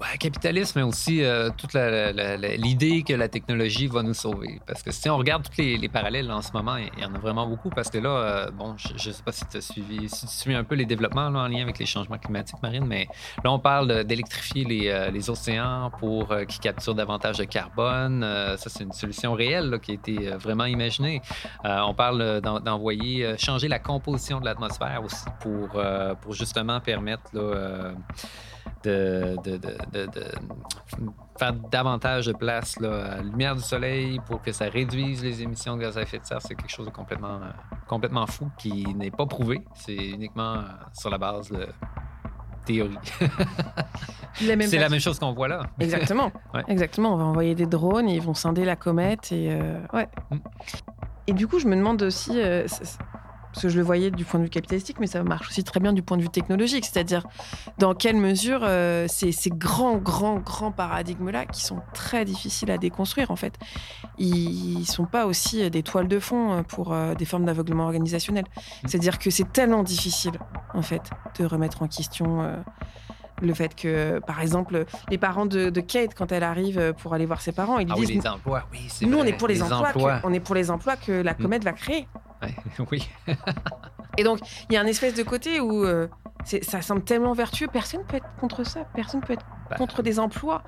Ouais, 0.00 0.18
capitalisme, 0.18 0.80
mais 0.80 0.82
aussi 0.84 1.22
euh, 1.22 1.50
toute 1.56 1.72
l'idée 1.74 3.04
que 3.04 3.12
la 3.14 3.28
technologie 3.28 3.86
va 3.86 4.02
nous 4.02 4.12
sauver. 4.12 4.60
Parce 4.66 4.82
que 4.82 4.90
si 4.90 5.08
on 5.08 5.16
regarde 5.16 5.44
tous 5.48 5.56
les, 5.56 5.78
les 5.78 5.88
parallèles 5.88 6.30
en 6.32 6.42
ce 6.42 6.50
moment, 6.52 6.76
il 6.76 7.00
y 7.00 7.04
en 7.06 7.14
a 7.14 7.18
vraiment 7.18 7.46
beaucoup. 7.46 7.70
Parce 7.70 7.90
que 7.90 7.98
là, 7.98 8.08
euh, 8.10 8.50
bon, 8.50 8.74
je 8.76 8.92
ne 8.92 8.98
sais 9.14 9.22
pas 9.22 9.30
si 9.30 9.46
tu 9.46 9.56
as 9.56 9.60
suivi, 9.60 10.08
si 10.08 10.26
tu 10.42 10.52
un 10.52 10.64
peu 10.64 10.74
les 10.74 10.84
développements 10.84 11.26
en 11.26 11.46
lien 11.46 11.62
avec 11.62 11.78
les 11.78 11.86
changements 11.86 12.18
climatiques 12.18 12.60
marines, 12.60 12.86
mais 12.86 13.06
là, 13.44 13.52
on 13.52 13.60
parle 13.60 14.02
d'électrifier 14.04 14.64
les, 14.64 14.88
euh, 14.88 15.10
les 15.12 15.30
océans 15.30 15.90
pour 16.00 16.36
qu'ils 16.48 16.60
capturent 16.60 16.96
davantage 16.96 17.38
de 17.38 17.44
carbone. 17.44 18.22
Ça, 18.56 18.68
c'est 18.68 18.82
une 18.82 18.92
solution 18.92 19.32
réelle 19.32 19.78
qui 19.80 19.92
a 19.92 19.94
été 19.94 20.14
vraiment 20.32 20.64
imaginée. 20.64 21.22
On 21.64 21.94
parle 21.94 22.40
d'en- 22.40 22.60
d'envoyer, 22.60 23.36
changer 23.38 23.68
la 23.68 23.78
composition 23.78 24.40
de 24.40 24.44
l'atmosphère 24.44 25.02
aussi 25.04 25.24
pour, 25.40 25.80
pour 26.20 26.32
justement 26.34 26.80
permettre 26.80 27.30
de, 28.84 29.36
de- 29.44 29.56
de- 29.56 29.76
de- 29.92 30.06
de 30.06 30.24
faire 31.38 31.52
davantage 31.54 32.26
de 32.26 32.32
place 32.32 32.78
là, 32.80 33.04
à 33.12 33.16
la 33.16 33.22
lumière 33.22 33.56
du 33.56 33.62
soleil 33.62 34.20
pour 34.26 34.40
que 34.42 34.52
ça 34.52 34.66
réduise 34.66 35.22
les 35.24 35.42
émissions 35.42 35.76
de 35.76 35.82
gaz 35.82 35.98
à 35.98 36.02
effet 36.02 36.18
de 36.18 36.24
serre. 36.26 36.40
C'est 36.42 36.54
quelque 36.54 36.70
chose 36.70 36.86
de 36.86 36.92
complètement, 36.92 37.36
euh, 37.42 37.50
complètement 37.88 38.26
fou 38.26 38.50
qui 38.58 38.84
n'est 38.94 39.10
pas 39.10 39.26
prouvé. 39.26 39.62
C'est 39.74 39.94
uniquement 39.96 40.54
euh, 40.54 40.62
sur 40.92 41.10
la 41.10 41.18
base 41.18 41.50
de 41.50 41.66
théorie. 42.64 42.96
C'est 44.34 44.78
la 44.78 44.88
même 44.88 45.00
chose 45.00 45.18
qu'on 45.18 45.32
voit 45.32 45.48
là. 45.48 45.60
Exactement. 45.80 46.30
Ouais. 46.52 46.62
Exactement. 46.68 47.14
On 47.14 47.16
va 47.16 47.24
envoyer 47.24 47.54
des 47.54 47.66
drones 47.66 48.08
et 48.08 48.14
ils 48.16 48.22
vont 48.22 48.34
scinder 48.34 48.64
la 48.64 48.76
comète. 48.76 49.30
Et, 49.32 49.48
euh, 49.52 49.78
ouais. 49.92 50.08
Mm. 50.30 50.36
et 51.28 51.32
du 51.32 51.46
coup, 51.46 51.58
je 51.58 51.66
me 51.68 51.76
demande 51.76 52.02
aussi, 52.02 52.32
euh, 52.40 52.66
parce 53.54 53.62
que 53.62 53.68
je 53.68 53.76
le 53.76 53.84
voyais 53.84 54.10
du 54.10 54.24
point 54.24 54.40
de 54.40 54.44
vue 54.44 54.50
capitalistique, 54.50 54.96
mais 54.98 55.06
ça 55.06 55.22
marche 55.22 55.48
aussi 55.48 55.62
très 55.62 55.78
bien 55.78 55.92
du 55.92 56.02
point 56.02 56.16
de 56.16 56.22
vue 56.22 56.28
technologique. 56.28 56.84
C'est-à-dire, 56.84 57.24
dans 57.78 57.94
quelle 57.94 58.16
mesure 58.16 58.60
euh, 58.64 59.06
ces, 59.08 59.30
ces 59.30 59.50
grands, 59.50 59.96
grands, 59.96 60.40
grands 60.40 60.72
paradigmes-là, 60.72 61.46
qui 61.46 61.62
sont 61.62 61.78
très 61.94 62.24
difficiles 62.24 62.72
à 62.72 62.78
déconstruire, 62.78 63.30
en 63.30 63.36
fait, 63.36 63.54
ils 64.18 64.80
ne 64.80 64.84
sont 64.84 65.04
pas 65.06 65.26
aussi 65.26 65.62
euh, 65.62 65.70
des 65.70 65.84
toiles 65.84 66.08
de 66.08 66.18
fond 66.18 66.52
euh, 66.52 66.62
pour 66.62 66.92
euh, 66.92 67.14
des 67.14 67.24
formes 67.24 67.44
d'aveuglement 67.44 67.84
organisationnel. 67.84 68.44
C'est-à-dire 68.86 69.20
que 69.20 69.30
c'est 69.30 69.52
tellement 69.52 69.84
difficile, 69.84 70.32
en 70.74 70.82
fait, 70.82 71.02
de 71.38 71.44
remettre 71.46 71.82
en 71.82 71.86
question. 71.86 72.42
euh, 72.42 72.56
le 73.42 73.52
fait 73.52 73.74
que, 73.74 74.20
par 74.26 74.40
exemple, 74.40 74.84
les 75.10 75.18
parents 75.18 75.44
de, 75.44 75.68
de 75.68 75.80
Kate, 75.80 76.14
quand 76.14 76.30
elle 76.30 76.44
arrive 76.44 76.94
pour 77.02 77.14
aller 77.14 77.26
voir 77.26 77.40
ses 77.40 77.50
parents, 77.50 77.80
ils 77.80 77.88
Ah 77.90 77.94
oui, 77.98 78.06
disent 78.06 78.22
les 78.22 78.28
emplois, 78.28 78.62
oui, 78.72 78.88
Nous, 79.02 79.18
on 79.18 79.24
est 79.24 79.32
pour 79.32 79.48
les, 79.48 79.54
les 79.54 79.62
emplois, 79.62 79.90
que- 79.92 79.98
emplois. 79.98 80.20
on 80.22 80.32
est 80.32 80.38
pour 80.40 80.54
les 80.54 80.70
emplois 80.70 80.94
que 80.96 81.10
la 81.12 81.34
comète 81.34 81.64
va 81.64 81.72
créer. 81.72 82.06
Oui. 82.90 83.08
Et 84.16 84.24
donc, 84.24 84.38
il 84.70 84.74
y 84.74 84.76
a 84.76 84.80
un 84.80 84.86
espèce 84.86 85.14
de 85.14 85.22
côté 85.22 85.60
où 85.60 85.84
euh, 85.84 86.06
ça 86.62 86.82
semble 86.82 87.02
tellement 87.02 87.32
vertueux, 87.32 87.66
personne 87.72 88.04
peut 88.06 88.16
être 88.16 88.26
contre 88.40 88.64
ça, 88.64 88.84
personne 88.94 89.20
peut 89.20 89.32
être 89.32 89.44
Bah. 89.70 89.76
contre 89.76 90.02
des 90.02 90.18
emplois. 90.20 90.62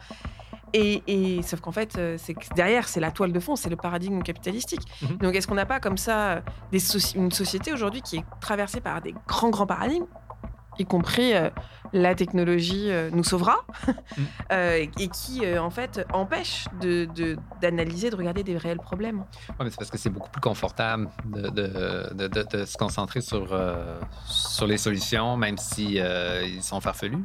Et, 0.73 1.03
et- 1.07 1.43
sauf 1.43 1.61
qu'en 1.61 1.71
fait, 1.73 1.97
euh, 1.97 2.17
c'est 2.19 2.35
que 2.35 2.53
derrière, 2.55 2.89
c'est 2.89 2.99
la 3.01 3.13
toile 3.13 3.33
de 3.33 3.39
fond, 3.41 3.55
c'est 3.57 3.71
le 3.71 3.77
paradigme 3.77 4.21
capitalistique. 4.23 4.81
Mhm. 5.03 5.19
Donc, 5.19 5.35
est-ce 5.37 5.47
qu'on 5.47 5.55
n'a 5.55 5.65
pas 5.67 5.79
comme 5.81 5.97
ça 5.97 6.19
euh, 6.33 6.41
des 6.73 6.81
une 7.17 7.31
société 7.31 7.73
aujourd'hui 7.73 8.03
qui 8.03 8.17
est 8.17 8.25
traversée 8.41 8.81
par 8.81 9.01
des 9.01 9.15
grands, 9.29 9.51
grands 9.51 9.67
paradigmes, 9.67 10.07
y 10.79 10.85
compris 10.85 11.35
euh, 11.35 11.51
la 11.93 12.15
technologie 12.15 12.91
euh, 12.91 13.11
nous 13.13 13.25
sauvera, 13.25 13.57
euh, 14.53 14.87
et 14.99 15.09
qui, 15.09 15.43
en 15.59 15.71
fait, 15.71 16.07
empêche 16.13 16.67
de- 16.81 17.05
de- 17.07 17.37
d'analyser, 17.61 18.11
de, 18.11 18.17
regarder 18.17 18.43
des 18.43 18.57
réels 18.57 18.79
problèmes. 18.79 19.19
Ouais, 19.21 19.65
mais 19.65 19.71
c'est 19.71 19.79
parce 19.79 19.91
que 19.91 19.99
c'est 19.99 20.11
beaucoup 20.11 20.31
plus 20.31 20.41
confortable 20.41 21.09
de, 21.25 21.49
de- 21.49 22.15
de- 22.15 22.29
de- 22.29 22.43
de 22.43 22.65
se 22.65 22.77
concentrer 22.77 23.21
sur, 23.21 23.49
sur 24.27 24.67
les 24.67 24.79
solutions, 24.79 25.37
même 25.37 25.59
si 25.59 25.95
ils 25.97 26.63
sont 26.63 26.81
farfelus. 26.81 27.25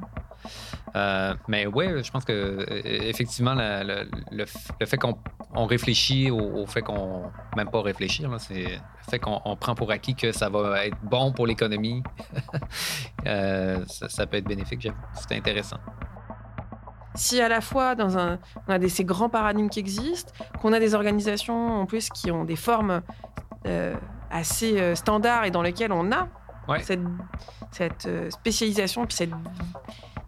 Euh, 0.96 1.34
mais 1.48 1.66
ouais, 1.68 2.04
je 2.04 2.12
pense 2.12 2.26
que 2.26 2.34
euh, 2.34 2.66
effectivement, 2.84 3.54
la- 3.54 3.84
le, 3.84 4.10
le 4.32 4.44
f- 4.44 4.70
le 4.80 4.86
fait 4.86 4.98
qu'on 4.98 5.18
on 5.54 5.66
réfléchit 5.66 6.30
au, 6.32 6.38
au 6.40 6.66
fait 6.66 6.82
qu'on 6.82 7.24
même 7.56 7.70
pas 7.72 7.82
réfléchir, 7.82 8.30
là, 8.30 8.40
c'est 8.40 8.64
le 8.64 9.10
fait 9.10 9.20
qu'on 9.20 9.40
on 9.46 9.56
prend 9.56 9.74
pour 9.74 9.90
acquis 9.92 10.16
que 10.16 10.32
ça 10.34 10.50
va 10.50 10.86
être 10.86 10.98
bon 11.04 11.32
pour 11.32 11.48
l'économie. 11.48 12.04
Euh, 13.28 13.84
ça, 13.88 14.10
ça 14.10 14.26
peut 14.26 14.38
être 14.38 14.48
bénéfique, 14.48 14.82
j'avoue. 14.82 14.98
C'est 15.14 15.36
intéressant. 15.36 15.78
si 17.14 17.40
à 17.40 17.48
la 17.48 17.62
fois 17.62 17.94
dans 17.94 18.18
un, 18.18 18.40
on 18.68 18.74
a 18.74 18.80
des, 18.80 18.90
ces 18.90 19.06
grands 19.06 19.30
paradigmes 19.30 19.70
qui 19.70 19.80
existent, 19.80 20.34
qu'on 20.60 20.74
a 20.74 20.80
des 20.80 20.96
organisations 20.96 21.82
en 21.82 21.86
plus 21.86 22.10
qui 22.10 22.32
ont 22.32 22.46
des 22.46 22.56
formes 22.56 23.02
euh, 23.68 23.94
assez 24.32 24.96
standards 24.96 25.46
et 25.46 25.52
dans 25.52 25.62
lesquelles 25.62 25.92
on 25.92 26.12
a 26.12 26.28
cette, 26.82 27.02
cette 27.72 28.32
spécialisation 28.32 29.06
puis 29.06 29.16
cette, 29.18 29.32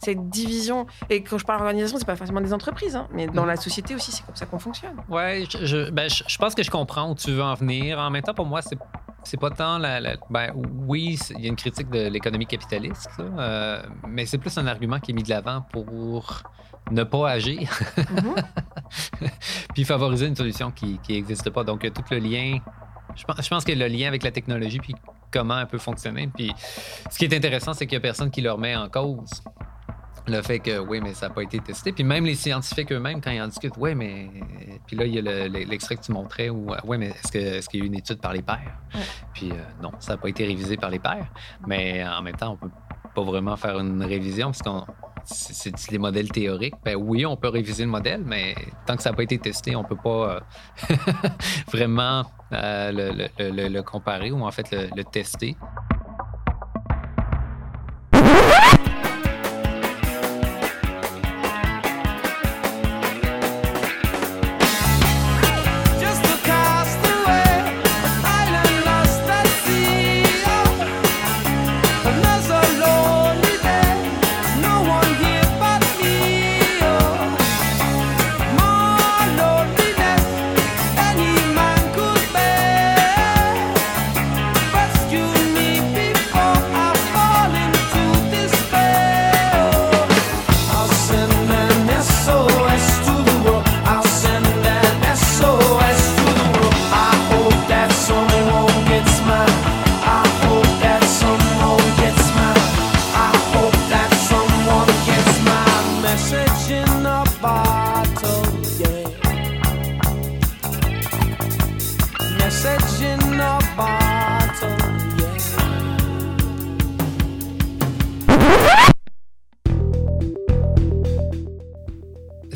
cette 0.04 0.30
division. 0.30 0.86
Et 1.10 1.24
quand 1.24 1.38
je 1.38 1.46
parle 1.46 1.60
d'organisation, 1.60 1.98
c'est 1.98 2.06
pas 2.06 2.16
forcément 2.16 2.42
des 2.42 2.54
entreprises, 2.54 2.96
hein, 2.96 3.08
mais 3.14 3.28
dans 3.28 3.46
la 3.46 3.56
société 3.56 3.96
aussi, 3.96 4.12
c'est 4.12 4.26
comme 4.26 4.36
ça 4.36 4.46
qu'on 4.46 4.60
fonctionne. 4.60 4.96
Ouais, 5.10 5.44
je, 5.50 5.66
je- 5.66 5.90
ben, 5.90 6.10
je, 6.10 6.24
je 6.28 6.38
pense 6.38 6.54
que 6.56 6.64
je 6.64 6.72
comprends 6.72 7.10
où 7.12 7.16
tu 7.16 7.32
veux 7.32 7.44
en 7.44 7.54
venir. 7.56 8.00
En 8.00 8.10
même 8.10 8.22
temps, 8.24 8.34
pour 8.34 8.46
moi, 8.46 8.62
c'est 8.62 8.78
c'est 9.26 9.40
pas 9.40 9.50
tant 9.52 9.78
la. 9.78 10.02
la- 10.02 10.16
ben, 10.30 10.52
oui, 10.86 11.18
il 11.38 11.42
y 11.42 11.46
a 11.46 11.50
une 11.50 11.56
critique 11.56 11.90
de 11.90 12.08
l'économie 12.10 12.46
capitaliste, 12.46 13.10
là, 13.18 13.26
euh, 13.40 13.84
mais 14.08 14.26
c'est 14.26 14.38
plus 14.38 14.58
un 14.58 14.68
argument 14.68 15.00
qui 15.00 15.12
est 15.12 15.14
mis 15.14 15.24
de 15.24 15.30
l'avant 15.30 15.62
pour 15.72 16.44
ne 16.92 17.04
pas 17.06 17.30
agir, 17.30 17.70
puis 19.74 19.84
favoriser 19.86 20.28
une 20.28 20.36
solution 20.36 20.72
qui 20.72 21.00
n'existe 21.10 21.50
pas. 21.50 21.64
Donc, 21.64 21.82
tout 21.94 22.04
le 22.12 22.18
lien. 22.18 22.58
Je 23.16 23.24
pense, 23.26 23.44
je 23.44 23.50
pense 23.50 23.64
que 23.64 23.72
le 23.72 23.88
lien 23.88 24.08
avec 24.08 24.24
la 24.24 24.32
technologie, 24.32 24.80
puis 24.80 24.96
comment 25.32 25.60
elle 25.60 25.68
peut 25.68 25.78
fonctionner. 25.78 26.30
Puis, 26.36 26.52
ce 27.10 27.18
qui 27.18 27.26
est 27.26 27.34
intéressant, 27.36 27.74
c'est 27.74 27.86
qu'il 27.86 27.98
n'y 27.98 28.04
a 28.04 28.08
personne 28.08 28.30
qui 28.32 28.42
le 28.42 28.52
remet 28.52 28.76
en 28.76 28.90
cause 28.90 29.44
le 30.28 30.42
fait 30.42 30.60
que 30.60 30.80
oui, 30.80 31.02
mais 31.02 31.14
ça 31.14 31.28
n'a 31.28 31.34
pas 31.34 31.42
été 31.44 31.60
testé. 31.60 31.92
Puis 31.92 32.04
même 32.04 32.26
les 32.26 32.36
scientifiques 32.36 32.92
eux-mêmes, 32.92 33.20
quand 33.22 33.32
ils 33.32 33.42
en 33.42 33.48
discutent, 33.48 33.78
oui, 33.78 33.94
mais. 33.96 34.30
Puis 34.88 34.96
là, 34.96 35.06
il 35.06 35.14
y 35.16 35.20
a 35.20 35.22
le- 35.22 35.48
le- 35.48 35.66
l'extrait 35.66 35.96
que 35.98 36.02
tu 36.04 36.12
montrais 36.12 36.50
où, 36.50 36.68
oui, 36.86 36.98
mais 36.98 37.08
est-ce 37.08 37.32
que- 37.32 37.38
est-ce 37.38 37.68
qu'il 37.70 37.80
y 37.80 37.84
a 37.84 37.86
eu 37.86 37.88
une 37.88 37.96
étude 37.96 38.20
par 38.20 38.34
les 38.34 38.42
pairs? 38.42 38.78
Puis 39.34 39.52
euh, 39.52 39.56
non, 39.82 39.92
ça 40.00 40.14
n'a 40.14 40.18
pas 40.18 40.30
été 40.30 40.46
révisé 40.46 40.78
par 40.78 40.90
les 40.90 41.00
pairs. 41.00 41.28
Mais 41.68 42.06
en 42.06 42.22
même 42.22 42.36
temps, 42.36 42.54
on 42.54 42.58
peut 42.58 42.72
pas 43.16 43.22
vraiment 43.24 43.56
faire 43.58 43.80
une 43.80 44.04
révision 44.04 44.48
parce 44.48 44.62
qu'on. 44.62 44.86
C'est 45.26 45.90
des 45.90 45.98
modèles 46.00 46.30
théoriques. 46.30 46.76
Ben 46.84 46.96
oui, 46.98 47.26
on 47.26 47.38
peut 47.38 47.48
réviser 47.48 47.86
le 47.86 47.90
modèle, 47.90 48.24
mais 48.26 48.56
tant 48.86 48.98
que 48.98 49.02
ça 49.02 49.12
n'a 49.12 49.16
pas 49.16 49.24
été 49.24 49.38
testé, 49.38 49.74
on 49.74 49.86
peut 49.86 49.96
pas 49.96 50.10
euh, 50.36 50.40
vraiment 51.72 52.26
euh, 52.52 52.92
le, 52.92 53.12
le- 53.40 53.52
le- 53.52 53.68
le 53.70 53.84
comparer 53.84 54.32
ou 54.32 54.44
en 54.44 54.52
fait 54.52 54.70
le 54.72 55.04
tester. 55.04 55.56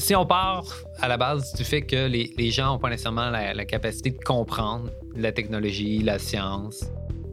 Si 0.08 0.16
on 0.16 0.26
part 0.26 0.64
à 1.01 1.10
la 1.10 1.18
base 1.18 1.53
du 1.53 1.66
fait 1.66 1.82
que 1.82 2.08
les, 2.08 2.49
gens 2.49 2.68
n'ont 2.68 2.80
pas 2.80 2.89
nécessairement 2.89 3.30
la 3.30 3.66
capacité 3.66 4.12
de 4.12 4.18
comprendre 4.24 4.89
la 5.14 5.34
technologie, 5.34 5.99
la 5.99 6.18
science, 6.18 6.86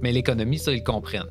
mais 0.03 0.11
l'économie, 0.11 0.59
ça, 0.59 0.72
ils 0.72 0.83
comprennent. 0.83 1.31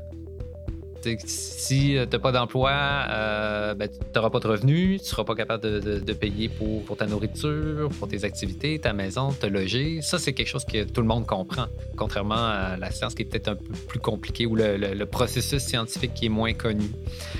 Si 1.25 1.97
tu 2.09 2.15
n'as 2.15 2.19
pas 2.19 2.31
d'emploi, 2.31 2.71
euh, 2.71 3.73
ben, 3.73 3.89
tu 3.89 3.97
n'auras 4.15 4.29
pas 4.29 4.39
de 4.39 4.47
revenus, 4.47 5.01
tu 5.01 5.05
ne 5.05 5.09
seras 5.09 5.23
pas 5.23 5.35
capable 5.35 5.81
de, 5.81 6.13
payer 6.13 6.49
pour, 6.49 6.95
ta 6.95 7.05
nourriture, 7.05 7.89
pour 7.99 8.07
tes 8.07 8.23
activités, 8.23 8.79
ta 8.79 8.93
maison, 8.93 9.31
te 9.31 9.45
loger. 9.45 10.01
Ça, 10.01 10.19
c'est 10.19 10.33
quelque 10.33 10.47
chose 10.47 10.65
que 10.65 10.83
tout 10.83 11.01
le 11.01 11.07
monde 11.07 11.25
comprend, 11.25 11.65
contrairement 11.97 12.35
à 12.35 12.77
la 12.77 12.91
science 12.91 13.15
qui 13.15 13.23
est 13.23 13.25
peut-être 13.25 13.49
un 13.49 13.55
peu 13.55 13.73
plus 13.87 13.99
compliquée 13.99 14.45
ou 14.45 14.55
le, 14.55 15.03
processus 15.05 15.61
scientifique 15.61 16.13
qui 16.13 16.25
est 16.25 16.29
moins 16.29 16.53
connu. 16.53 16.85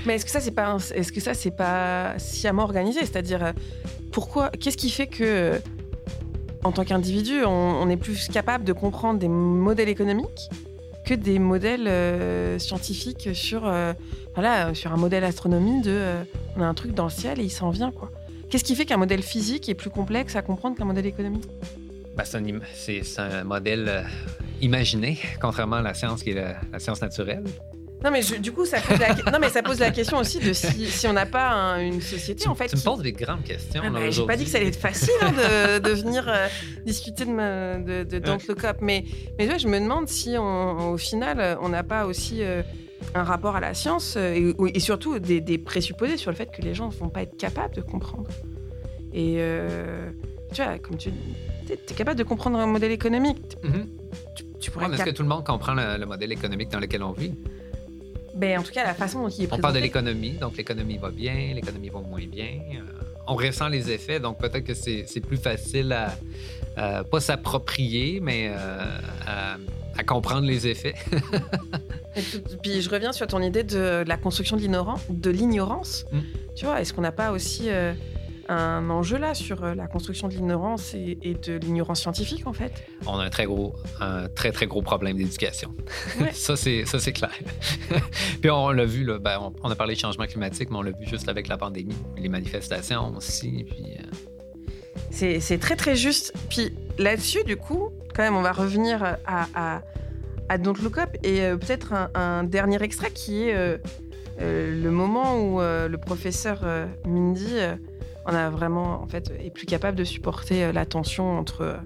Mais 0.06 0.16
est-ce 0.16 0.24
que 0.24 0.30
ça, 0.30 0.40
c'est 0.40 0.52
pas, 0.52 0.76
est-ce 0.94 1.10
que 1.10 1.20
ça, 1.20 1.34
c'est 1.34 1.56
pas 1.56 2.18
sciemment 2.18 2.64
organisé? 2.64 3.00
C'est-à-dire, 3.00 3.42
euh, 3.42 3.52
pourquoi, 4.12 4.50
qu'est-ce 4.50 4.76
qui 4.76 4.90
fait 4.90 5.06
que, 5.06 5.24
euh, 5.24 5.58
en 6.62 6.72
tant 6.72 6.84
qu'individu, 6.84 7.44
on 7.44 7.88
est 7.90 7.96
plus 7.96 8.28
capable 8.28 8.64
de 8.64 8.72
comprendre 8.72 9.18
des 9.18 9.28
modèles 9.28 9.88
économiques 9.88 10.50
que 11.04 11.14
des 11.14 11.38
modèles 11.38 11.86
euh, 11.86 12.58
scientifiques 12.58 13.30
sur, 13.34 13.66
euh, 13.66 13.92
voilà, 14.34 14.74
sur 14.74 14.92
un 14.92 14.96
modèle 14.96 15.24
astronomie 15.24 15.82
de, 15.82 15.90
euh, 15.90 16.24
on 16.56 16.62
a 16.62 16.66
un 16.66 16.74
truc 16.74 16.94
dans 16.94 17.04
le 17.04 17.10
ciel 17.10 17.40
et 17.40 17.44
il 17.44 17.50
s'en 17.50 17.70
vient, 17.70 17.92
quoi. 17.92 18.10
Qu'est-ce 18.50 18.64
qui 18.64 18.74
fait 18.74 18.84
qu'un 18.84 18.96
modèle 18.96 19.22
physique 19.22 19.68
est 19.68 19.74
plus 19.74 19.90
complexe 19.90 20.36
à 20.36 20.42
comprendre 20.42 20.76
qu'un 20.76 20.84
modèle 20.84 21.06
économique? 21.06 21.48
Ben, 22.16 22.24
c'est, 22.24 23.18
un, 23.18 23.44
modèle 23.44 24.06
imaginé, 24.60 25.18
contrairement 25.40 25.76
à 25.76 25.82
la 25.82 25.94
science 25.94 26.22
qui 26.22 26.30
est 26.30 26.56
la 26.72 26.78
science 26.78 27.02
naturelle. 27.02 27.44
Non, 28.04 28.10
mais 28.10 28.20
je- 28.22 28.34
du 28.36 28.52
coup, 28.52 28.66
ça 28.66 28.80
pose 28.80 28.98
la, 28.98 29.14
non, 29.32 29.38
mais 29.40 29.48
ça 29.48 29.62
pose 29.62 29.78
la 29.80 29.90
question 29.90 30.18
aussi 30.18 30.38
de 30.38 30.52
si, 30.52 30.86
si 30.90 31.06
on 31.08 31.12
n'a 31.14 31.24
pas 31.26 31.48
un- 31.50 31.80
une 31.80 32.00
société, 32.02 32.46
en 32.48 32.54
fait. 32.54 32.68
Tu 32.68 32.76
me 32.76 32.82
poses 32.82 33.00
des 33.02 33.12
grandes 33.12 33.42
questions. 33.44 33.80
Ah 33.84 33.90
bah, 33.90 34.10
J'ai 34.10 34.26
pas 34.26 34.36
dit 34.36 34.44
que 34.44 34.50
ça 34.50 34.58
allait 34.58 34.68
être 34.68 34.76
facile 34.78 35.10
hein, 35.22 35.32
de, 35.32 35.78
de 35.88 35.90
venir 35.90 36.24
euh, 36.28 36.46
discuter 36.84 37.24
de, 37.24 37.30
ma- 37.30 37.78
de, 37.78 38.04
de 38.04 38.18
Don't 38.18 38.36
Ouais. 38.36 38.44
Look 38.48 38.64
Up, 38.64 38.76
mais, 38.82 39.04
mais 39.38 39.48
ouais, 39.48 39.58
je 39.58 39.68
me 39.68 39.78
demande 39.80 40.06
si 40.08 40.36
on- 40.38 40.92
au 40.92 40.96
final, 40.98 41.58
on 41.62 41.70
n'a 41.70 41.82
pas 41.82 42.04
aussi 42.06 42.42
euh, 42.42 42.62
un 43.14 43.22
rapport 43.24 43.56
à 43.56 43.60
la 43.60 43.72
science 43.74 44.14
euh, 44.16 44.34
et, 44.34 44.54
ou- 44.58 44.66
et 44.66 44.80
surtout 44.80 45.18
des, 45.18 45.40
des 45.40 45.56
présupposés 45.58 46.16
sur 46.18 46.30
le 46.30 46.36
fait 46.36 46.50
que 46.54 46.60
les 46.62 46.74
gens 46.74 46.88
ne 46.88 46.92
vont 46.92 47.08
pas 47.08 47.22
être 47.22 47.36
capables 47.38 47.74
de 47.74 47.80
comprendre. 47.80 48.28
Et 49.12 49.36
euh, 49.38 50.10
tu 50.52 50.62
vois, 50.62 50.78
comme 50.78 50.96
tu 50.98 51.08
es, 51.70 51.76
capable 51.94 52.18
de 52.18 52.24
comprendre 52.24 52.58
un 52.58 52.66
modèle 52.66 52.92
économique. 52.92 53.56
Mhm. 53.62 53.88
Tu 54.60 54.70
pourrais 54.70 54.84
Ouais, 54.86 54.90
mais 54.90 54.96
est-ce 54.96 55.04
que 55.04 55.10
tout 55.10 55.22
le 55.22 55.28
monde 55.28 55.44
comprend 55.44 55.74
le, 55.74 55.98
le 55.98 56.06
modèle 56.06 56.32
économique 56.32 56.68
dans 56.70 56.80
lequel 56.80 57.02
on 57.02 57.12
vit? 57.12 57.34
Ben, 58.34 58.58
en 58.58 58.62
tout 58.62 58.72
cas, 58.72 58.84
la 58.84 58.94
façon 58.94 59.22
dont 59.22 59.28
il 59.28 59.42
est 59.42 59.44
On 59.44 59.48
présenté. 59.48 59.62
parle 59.62 59.74
de 59.74 59.80
l'économie, 59.80 60.32
donc 60.32 60.56
l'économie 60.56 60.98
va 60.98 61.10
bien, 61.10 61.52
l'économie 61.54 61.88
va 61.88 62.00
moins 62.00 62.26
bien. 62.26 62.58
Euh, 62.74 62.80
on 63.26 63.34
ressent 63.36 63.68
les 63.68 63.90
effets, 63.90 64.20
donc 64.20 64.38
peut-être 64.38 64.64
que 64.64 64.74
c'est 64.74 65.20
plus 65.26 65.36
facile 65.36 65.92
à, 65.92 66.16
à 66.76 67.04
pas 67.04 67.20
s'approprier, 67.20 68.20
mais 68.20 68.48
euh, 68.50 68.98
à, 69.26 69.56
à 69.96 70.04
comprendre 70.04 70.46
les 70.46 70.66
effets. 70.66 70.94
Et 72.16 72.22
Puis 72.62 72.82
je 72.82 72.90
reviens 72.90 73.12
sur 73.12 73.26
ton 73.26 73.40
idée 73.40 73.62
de 73.64 74.04
la 74.06 74.16
construction 74.16 74.56
de 74.56 75.30
l'ignorance. 75.30 76.04
Mm. 76.12 76.18
Tu 76.54 76.64
vois, 76.66 76.80
est-ce 76.80 76.92
qu'on 76.92 77.02
n'a 77.02 77.12
pas 77.12 77.30
aussi 77.32 77.68
euh, 77.68 77.92
un 78.48 78.90
enjeu 78.90 79.18
là 79.18 79.34
sur 79.34 79.64
euh, 79.64 79.74
la 79.74 79.86
construction 79.86 80.28
de 80.28 80.34
l'ignorance 80.34 80.94
et, 80.94 81.18
et 81.22 81.34
de 81.34 81.54
l'ignorance 81.54 82.00
scientifique 82.00 82.46
en 82.46 82.52
fait 82.52 82.72
on 83.06 83.18
a 83.18 83.24
un 83.24 83.30
très 83.30 83.44
gros, 83.46 83.74
un 84.00 84.28
très 84.28 84.52
très 84.52 84.66
gros 84.66 84.82
problème 84.82 85.16
d'éducation. 85.16 85.74
ça 86.32 86.56
c'est 86.56 86.84
ça 86.84 86.98
c'est 86.98 87.12
clair. 87.12 87.34
Puis 88.40 88.50
on 88.50 88.70
l'a 88.70 88.84
vu 88.84 89.04
là, 89.04 89.18
ben, 89.18 89.38
on, 89.40 89.52
on 89.62 89.70
a 89.70 89.74
parlé 89.74 89.94
de 89.94 90.00
changement 90.00 90.26
climatique, 90.26 90.70
mais 90.70 90.76
on 90.76 90.82
l'a 90.82 90.92
vu 90.92 91.06
juste 91.06 91.28
avec 91.28 91.48
la 91.48 91.56
pandémie, 91.56 91.96
les 92.16 92.28
manifestations 92.28 93.14
aussi. 93.16 93.64
Puis 93.68 93.84
euh, 93.98 94.02
C'est 95.10 95.40
c'est 95.40 95.58
très 95.58 95.76
très 95.76 95.96
juste. 95.96 96.34
Puis 96.48 96.74
là-dessus, 96.98 97.44
du 97.44 97.56
coup, 97.56 97.90
quand 98.14 98.22
même, 98.22 98.36
on 98.36 98.42
va 98.42 98.52
revenir 98.52 99.02
à, 99.02 99.18
à, 99.54 99.82
à 100.48 100.58
Don't 100.58 100.76
Look 100.82 100.98
Up 100.98 101.10
et 101.22 101.42
euh, 101.42 101.56
peut-être 101.56 101.92
un, 101.92 102.10
un 102.14 102.44
dernier 102.44 102.82
extrait 102.82 103.10
qui 103.10 103.48
est 103.48 103.54
euh, 103.54 103.78
le 104.38 104.90
moment 104.90 105.38
où 105.38 105.60
le 105.60 105.96
professeur 105.96 106.64
Mindy 107.06 107.54
on 108.26 108.34
a 108.34 108.50
vraiment, 108.50 109.02
en 109.02 109.06
fait, 109.06 109.32
est 109.38 109.50
plus 109.50 109.66
capable 109.66 109.96
de 109.98 110.04
supporter 110.04 110.64
euh, 110.64 110.72
la 110.72 110.86
tension 110.86 111.38
entre 111.38 111.60
euh, 111.62 111.76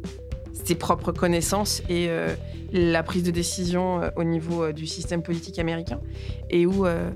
ses 0.65 0.75
propres 0.75 1.13
connaissances 1.13 1.83
et 1.89 2.09
euh, 2.09 2.35
la 2.73 3.03
prise 3.03 3.23
de 3.23 3.31
décision 3.31 4.03
euh, 4.03 4.11
au 4.17 4.25
niveau 4.25 4.65
euh, 4.65 4.73
du 4.73 4.87
système 4.87 5.23
politique 5.23 5.59
américain 5.59 6.01
et 6.51 6.67
où 6.67 6.87
euh, 6.87 7.11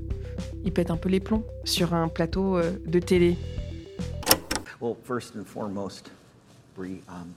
il 0.65 0.73
pète 0.73 0.91
un 0.91 0.97
peu 0.97 1.09
les 1.09 1.21
plombs 1.21 1.45
sur 1.65 1.95
un 1.95 2.09
plateau 2.09 2.57
euh, 2.57 2.73
de 2.87 2.99
télé. 2.99 3.37
Well, 4.81 4.97
first 5.05 5.37
and 5.37 5.45
foremost, 5.45 6.11
Bree, 6.75 7.03
um, 7.09 7.35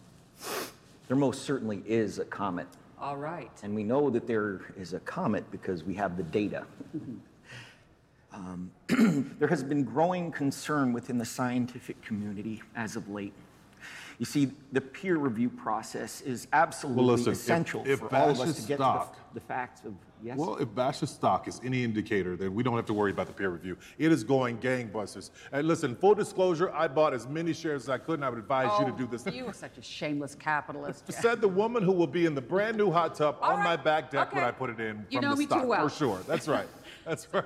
there 1.08 1.18
most 1.18 1.44
certainly 1.46 1.84
is 1.88 2.20
a 2.20 2.26
comet. 2.26 2.68
All 3.00 3.18
right. 3.18 3.52
And 3.64 3.76
we 3.76 3.84
know 3.84 4.10
that 4.10 4.26
there 4.26 4.62
is 4.80 4.94
a 4.94 5.00
comet 5.00 5.44
because 5.52 5.84
we 5.84 5.94
have 5.96 6.18
the 6.18 6.24
data. 6.24 6.64
Um, 8.36 8.72
there 9.40 9.48
has 9.48 9.64
been 9.64 9.84
growing 9.84 10.32
concern 10.32 10.92
within 10.92 11.18
the 11.18 11.26
scientific 11.26 12.02
community 12.02 12.62
as 12.76 12.96
of 12.96 13.10
late. 13.10 13.34
You 14.18 14.26
see, 14.26 14.52
the 14.72 14.82
peer 14.82 15.18
review 15.18 15.50
process 15.50 16.22
is 16.22 16.48
absolutely 16.54 17.04
listen, 17.04 17.34
essential 17.34 17.84
if 17.86 18.00
for 18.00 18.14
all 18.16 18.30
of 18.30 18.40
us 18.40 18.62
to 18.62 18.68
get 18.68 18.78
stock- 18.78 19.14
to 19.14 19.20
the, 19.34 19.40
the 19.40 19.46
facts 19.46 19.82
of 19.84 19.94
yes. 20.24 20.38
Well, 20.38 20.56
if 20.56 20.74
Bash's 20.74 21.10
stock 21.10 21.50
is 21.50 21.60
any 21.66 21.84
indicator, 21.84 22.38
then 22.38 22.54
we 22.54 22.64
don't 22.64 22.78
have 22.78 22.86
to 22.86 22.94
worry 22.94 23.12
about 23.12 23.28
the 23.28 23.34
peer 23.34 23.50
review. 23.50 23.78
It 23.98 24.14
is 24.14 24.24
going 24.24 24.58
gangbusters. 24.60 25.32
And 25.52 25.68
listen, 25.68 25.96
full 25.98 26.16
disclosure, 26.16 26.72
I 26.74 26.88
bought 26.88 27.14
as 27.14 27.28
many 27.28 27.52
shares 27.52 27.84
as 27.84 27.90
I 27.90 27.98
could, 27.98 28.16
and 28.16 28.26
I 28.26 28.30
would 28.30 28.40
advise 28.40 28.72
you 28.80 28.86
to 28.86 28.98
do 28.98 29.06
this. 29.06 29.26
Oh, 29.28 29.32
You 29.32 29.48
are 29.48 29.54
such 29.54 29.78
a 29.78 29.82
shameless 29.82 30.34
capitalist. 30.36 31.12
Said 31.12 31.42
the 31.42 31.50
woman 31.50 31.84
who 31.84 31.92
will 31.92 32.08
be 32.08 32.26
in 32.26 32.36
the 32.36 32.42
brand 32.42 32.78
new 32.78 32.92
hot 32.92 33.16
tub 33.16 33.38
on 33.42 33.64
my 33.64 33.76
back 33.76 34.12
deck 34.12 34.34
when. 34.34 34.44
I 34.46 34.52
put 34.52 34.70
it 34.70 34.80
in 34.80 35.06
You 35.10 35.20
from 35.20 35.30
know 35.30 35.36
the 35.36 35.40
me 35.40 35.46
too 35.46 35.68
well. 35.68 35.90
For 35.90 35.96
sure. 35.96 36.20
That's 36.26 36.48
right. 36.48 36.68
That's 37.06 37.28
right. 37.34 37.44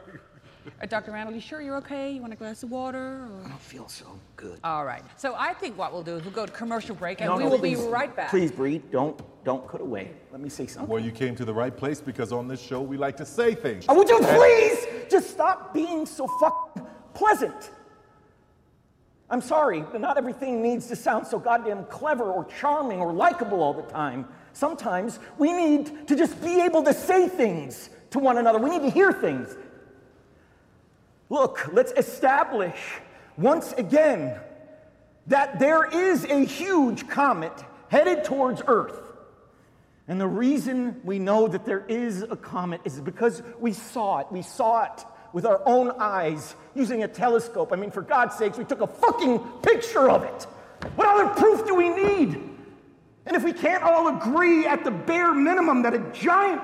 Uh, 0.82 0.86
Dr. 0.86 1.12
Randall, 1.12 1.34
you 1.34 1.42
sure 1.42 1.62
you're 1.62 1.78
okay? 1.78 2.12
You 2.12 2.22
want 2.22 2.34
a 2.34 2.36
glass 2.36 2.64
of 2.64 2.72
water? 2.72 2.98
Or? 2.98 3.42
I 3.46 3.50
don't 3.50 3.62
feel 3.62 3.88
so 3.88 4.06
good. 4.36 4.60
All 4.64 4.86
right. 4.86 5.04
So 5.18 5.36
I 5.38 5.54
think 5.54 5.78
what 5.78 5.94
we'll 5.94 6.04
do 6.04 6.16
is 6.18 6.24
we'll 6.24 6.34
go 6.34 6.46
to 6.46 6.52
commercial 6.52 6.96
break 6.96 7.22
and 7.22 7.30
No, 7.30 7.38
we 7.38 7.44
no, 7.44 7.50
will 7.50 7.60
please, 7.60 7.80
be 7.80 7.88
right 7.88 8.14
back. 8.16 8.30
Please, 8.30 8.52
Bree, 8.52 8.80
don't 8.92 9.20
don't 9.46 9.68
cut 9.68 9.82
away. 9.82 10.12
Let 10.32 10.42
me 10.42 10.50
say 10.50 10.68
something. 10.68 10.90
Well, 10.90 11.02
you 11.04 11.12
came 11.12 11.36
to 11.36 11.46
the 11.46 11.54
right 11.54 11.76
place 11.76 12.02
because 12.02 12.32
on 12.34 12.48
this 12.48 12.62
show 12.62 12.82
we 12.82 12.98
like 12.98 13.16
to 13.18 13.26
say 13.26 13.56
things. 13.56 13.86
Oh, 13.88 13.96
would 13.96 14.10
you 14.10 14.20
please 14.20 14.86
just 15.10 15.30
stop 15.30 15.74
being 15.74 16.06
so 16.06 16.28
fuck 16.40 16.78
pleasant? 17.14 17.72
I'm 19.32 19.42
sorry, 19.42 19.82
but 19.82 20.02
not 20.02 20.18
everything 20.18 20.62
needs 20.62 20.88
to 20.88 20.96
sound 20.96 21.28
so 21.28 21.38
goddamn 21.40 21.86
clever 21.86 22.24
or 22.24 22.46
charming 22.46 23.00
or 23.00 23.14
likable 23.14 23.62
all 23.62 23.74
the 23.74 23.84
time. 23.84 24.28
Sometimes 24.54 25.20
we 25.38 25.54
need 25.54 26.08
to 26.08 26.16
just 26.16 26.42
be 26.44 26.62
able 26.62 26.84
to 26.84 26.94
say 26.94 27.28
things 27.30 27.92
to 28.10 28.20
one 28.20 28.40
another. 28.40 28.58
We 28.58 28.72
need 28.72 28.82
to 28.82 28.90
hear 28.90 29.14
things. 29.14 29.56
Look, 31.30 31.70
let's 31.72 31.92
establish 31.92 32.76
once 33.38 33.72
again 33.74 34.36
that 35.28 35.60
there 35.60 35.86
is 35.86 36.26
a 36.26 36.44
huge 36.44 37.08
comet 37.08 37.54
headed 37.88 38.24
towards 38.24 38.62
Earth. 38.66 39.00
And 40.08 40.20
the 40.20 40.28
reason 40.28 41.00
we 41.04 41.20
know 41.20 41.48
that 41.48 41.66
there 41.66 41.86
is 41.88 42.24
a 42.24 42.36
comet 42.36 42.82
is 42.84 43.00
because 43.00 43.44
we 43.60 43.74
saw 43.74 44.20
it. 44.20 44.28
We 44.32 44.42
saw 44.42 44.86
it 44.86 45.06
with 45.32 45.46
our 45.46 45.62
own 45.68 45.92
eyes 46.00 46.56
using 46.74 47.04
a 47.04 47.08
telescope. 47.08 47.72
I 47.72 47.76
mean, 47.76 47.92
for 47.92 48.02
God's 48.02 48.36
sakes, 48.36 48.58
we 48.58 48.66
took 48.66 48.82
a 48.82 48.88
fucking 48.88 49.40
picture 49.62 50.10
of 50.10 50.24
it. 50.24 50.44
What 50.96 51.08
other 51.08 51.28
proof 51.40 51.68
do 51.68 51.76
we 51.76 51.90
need? 51.90 52.42
And 53.28 53.36
if 53.36 53.44
we 53.44 53.54
can't 53.54 53.84
all 53.84 54.08
agree 54.18 54.66
at 54.66 54.84
the 54.84 54.90
bare 54.90 55.36
minimum 55.36 55.84
that 55.84 55.94
a 55.94 56.00
giant 56.12 56.64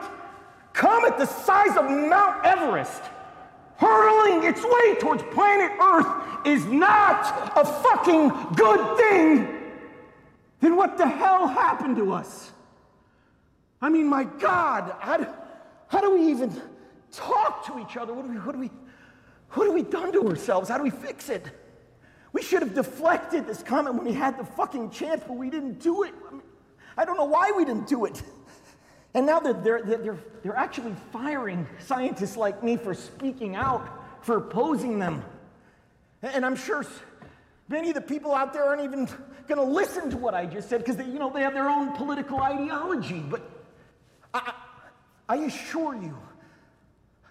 comet 0.74 1.20
the 1.20 1.28
size 1.28 1.78
of 1.78 1.86
Mount 1.86 2.44
Everest 2.44 3.04
hurtling 3.78 4.44
its 4.50 4.64
way 4.64 4.96
towards 5.00 5.24
planet 5.34 5.72
Earth 5.82 6.46
is 6.46 6.66
not 6.66 7.52
a 7.58 7.66
fucking 7.66 8.30
good 8.56 8.98
thing, 8.98 9.56
then 10.62 10.76
what 10.76 10.98
the 10.98 11.08
hell 11.08 11.48
happened 11.48 11.98
to 11.98 12.14
us? 12.14 12.52
I 13.82 13.90
mean, 13.90 14.08
my 14.08 14.24
God, 14.24 14.96
how 15.00 15.18
do, 15.18 15.28
how 15.88 16.02
do 16.02 16.16
we 16.16 16.30
even 16.32 16.62
talk 17.12 17.66
to 17.68 17.80
each 17.80 17.98
other? 17.98 18.14
What 18.14 18.26
do 18.26 18.32
we, 18.32 18.38
what 18.38 18.54
do 18.54 18.60
we, 18.60 18.72
what 19.52 19.66
have 19.66 19.74
we 19.74 19.84
done 19.84 20.12
to 20.14 20.28
ourselves? 20.28 20.70
How 20.70 20.78
do 20.78 20.84
we 20.84 20.90
fix 20.90 21.30
it? 21.30 21.46
We 22.34 22.42
should 22.42 22.62
have 22.62 22.74
deflected 22.74 23.48
this 23.48 23.64
comment 23.64 23.96
when 23.96 24.06
we 24.06 24.14
had 24.14 24.38
the 24.38 24.44
fucking 24.44 24.90
chance, 24.92 25.24
but 25.26 25.38
we 25.38 25.50
didn't 25.50 25.80
do 25.80 26.04
it. 26.04 26.14
I, 26.28 26.32
mean, 26.32 26.42
I 26.98 27.06
don't 27.06 27.18
know 27.18 27.26
why 27.26 27.52
we 27.56 27.64
didn't 27.64 27.88
do 27.88 28.06
it. 28.06 28.22
And 29.16 29.26
now 29.26 29.40
they're, 29.40 29.54
they're, 29.54 29.82
they're, 29.82 30.18
they're 30.44 30.58
actually 30.58 30.94
firing 31.12 31.66
scientists 31.80 32.36
like 32.36 32.62
me 32.62 32.76
for 32.76 32.94
speaking 32.94 33.56
out, 33.56 33.90
for 34.22 34.38
opposing 34.38 35.00
them. 35.00 35.24
And 36.22 36.46
I'm 36.46 36.58
sure 36.58 36.86
many 37.70 37.90
of 37.90 37.96
the 37.96 38.02
people 38.02 38.36
out 38.36 38.52
there 38.52 38.66
aren't 38.66 38.84
even 38.84 39.06
going 39.48 39.58
to 39.58 39.64
listen 39.64 40.10
to 40.10 40.18
what 40.18 40.34
I 40.34 40.46
just 40.46 40.70
said 40.70 40.80
because 40.82 40.98
they, 40.98 41.06
you 41.06 41.18
know, 41.18 41.32
they 41.32 41.42
have 41.42 41.54
their 41.54 41.70
own 41.70 41.94
political 41.94 42.40
ideology. 42.42 43.20
But 43.20 43.42
I 44.34 44.54
I 45.28 45.38
assure 45.38 45.96
you, 45.96 46.18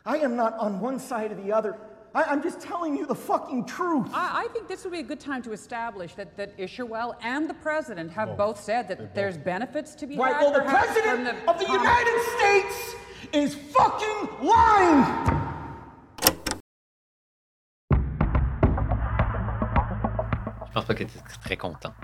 I 0.05 0.19
am 0.19 0.37
not 0.37 0.59
on 0.59 0.81
one 0.81 0.99
side 0.99 1.33
or 1.33 1.37
the 1.37 1.53
other. 1.53 1.77
I, 2.15 2.23
I'm 2.25 2.43
just 2.43 2.61
telling 2.61 2.97
you 2.97 3.07
the 3.07 3.15
fucking 3.15 3.65
truth. 3.67 4.09
I, 4.15 4.45
I 4.45 4.49
think 4.53 4.69
this 4.69 4.85
would 4.85 4.93
be 4.93 5.01
a 5.01 5.03
good 5.03 5.19
time 5.21 5.43
to 5.43 5.53
establish 5.53 6.15
that, 6.15 6.37
that 6.37 6.57
Isherwell 6.59 7.15
and 7.23 7.49
the 7.51 7.55
president 7.55 8.13
have 8.13 8.37
both 8.37 8.61
said 8.63 8.87
that 8.89 9.15
there's 9.15 9.37
benefits 9.37 9.95
to 9.97 10.07
be 10.07 10.17
Right, 10.17 10.35
had. 10.35 10.43
well, 10.43 10.53
the 10.53 10.61
president 10.61 11.39
from 11.41 11.49
of 11.49 11.59
the 11.59 11.67
United 11.67 12.21
States 12.39 12.95
is 13.33 13.55
fucking 13.73 14.29
lying! 14.47 15.35
Je 20.67 20.73
pense 20.73 20.85
pas 20.87 20.95
qu'il 20.95 21.07
était 21.07 21.19
très 21.43 21.57
content. 21.57 21.95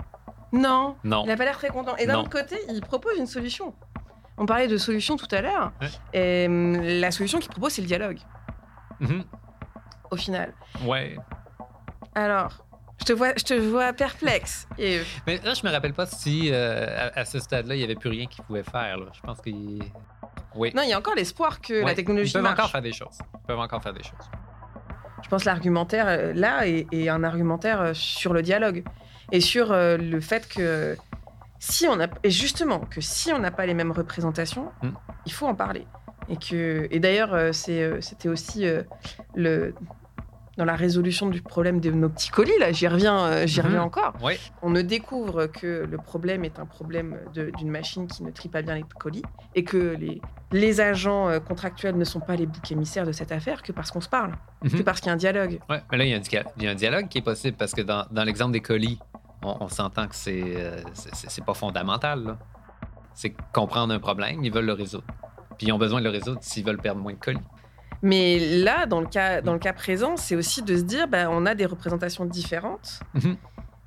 Non, 0.53 0.95
Non. 1.03 1.23
il 1.23 1.27
n'a 1.27 1.37
pas 1.37 1.45
l'air 1.45 1.57
très 1.57 1.69
content. 1.69 1.95
Et 1.97 2.05
d'un 2.05 2.19
autre 2.19 2.29
côté, 2.29 2.57
il 2.69 2.81
propose 2.81 3.17
une 3.17 3.27
solution. 3.27 3.73
On 4.37 4.45
parlait 4.45 4.67
de 4.67 4.77
solution 4.77 5.15
tout 5.17 5.27
à 5.31 5.41
l'heure. 5.41 5.71
Ouais. 5.81 5.87
Et 6.13 6.45
hum, 6.47 6.81
la 6.81 7.11
solution 7.11 7.39
qu'il 7.39 7.51
propose, 7.51 7.73
c'est 7.73 7.81
le 7.81 7.87
dialogue, 7.87 8.19
Mhm. 8.99 9.23
Au 10.11 10.15
final. 10.17 10.53
Ouais. 10.85 11.15
Alors, 12.15 12.65
je 12.99 13.05
te 13.05 13.13
vois, 13.13 13.29
je 13.37 13.43
te 13.43 13.53
vois 13.53 13.93
perplexe. 13.93 14.67
Et 14.77 15.01
Mais 15.25 15.39
là, 15.43 15.53
je 15.53 15.65
me 15.65 15.71
rappelle 15.71 15.93
pas 15.93 16.05
si 16.05 16.49
euh, 16.51 17.09
à, 17.15 17.19
à 17.21 17.25
ce 17.25 17.39
stade-là, 17.39 17.75
il 17.75 17.81
y 17.81 17.83
avait 17.83 17.95
plus 17.95 18.09
rien 18.09 18.27
qu'ils 18.27 18.43
pouvaient 18.43 18.63
faire. 18.63 18.97
là. 18.97 19.07
Je 19.13 19.21
pense 19.21 19.41
qu'il. 19.41 19.81
Oui. 20.55 20.71
non, 20.75 20.83
il 20.83 20.89
y 20.89 20.93
a 20.93 20.97
encore 20.97 21.15
l'espoir 21.15 21.61
que 21.61 21.73
la 21.85 21.93
technologie 21.95 22.31
Ils 22.31 22.33
peuvent 22.33 22.41
marche. 22.43 22.59
encore 22.59 22.71
faire 22.71 22.81
des 22.81 22.91
choses. 22.93 23.17
Ils 23.35 23.47
peuvent 23.47 23.59
encore 23.59 23.81
faire 23.81 23.93
des 23.93 24.03
choses. 24.03 24.29
Je 25.23 25.29
pense 25.29 25.43
que 25.43 25.49
l'argumentaire 25.49 26.07
euh, 26.07 26.33
là 26.33 26.67
est, 26.67 26.87
est 26.91 27.07
un 27.07 27.23
argumentaire 27.23 27.79
euh, 27.79 27.93
sur 27.93 28.33
le 28.33 28.41
dialogue 28.41 28.83
et 29.31 29.39
sur 29.39 29.71
euh, 29.71 29.95
le 29.95 30.19
fait 30.19 30.49
que 30.49 30.97
si 31.59 31.87
on 31.87 32.01
a 32.01 32.07
et 32.23 32.31
justement 32.31 32.79
que 32.79 32.99
si 33.01 33.31
on 33.31 33.39
n'a 33.39 33.51
pas 33.51 33.65
les 33.65 33.73
mêmes 33.75 33.91
représentations, 33.91 34.71
Mm. 34.81 34.89
il 35.27 35.31
faut 35.31 35.47
en 35.47 35.55
parler. 35.55 35.85
Et 36.27 36.35
que 36.37 36.87
et 36.91 36.99
d'ailleurs 36.99 37.53
c'est 37.53 38.01
c'était 38.01 38.29
aussi 38.29 38.65
euh, 38.67 38.83
le 39.35 39.73
dans 40.57 40.65
la 40.65 40.75
résolution 40.75 41.29
du 41.29 41.41
problème 41.41 41.79
de 41.79 41.89
nos 41.91 42.09
petits 42.09 42.29
colis 42.29 42.57
là, 42.59 42.71
j'y 42.71 42.87
reviens 42.87 43.19
euh, 43.25 43.47
j'y 43.47 43.59
Mhm. 43.59 43.65
reviens 43.67 43.83
encore. 43.83 44.13
Oui. 44.21 44.33
On 44.61 44.69
ne 44.69 44.81
découvre 44.81 45.45
que 45.47 45.85
le 45.89 45.97
problème 45.97 46.43
est 46.43 46.59
un 46.59 46.65
problème 46.65 47.17
d'une 47.33 47.69
machine 47.71 48.07
qui 48.07 48.23
ne 48.23 48.31
trie 48.31 48.49
pas 48.49 48.61
bien 48.61 48.75
les 48.75 48.83
colis 48.99 49.23
et 49.55 49.63
que 49.63 49.95
les, 49.97 50.21
les 50.51 50.81
agents 50.81 51.29
euh, 51.29 51.39
contractuels 51.39 51.97
ne 51.97 52.03
sont 52.03 52.19
pas 52.19 52.35
les 52.35 52.45
boucs 52.45 52.71
émissaires 52.71 53.05
de 53.05 53.11
cette 53.13 53.31
affaire 53.31 53.61
que 53.61 53.71
parce 53.71 53.91
qu'on 53.91 54.01
se 54.01 54.09
parle, 54.09 54.33
Mhm. 54.63 54.71
que 54.71 54.83
parce 54.83 54.99
qu'il 54.99 55.07
y 55.07 55.11
a 55.11 55.13
un 55.13 55.17
dialogue. 55.17 55.59
Ouais, 55.69 55.81
mais 55.91 55.97
là, 55.97 56.03
il 56.05 56.09
y, 56.09 56.13
a 56.13 56.17
un 56.17 56.19
dia- 56.19 56.43
il 56.57 56.63
y 56.63 56.67
a 56.67 56.71
un 56.71 56.75
dialogue 56.75 57.07
qui 57.07 57.19
est 57.19 57.23
possible 57.23 57.55
parce 57.57 57.71
que 57.73 57.81
dans, 57.81 58.05
dans 58.11 58.23
l'exemple 58.23 58.51
des 58.51 58.61
colis, 58.61 58.99
on, 59.43 59.55
on 59.61 59.69
s'entend 59.69 60.07
que 60.07 60.15
c'est 60.15 60.43
euh, 60.45 60.81
c'est- 60.93 61.29
c'est 61.29 61.45
pas 61.45 61.53
fondamental. 61.53 62.37
C'est 63.13 63.33
comprendre 63.53 63.93
un 63.93 63.99
problème, 63.99 64.43
ils 64.43 64.51
veulent 64.51 64.65
le 64.65 64.73
résoudre. 64.73 65.03
Puis 65.57 65.67
ils 65.67 65.71
ont 65.73 65.77
besoin 65.77 65.99
de 65.99 66.05
le 66.05 66.11
résoudre 66.11 66.39
s'ils 66.41 66.65
veulent 66.65 66.77
perdre 66.81 67.01
moins 67.01 67.13
de 67.13 67.17
colis. 67.19 67.39
Mais 68.03 68.39
là, 68.63 68.85
dans 68.85 68.99
le 68.99 69.07
cas, 69.07 69.41
dans 69.41 69.53
le 69.53 69.59
cas 69.59 69.73
présent, 69.73 70.17
c'est 70.17 70.35
aussi 70.35 70.61
de 70.63 70.75
se 70.77 70.81
dire, 70.83 71.07
bah, 71.07 71.27
on 71.29 71.45
a 71.45 71.53
des 71.55 71.65
représentations 71.65 72.25
différentes. 72.25 72.99
Mhm. 73.13 73.37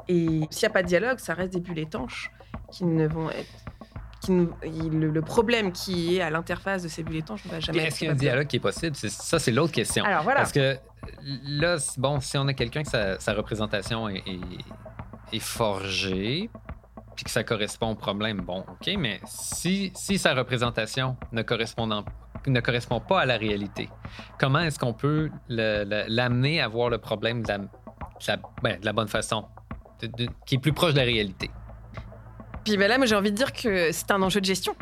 Et 0.09 0.27
s'il 0.51 0.67
n'y 0.67 0.67
a 0.67 0.71
pas 0.71 0.83
de 0.83 0.89
dialogue, 0.89 1.19
ça 1.19 1.35
reste 1.35 1.53
des 1.55 1.61
bulles 1.61 1.79
étanches 1.79 2.31
qui 2.71 2.85
ne 2.85 3.07
vont 3.09 3.31
être. 3.31 3.51
Qui 4.21 4.33
le, 4.33 5.11
le 5.11 5.23
problème 5.23 5.71
qui 5.73 6.17
est 6.17 6.21
à 6.23 6.31
l'interface 6.31 6.83
de 6.83 6.89
ces 6.89 7.03
bulles 7.03 7.17
étanches 7.17 7.45
ne 7.47 7.51
va 7.51 7.61
jamais 7.61 7.79
Est-ce 7.79 7.87
être 7.89 7.95
qu'il 7.97 8.07
y 8.07 8.11
a 8.11 8.13
un 8.13 8.17
dialogue 8.17 8.47
qui 8.47 8.57
est 8.57 8.61
possible? 8.61 8.95
Ça, 8.97 9.39
c'est 9.39 9.51
l'autre 9.53 9.73
question. 9.73 10.05
Alors, 10.05 10.23
voilà. 10.23 10.41
Parce 10.41 10.53
que 10.53 10.77
là, 11.47 11.77
bon, 11.99 12.21
si 12.21 12.39
on 12.39 12.47
a 12.49 12.55
quelqu'un 12.55 12.83
que 12.83 12.89
sa, 12.91 13.19
sa 13.21 13.35
représentation 13.35 14.09
est, 14.09 14.23
est- 14.27 15.37
est 15.37 15.41
forgée, 15.43 16.49
puis 17.15 17.25
que 17.25 17.31
ça 17.31 17.45
correspond 17.45 17.91
au 17.91 17.95
problème, 17.95 18.41
bon, 18.41 18.61
OK, 18.61 18.91
mais 18.99 19.21
si, 19.25 19.93
si 19.95 20.19
sa 20.19 20.35
représentation 20.35 21.17
ne 21.33 21.43
correspond, 21.43 21.87
ne 22.47 22.61
correspond 22.61 23.01
pas 23.01 23.21
à 23.21 23.27
la 23.27 23.37
réalité, 23.37 23.89
comment 24.39 24.61
est-ce 24.61 24.79
qu'on 24.79 24.93
peut 24.95 25.31
l'amener 25.49 26.61
à 26.61 26.69
voir 26.69 26.91
le 26.91 26.99
problème 26.99 27.43
de 27.43 27.49
la, 27.49 27.59
de 27.59 27.67
la- 28.27 28.37
ben, 28.63 28.93
bonne 28.93 29.09
façon, 29.09 29.47
qui 30.47 30.57
est 30.57 30.59
plus 30.59 30.73
proche 30.73 30.93
de 30.93 30.99
la 30.99 31.05
réalité? 31.05 31.51
Puis 32.65 32.77
ben 32.79 32.89
là, 32.89 32.97
moi, 32.97 33.07
j'ai 33.07 33.15
envie 33.15 33.31
de 33.31 33.37
dire 33.37 33.53
que 33.53 33.93
c'est 33.93 34.11
un 34.11 34.23
enjeu 34.23 34.41
de 34.41 34.47
gestion. 34.47 34.75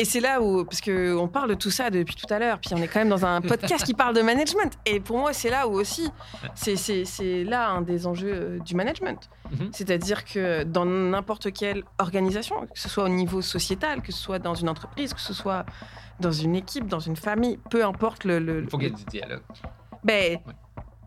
Et 0.00 0.06
c'est 0.06 0.20
là 0.20 0.40
où, 0.40 0.64
parce 0.64 0.80
qu'on 0.80 1.28
parle 1.28 1.50
de 1.50 1.54
tout 1.54 1.70
ça 1.70 1.90
depuis 1.90 2.14
tout 2.16 2.32
à 2.32 2.38
l'heure, 2.38 2.58
puis 2.58 2.70
on 2.72 2.78
est 2.78 2.88
quand 2.88 3.00
même 3.00 3.10
dans 3.10 3.26
un 3.26 3.42
podcast 3.42 3.84
qui 3.84 3.92
parle 3.92 4.14
de 4.16 4.22
management. 4.22 4.72
Et 4.86 4.98
pour 4.98 5.18
moi, 5.18 5.34
c'est 5.34 5.50
là 5.50 5.68
où 5.68 5.72
aussi, 5.72 6.10
c'est- 6.54 7.44
là 7.44 7.68
un 7.68 7.82
des 7.82 8.06
enjeux 8.06 8.32
euh, 8.32 8.58
du 8.60 8.74
management. 8.74 9.28
Mhm. 9.50 9.68
C'est-à-dire 9.72 10.24
que 10.24 10.62
dans 10.64 10.86
n'importe 10.86 11.52
quelle 11.52 11.84
organisation, 11.98 12.62
que 12.62 12.78
ce 12.80 12.88
soit 12.88 13.04
au 13.04 13.08
niveau 13.10 13.42
sociétal, 13.42 14.00
que 14.00 14.10
ce 14.10 14.18
soit 14.22 14.38
dans 14.38 14.54
une 14.54 14.70
entreprise, 14.70 15.12
que 15.12 15.20
ce 15.20 15.34
soit 15.34 15.66
dans 16.18 16.32
une 16.32 16.56
équipe, 16.56 16.86
dans 16.86 17.00
une 17.00 17.16
famille, 17.16 17.58
peu 17.68 17.84
importe 17.84 18.24
le. 18.24 18.38
le- 18.38 18.62
Il 18.62 18.70
faut 18.70 18.78
qu'il 18.78 18.88
y 18.88 18.90
ait 18.90 18.94
du 18.94 19.04
dialogue. 19.04 19.42
ben, 20.02 20.38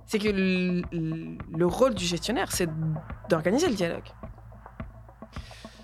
c'est 0.06 0.20
que 0.20 0.28
le, 0.30 0.84
le- 0.92 1.38
le 1.58 1.66
rôle 1.66 1.96
du 1.96 2.06
gestionnaire, 2.06 2.52
c'est 2.52 2.70
d'organiser 3.28 3.70
le 3.70 3.76
dialogue. 3.76 4.08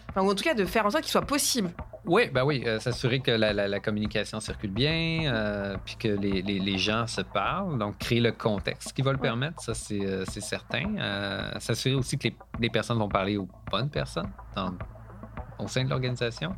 Enfin, 0.09 0.21
ou 0.21 0.29
en 0.31 0.35
tout 0.35 0.43
cas 0.43 0.53
de 0.53 0.65
faire 0.65 0.85
en 0.85 0.91
sorte 0.91 1.03
qu'il 1.03 1.11
soit 1.11 1.21
possible. 1.21 1.71
Oui, 2.05 2.29
ben 2.33 2.43
oui, 2.43 2.63
euh, 2.65 2.79
s'assurer 2.79 3.19
que 3.19 3.31
la, 3.31 3.51
la- 3.53 3.67
la 3.67 3.79
communication 3.79 4.39
circule 4.39 4.71
bien, 4.71 5.23
euh, 5.33 5.75
puis 5.83 5.95
que 5.97 6.07
les, 6.07 6.41
les- 6.41 6.59
les 6.59 6.77
gens 6.77 7.05
se 7.07 7.21
parlent, 7.21 7.77
donc 7.77 7.97
créer 7.97 8.21
le 8.21 8.31
contexte 8.31 8.93
qui 8.93 9.01
va 9.01 9.11
le 9.11 9.17
permettre, 9.17 9.61
ça 9.61 9.73
c'est 9.73 10.05
euh, 10.05 10.23
certain. 10.25 11.59
S'assurer 11.59 11.95
aussi 11.95 12.17
que 12.17 12.29
les, 12.29 12.35
les 12.59 12.69
personnes 12.69 12.97
vont 12.97 13.09
parler 13.09 13.37
aux 13.37 13.49
bonnes 13.69 13.89
personnes 13.89 14.29
dans- 14.55 14.73
au 15.59 15.67
sein 15.67 15.83
de 15.83 15.89
l'organisation. 15.89 16.55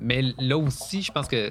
Mais 0.00 0.22
là 0.38 0.56
aussi, 0.58 1.02
je 1.02 1.10
pense 1.10 1.26
que 1.28 1.50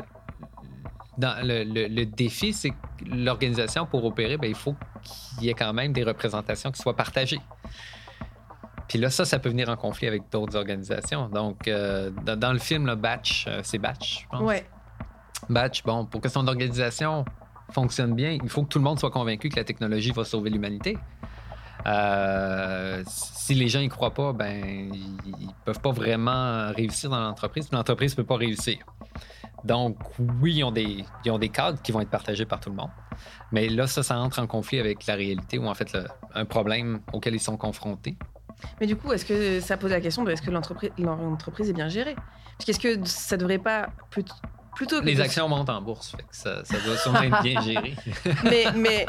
dans 1.17 1.45
le, 1.45 1.63
le- 1.63 1.87
le 1.87 2.05
défi, 2.05 2.53
c'est 2.53 2.69
que 2.71 2.75
l'organisation, 3.05 3.85
pour 3.85 4.05
opérer, 4.05 4.37
ben, 4.37 4.47
il 4.49 4.55
faut 4.55 4.75
qu'il 5.03 5.45
y 5.45 5.49
ait 5.49 5.53
quand 5.55 5.73
même 5.73 5.93
des 5.93 6.03
représentations 6.03 6.71
qui 6.71 6.79
soient 6.81 6.95
partagées. 6.95 7.41
Puis 8.91 8.99
là, 8.99 9.09
ça, 9.09 9.23
ça 9.23 9.39
peut 9.39 9.47
venir 9.47 9.69
en 9.69 9.77
conflit 9.77 10.05
avec 10.05 10.23
d'autres 10.29 10.57
organisations. 10.57 11.29
Donc, 11.29 11.69
euh, 11.69 12.09
dans, 12.25 12.37
dans 12.37 12.51
le 12.51 12.59
film, 12.59 12.85
là, 12.85 12.97
Batch, 12.97 13.45
euh, 13.47 13.61
c'est 13.63 13.77
Batch, 13.77 14.23
je 14.23 14.27
pense. 14.27 14.41
Ouais. 14.41 14.65
Batch, 15.49 15.81
bon, 15.83 16.05
pour 16.05 16.19
que 16.19 16.27
son 16.27 16.45
organisation 16.45 17.23
fonctionne 17.71 18.13
bien, 18.15 18.31
il 18.43 18.49
faut 18.49 18.63
que 18.63 18.67
tout 18.67 18.79
le 18.79 18.83
monde 18.83 18.99
soit 18.99 19.09
convaincu 19.09 19.47
que 19.47 19.55
la 19.55 19.63
technologie 19.63 20.11
va 20.11 20.25
sauver 20.25 20.49
l'humanité. 20.49 20.97
Euh, 21.87 23.01
si 23.07 23.53
les 23.53 23.69
gens 23.69 23.79
y 23.79 23.87
croient 23.87 24.13
pas, 24.13 24.33
ben, 24.33 24.91
ils, 24.93 25.53
peuvent 25.63 25.79
pas 25.79 25.91
vraiment 25.91 26.73
réussir 26.75 27.09
dans 27.09 27.21
l'entreprise, 27.21 27.71
l'entreprise 27.71 28.13
peut 28.13 28.25
pas 28.25 28.35
réussir. 28.35 28.79
Donc, 29.63 29.95
oui, 30.41 30.55
ils 30.55 30.63
ont, 30.65 30.71
des, 30.73 31.05
ils 31.23 31.31
ont 31.31 31.39
des 31.39 31.47
cadres 31.47 31.81
qui 31.81 31.93
vont 31.93 32.01
être 32.01 32.09
partagés 32.09 32.45
par 32.45 32.59
tout 32.59 32.69
le 32.69 32.75
monde. 32.75 32.89
Mais 33.53 33.69
là, 33.69 33.87
ça, 33.87 34.03
ça 34.03 34.17
entre 34.17 34.39
en 34.39 34.47
conflit 34.47 34.81
avec 34.81 35.05
la 35.05 35.15
réalité 35.15 35.59
ou 35.59 35.67
en 35.67 35.75
fait 35.75 35.93
le- 35.93 36.07
un 36.35 36.43
problème 36.43 36.99
auquel 37.13 37.35
ils 37.35 37.39
sont 37.39 37.55
confrontés. 37.55 38.17
Mais 38.79 38.87
du 38.87 38.95
coup, 38.95 39.11
est-ce 39.13 39.25
que 39.25 39.59
ça 39.59 39.77
pose 39.77 39.91
la 39.91 40.01
question 40.01 40.23
de 40.23 40.31
est-ce 40.31 40.41
que 40.41 40.51
l'entreprise 40.51 41.69
est 41.69 41.73
bien 41.73 41.89
gérée? 41.89 42.15
Parce 42.57 42.65
qu'est-ce 42.65 42.79
que 42.79 43.05
ça 43.07 43.37
devrait 43.37 43.57
pas 43.57 43.89
plutôt, 44.09 44.33
que 45.01 45.05
Les 45.05 45.15
de- 45.15 45.21
actions 45.21 45.47
montent 45.49 45.69
en 45.69 45.81
bourse, 45.81 46.11
fait 46.11 46.23
que 46.23 46.35
ça, 46.35 46.63
ça 46.63 46.77
doit 46.85 46.97
sûrement 46.97 47.21
être 47.23 47.41
bien 47.43 47.61
géré. 47.61 47.95
mais, 48.43 48.65
mais 48.75 49.05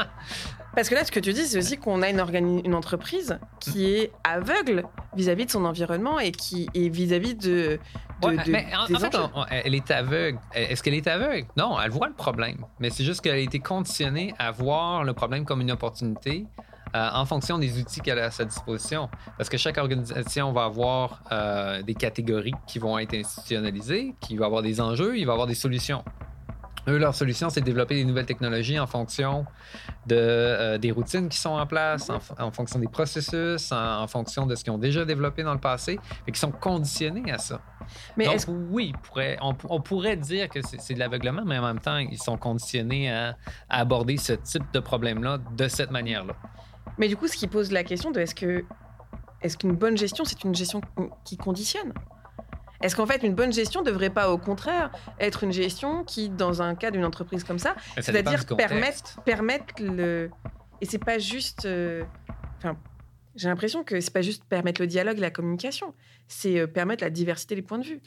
parce 0.75 0.89
que 0.89 0.95
là, 0.95 1.05
ce 1.05 1.11
que 1.11 1.19
tu 1.19 1.33
dis, 1.33 1.45
c'est 1.45 1.57
aussi 1.57 1.77
qu'on 1.77 2.01
a 2.01 2.09
une, 2.09 2.19
entreprise 2.19 3.37
qui 3.59 3.85
est 3.93 4.11
aveugle 4.23 4.83
vis-à-vis 5.15 5.45
de 5.45 5.51
son 5.51 5.63
environnement 5.65 6.19
et 6.19 6.31
qui 6.31 6.69
est 6.73 6.89
vis-à-vis 6.89 7.35
de, 7.35 7.79
de, 8.21 8.27
Ouais, 8.27 8.37
de- 8.43 8.51
mais 8.51 8.67
en, 8.75 8.85
des 8.87 8.95
en 8.95 8.99
fait, 8.99 9.15
on- 9.15 9.45
elle 9.49 9.75
est 9.75 9.89
aveugle. 9.91 10.39
Est-ce 10.53 10.81
qu'elle 10.83 10.95
est 10.95 11.07
aveugle? 11.07 11.47
Non, 11.57 11.79
elle 11.79 11.91
voit 11.91 12.07
le 12.07 12.13
problème. 12.15 12.57
Mais 12.79 12.89
c'est 12.89 13.03
juste 13.03 13.21
qu'elle 13.21 13.35
a 13.35 13.37
été 13.37 13.59
conditionnée 13.59 14.33
à 14.39 14.51
voir 14.51 15.03
le 15.03 15.13
problème 15.13 15.45
comme 15.45 15.61
une 15.61 15.71
opportunité 15.71 16.45
euh, 16.95 17.09
en 17.13 17.25
fonction 17.25 17.57
des 17.57 17.79
outils 17.79 18.01
qu'elle 18.01 18.19
a 18.19 18.25
à 18.25 18.31
sa 18.31 18.45
disposition. 18.45 19.09
Parce 19.37 19.49
que 19.49 19.57
chaque 19.57 19.77
organisation 19.77 20.51
va 20.51 20.65
avoir 20.65 21.23
euh, 21.31 21.81
des 21.81 21.95
catégories 21.95 22.53
qui 22.67 22.79
vont 22.79 22.97
être 22.99 23.13
institutionnalisées, 23.15 24.15
qui 24.21 24.37
va 24.37 24.45
avoir 24.45 24.61
des 24.61 24.79
enjeux, 24.81 25.17
il 25.17 25.25
va 25.25 25.33
avoir 25.33 25.47
des 25.47 25.55
solutions. 25.55 26.03
Eux, 26.89 26.97
leur 26.97 27.15
solution, 27.15 27.49
c'est 27.49 27.61
de 27.61 27.65
développer 27.65 27.95
des 27.95 28.03
nouvelles 28.03 28.25
technologies 28.25 28.77
en 28.77 28.87
fonction 28.87 29.45
de, 30.05 30.17
euh, 30.17 30.77
des 30.77 30.91
routines 30.91 31.29
qui 31.29 31.37
sont 31.37 31.51
en 31.51 31.65
place, 31.65 32.11
en, 32.37 32.51
fonction 32.51 32.77
des 32.77 32.89
processus, 32.89 33.71
en, 33.71 34.01
en 34.01 34.07
fonction 34.07 34.45
de 34.45 34.53
ce 34.53 34.65
qu'ils 34.65 34.73
ont 34.73 34.77
déjà 34.77 35.05
développé 35.05 35.43
dans 35.43 35.53
le 35.53 35.61
passé, 35.61 35.97
et 36.27 36.31
qui 36.33 36.39
sont 36.39 36.51
conditionnés 36.51 37.31
à 37.31 37.37
ça. 37.37 37.61
Mais 38.17 38.25
Donc, 38.25 38.41
oui, 38.69 38.91
pourrait- 39.03 39.37
on, 39.41 39.55
on 39.69 39.79
pourrait 39.79 40.17
dire 40.17 40.49
que 40.49 40.61
c'est 40.61 40.81
c'est 40.81 40.93
de 40.93 40.99
l'aveuglement, 40.99 41.43
mais 41.45 41.57
en 41.57 41.63
même 41.65 41.79
temps, 41.79 41.97
ils 41.97 42.21
sont 42.21 42.35
conditionnés 42.37 43.09
à, 43.09 43.37
à 43.69 43.79
aborder 43.79 44.17
ce 44.17 44.33
type 44.33 44.65
de 44.73 44.79
problème-là 44.81 45.37
de 45.55 45.67
cette 45.69 45.91
manière-là. 45.91 46.33
Mais 46.97 47.07
du 47.07 47.17
coup, 47.17 47.27
ce 47.27 47.35
qui 47.35 47.47
pose 47.47 47.71
la 47.71 47.83
question 47.83 48.11
de 48.11 48.19
est-ce 48.19 48.35
que 48.35 48.63
est-ce 49.41 49.57
qu'une 49.57 49.73
bonne 49.75 49.97
gestion, 49.97 50.23
c'est 50.23 50.43
une 50.45 50.55
gestion 50.55 50.79
qui 51.25 51.35
conditionne? 51.37 51.93
Est-ce 52.81 52.95
qu'en 52.95 53.05
fait, 53.05 53.23
une 53.23 53.33
bonne 53.35 53.51
gestion 53.53 53.81
ne 53.81 53.85
devrait 53.85 54.09
pas, 54.09 54.31
au 54.31 54.37
contraire, 54.37 54.91
être 55.19 55.43
une 55.43 55.51
gestion 55.51 56.03
qui, 56.03 56.29
dans 56.29 56.61
un 56.61 56.75
cas 56.75 56.91
d'une 56.91 57.05
entreprise 57.05 57.43
comme 57.43 57.59
ça, 57.59 57.75
c'est-à-dire 58.01 58.39
permettre, 58.57 59.21
permettre 59.23 59.73
le. 59.79 60.29
Et 60.81 60.85
c'est 60.85 60.99
pas 61.03 61.19
juste. 61.19 61.65
euh, 61.65 62.03
Enfin, 62.57 62.77
j'ai 63.35 63.49
l'impression 63.49 63.83
que 63.83 63.99
c'est 63.99 64.13
pas 64.13 64.21
juste 64.21 64.43
permettre 64.45 64.79
le 64.79 64.87
dialogue 64.87 65.17
et 65.17 65.21
la 65.21 65.31
communication, 65.31 65.93
c'est 66.27 66.59
euh, 66.59 66.67
permettre 66.67 67.03
la 67.03 67.09
diversité 67.09 67.55
des 67.55 67.61
points 67.61 67.79
de 67.79 67.85
vue. 67.85 68.01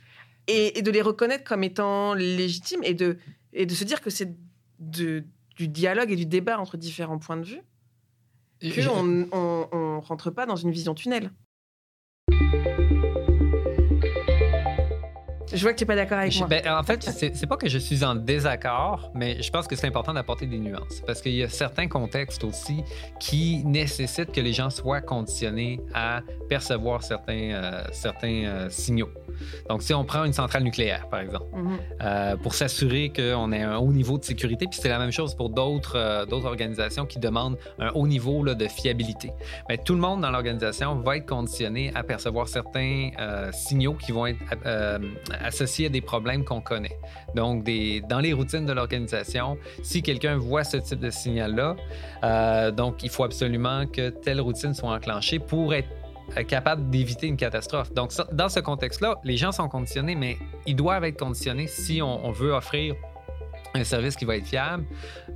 Et, 0.47 0.79
et 0.79 0.83
de 0.83 0.91
les 0.91 1.03
reconnaître 1.03 1.45
comme 1.45 1.65
étant 1.65 2.15
légitimes 2.15 2.81
et 2.85 2.95
de, 2.95 3.19
et 3.53 3.67
de 3.67 3.75
se 3.75 3.85
dire 3.85 4.01
que 4.01 4.09
c'est 4.11 4.35
de 4.79 5.25
du 5.57 5.69
dialogue 5.69 6.11
et 6.13 6.17
du 6.17 6.27
débat 6.27 6.59
entre 6.59 6.77
différents 6.77 7.19
points 7.19 7.37
de 7.39 7.45
vue 7.45 7.61
qu'on 8.61 9.29
on, 9.33 9.69
on 9.73 10.01
rentre 10.01 10.31
pas 10.31 10.47
dans 10.47 10.57
une 10.57 10.71
vision 10.71 10.95
tunnel. 10.95 11.31
Je 15.57 15.63
vois 15.63 15.73
que 15.73 15.79
tu 15.79 15.85
n'es 15.85 15.87
pas 15.87 15.97
d'accord 15.97 16.19
avec 16.19 16.33
Je- 16.33 16.39
moi. 16.41 16.49
ben, 16.49 16.63
en 16.69 16.83
fait, 16.83 17.03
c'est 17.03 17.47
pas 17.47 17.57
que 17.57 17.69
je 17.69 17.79
suis 17.79 18.05
en 18.05 18.15
désaccord, 18.15 19.11
mais 19.15 19.43
je 19.43 19.51
pense 19.51 19.67
que 19.67 19.75
c'est 19.75 19.87
important 19.87 20.13
d'apporter 20.13 20.47
des 20.47 20.59
nuances. 20.59 21.03
Parce 21.07 21.21
qu'il 21.23 21.35
y 21.35 21.43
a 21.43 21.49
certains 21.49 21.89
contextes 21.89 22.45
aussi 22.45 22.83
qui 23.19 23.65
nécessitent 23.65 24.33
que 24.33 24.41
les 24.41 24.53
gens 24.53 24.71
soient 24.71 25.01
conditionnés 25.01 25.81
à 25.95 26.21
percevoir 26.49 27.03
certains, 27.03 27.53
euh, 27.53 27.83
certains 27.93 28.45
euh, 28.45 28.69
signaux. 28.71 29.09
Donc, 29.69 29.83
si 29.83 29.93
on 29.95 30.05
prend 30.05 30.25
une 30.25 30.33
centrale 30.33 30.63
nucléaire, 30.63 31.09
par 31.09 31.21
exemple, 31.21 31.47
Mhm. 31.55 31.79
euh, 32.03 32.37
pour 32.37 32.55
s'assurer 32.55 33.13
qu'on 33.15 33.53
ait 33.53 33.63
un 33.63 33.77
haut 33.79 33.93
niveau 33.93 34.19
de 34.19 34.25
sécurité, 34.25 34.67
puis 34.71 34.79
c'est 34.81 34.89
la 34.89 34.99
même 34.99 35.11
chose 35.13 35.35
pour 35.35 35.51
d'autres 35.51 35.97
euh, 35.97 36.25
organisations 36.45 37.07
qui 37.07 37.19
demandent 37.19 37.57
un 37.79 37.91
haut 37.91 38.07
niveau 38.07 38.45
là, 38.45 38.55
de 38.55 38.67
fiabilité. 38.69 39.33
Ben, 39.69 39.79
tout 39.79 39.95
le 39.95 40.01
monde 40.01 40.21
dans 40.21 40.31
l'organisation 40.31 40.95
va 40.97 41.17
être 41.17 41.27
conditionné 41.27 41.91
à 41.95 42.03
percevoir 42.03 42.47
certains 42.49 43.11
euh, 43.19 43.51
signaux 43.53 43.95
qui 43.95 44.13
vont 44.13 44.27
être 44.27 44.39
associés 45.47 45.87
à 45.87 45.89
des 45.89 46.01
problèmes 46.01 46.45
qu'on 46.45 46.61
connaît. 46.61 46.97
Donc, 47.35 47.65
dans 48.09 48.21
les 48.21 48.33
routines 48.33 48.67
de 48.67 48.73
l'organisation, 48.73 49.57
si 49.83 50.03
quelqu'un 50.03 50.37
voit 50.37 50.65
ce 50.65 50.77
type 50.77 51.01
de 51.01 51.11
signal-là, 51.11 51.77
euh, 52.25 52.71
donc 52.71 53.03
il 53.03 53.11
faut 53.11 53.25
absolument 53.25 53.87
que 53.87 54.11
telle 54.11 54.41
routine 54.41 54.75
soit 54.75 54.93
enclenchée 54.93 55.39
pour 55.39 55.75
être 55.75 55.89
euh, 56.37 56.43
capable 56.43 56.91
d'éviter 56.91 57.27
une 57.27 57.37
catastrophe. 57.37 57.93
Donc, 57.93 58.13
dans 58.33 58.49
ce 58.49 58.61
contexte-là, 58.61 59.21
les 59.25 59.37
gens 59.37 59.53
sont 59.53 59.69
conditionnés, 59.69 60.15
mais 60.15 60.37
ils 60.67 60.77
doivent 60.77 61.05
être 61.05 61.19
conditionnés 61.19 61.67
si 61.67 62.03
on, 62.03 62.27
on 62.27 62.33
veut 62.33 62.53
offrir 62.53 62.95
un 63.75 63.85
service 63.85 64.17
qui 64.17 64.25
va 64.25 64.37
être 64.37 64.47
fiable, 64.47 64.85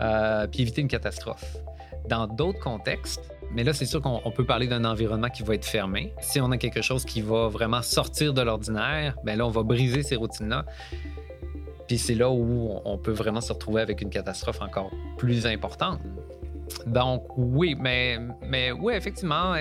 euh, 0.00 0.46
puis 0.46 0.62
éviter 0.62 0.80
une 0.80 0.88
catastrophe. 0.88 1.44
Dans 2.08 2.26
d'autres 2.26 2.60
contextes, 2.60 3.30
mais 3.54 3.64
là, 3.64 3.72
c'est 3.72 3.86
sûr 3.86 4.00
qu'on 4.00 4.20
on 4.24 4.30
peut 4.30 4.44
parler 4.44 4.66
d'un 4.66 4.84
environnement 4.84 5.28
qui 5.28 5.42
va 5.42 5.54
être 5.54 5.64
fermé. 5.64 6.12
Si 6.20 6.40
on 6.40 6.50
a 6.52 6.56
quelque 6.56 6.82
chose 6.82 7.04
qui 7.04 7.20
va 7.20 7.48
vraiment 7.48 7.82
sortir 7.82 8.32
de 8.32 8.42
l'ordinaire, 8.42 9.16
ben 9.24 9.36
là, 9.36 9.46
on 9.46 9.50
va 9.50 9.62
briser 9.62 10.02
ces 10.02 10.16
routines-là. 10.16 10.64
Puis 11.88 11.98
c'est 11.98 12.14
là 12.14 12.30
où 12.30 12.80
on 12.84 12.98
peut 12.98 13.12
vraiment 13.12 13.40
se 13.40 13.52
retrouver 13.52 13.82
avec 13.82 14.00
une 14.00 14.10
catastrophe 14.10 14.62
encore 14.62 14.90
plus 15.18 15.46
importante. 15.46 16.00
Donc 16.86 17.26
oui, 17.36 17.76
mais, 17.78 18.18
oui, 18.78 18.94
effectivement, 18.94 19.54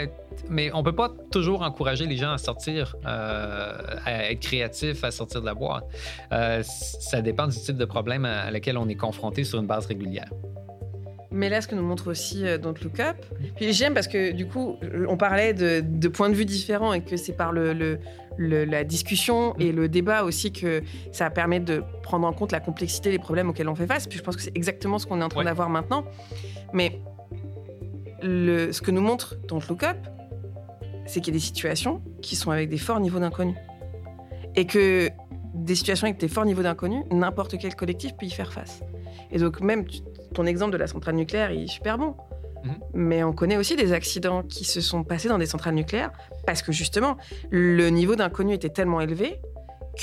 mais 0.47 0.69
on 0.75 0.83
peut 0.83 0.95
pas 0.95 1.11
toujours 1.31 1.63
encourager 1.63 2.05
les 2.05 2.17
gens 2.17 2.31
à 2.31 2.37
sortir, 2.37 2.95
euh, 3.05 3.77
à 4.05 4.31
être 4.31 4.39
créatifs, 4.39 5.03
à 5.03 5.09
sortir 5.09 5.41
de 5.41 5.47
la 5.47 5.55
boîte. 5.55 5.85
Euh, 6.31 6.61
ça 6.63 7.21
dépend 7.21 7.47
du 7.47 7.57
type 7.57 7.77
de 7.77 7.85
problème 7.85 8.25
à, 8.25 8.41
à 8.41 8.51
lequel 8.51 8.77
on 8.77 8.87
est 8.87 8.95
confronté 8.95 9.43
sur 9.43 9.59
une 9.59 9.67
base 9.67 9.87
régulière. 9.87 10.29
Mais 11.31 11.47
là, 11.49 11.61
ce 11.61 11.67
que 11.67 11.75
nous 11.75 11.83
montre 11.83 12.09
aussi 12.09 12.45
euh, 12.47 12.57
Don't 12.57 12.73
Look 12.83 12.99
Up, 12.99 13.17
puis 13.55 13.71
j'aime 13.73 13.93
parce 13.93 14.07
que 14.07 14.31
du 14.31 14.47
coup, 14.47 14.77
on 15.07 15.15
parlait 15.15 15.53
de, 15.53 15.81
de 15.85 16.07
points 16.07 16.29
de 16.29 16.33
vue 16.33 16.45
différents 16.45 16.91
et 16.93 17.01
que 17.01 17.17
c'est 17.17 17.33
par 17.33 17.51
le, 17.51 17.73
le- 17.73 17.99
le- 18.37 18.65
la 18.65 18.83
discussion 18.83 19.55
et 19.59 19.71
le 19.71 19.87
débat 19.89 20.23
aussi 20.23 20.51
que 20.51 20.81
ça 21.11 21.29
permet 21.29 21.59
de 21.59 21.83
prendre 22.01 22.25
en 22.25 22.33
compte 22.33 22.51
la 22.51 22.59
complexité 22.59 23.11
des 23.11 23.19
problèmes 23.19 23.49
auxquels 23.49 23.69
on 23.69 23.75
fait 23.75 23.85
face. 23.85 24.07
Puis 24.07 24.17
je 24.17 24.23
pense 24.23 24.35
que 24.37 24.41
c'est 24.41 24.55
exactement 24.57 24.97
ce 24.97 25.05
qu'on 25.05 25.21
est 25.21 25.23
en 25.23 25.29
train 25.29 25.41
d'avoir 25.45 25.69
maintenant. 25.69 26.03
Mais 26.73 26.99
le, 28.21 28.71
ce 28.71 28.81
que 28.81 28.91
nous 28.91 29.01
montre 29.01 29.35
Don't 29.47 29.61
Look 29.69 29.83
Up, 29.83 29.97
c'est 31.05 31.21
qu'il 31.21 31.33
y 31.33 31.37
a 31.37 31.39
des 31.39 31.45
situations 31.45 32.01
qui 32.21 32.35
sont 32.35 32.51
avec 32.51 32.69
des 32.69 32.77
forts 32.77 32.99
niveaux 32.99 33.19
d'inconnu. 33.19 33.53
Et 34.55 34.65
que 34.65 35.09
des 35.53 35.75
situations 35.75 36.07
avec 36.07 36.19
des 36.19 36.27
forts 36.27 36.45
niveaux 36.45 36.63
d'inconnu, 36.63 37.03
n'importe 37.11 37.57
quel 37.59 37.75
collectif 37.75 38.15
peut 38.17 38.25
y 38.25 38.29
faire 38.31 38.51
face. 38.51 38.81
Et 39.31 39.37
donc 39.37 39.61
même 39.61 39.85
tu- 39.85 39.99
ton 40.33 40.45
exemple 40.45 40.71
de 40.71 40.77
la 40.77 40.87
centrale 40.87 41.15
nucléaire 41.15 41.51
il 41.51 41.63
est 41.63 41.67
super 41.67 41.97
bon. 41.97 42.15
Mais 42.93 43.23
on 43.23 43.31
connaît 43.31 43.55
aussi 43.55 43.77
des 43.77 43.93
accidents 43.93 44.43
qui 44.43 44.65
se 44.65 44.81
sont 44.81 45.05
passés 45.05 45.29
dans 45.29 45.37
des 45.37 45.45
centrales 45.45 45.75
nucléaires 45.75 46.11
parce 46.45 46.61
que 46.61 46.73
justement, 46.73 47.15
le 47.49 47.89
niveau 47.89 48.17
d'inconnu 48.17 48.53
était 48.53 48.69
tellement 48.69 48.99
élevé 48.99 49.39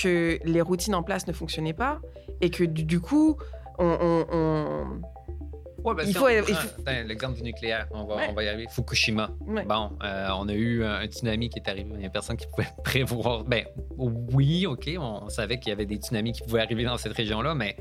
que 0.01 0.39
les 0.43 0.61
routines 0.63 0.95
en 0.95 1.03
place 1.03 1.27
ne 1.27 1.35
fonctionnaient 1.35 1.75
pas 1.75 2.01
et 2.41 2.49
que 2.49 2.65
du, 2.65 2.85
du 2.85 2.99
coup, 3.01 3.37
on, 3.79 3.85
on- 4.01 4.27
on- 4.33 5.01
Ouais, 5.87 5.95
ben, 5.95 6.03
il 6.03 6.09
si 6.09 6.15
faut, 6.15 6.25
on 6.25 6.29
attends, 6.29 7.07
L'exemple 7.07 7.37
du 7.37 7.43
nucléaire, 7.45 7.87
on 7.93 8.05
va, 8.05 8.17
Ouais. 8.17 8.27
on 8.31 8.35
va 8.35 8.43
y 8.45 8.49
arriver. 8.49 8.67
Fukushima. 8.71 9.31
Ouais. 9.47 9.65
Bon, 9.65 9.91
euh, 10.03 10.29
on 10.37 10.49
a 10.49 10.53
eu 10.53 10.85
un, 10.85 10.95
un 10.97 11.07
tsunami 11.07 11.49
qui 11.49 11.59
est 11.61 11.69
arrivé. 11.69 11.89
Il 11.95 11.99
n'y 12.01 12.07
a 12.07 12.11
personne 12.11 12.37
qui 12.37 12.47
pouvait 12.49 12.67
prévoir. 12.85 13.45
Ben, 13.45 13.65
oui, 13.97 14.67
OK, 14.67 14.91
on, 14.99 15.25
on 15.25 15.29
savait 15.29 15.59
qu'il 15.59 15.69
y 15.71 15.73
avait 15.73 15.87
des 15.87 15.97
tsunamis 15.97 16.33
qui 16.33 16.43
pouvaient 16.43 16.61
arriver 16.61 16.85
dans 16.85 16.97
cette 16.99 17.13
région-là, 17.13 17.55
mais 17.55 17.77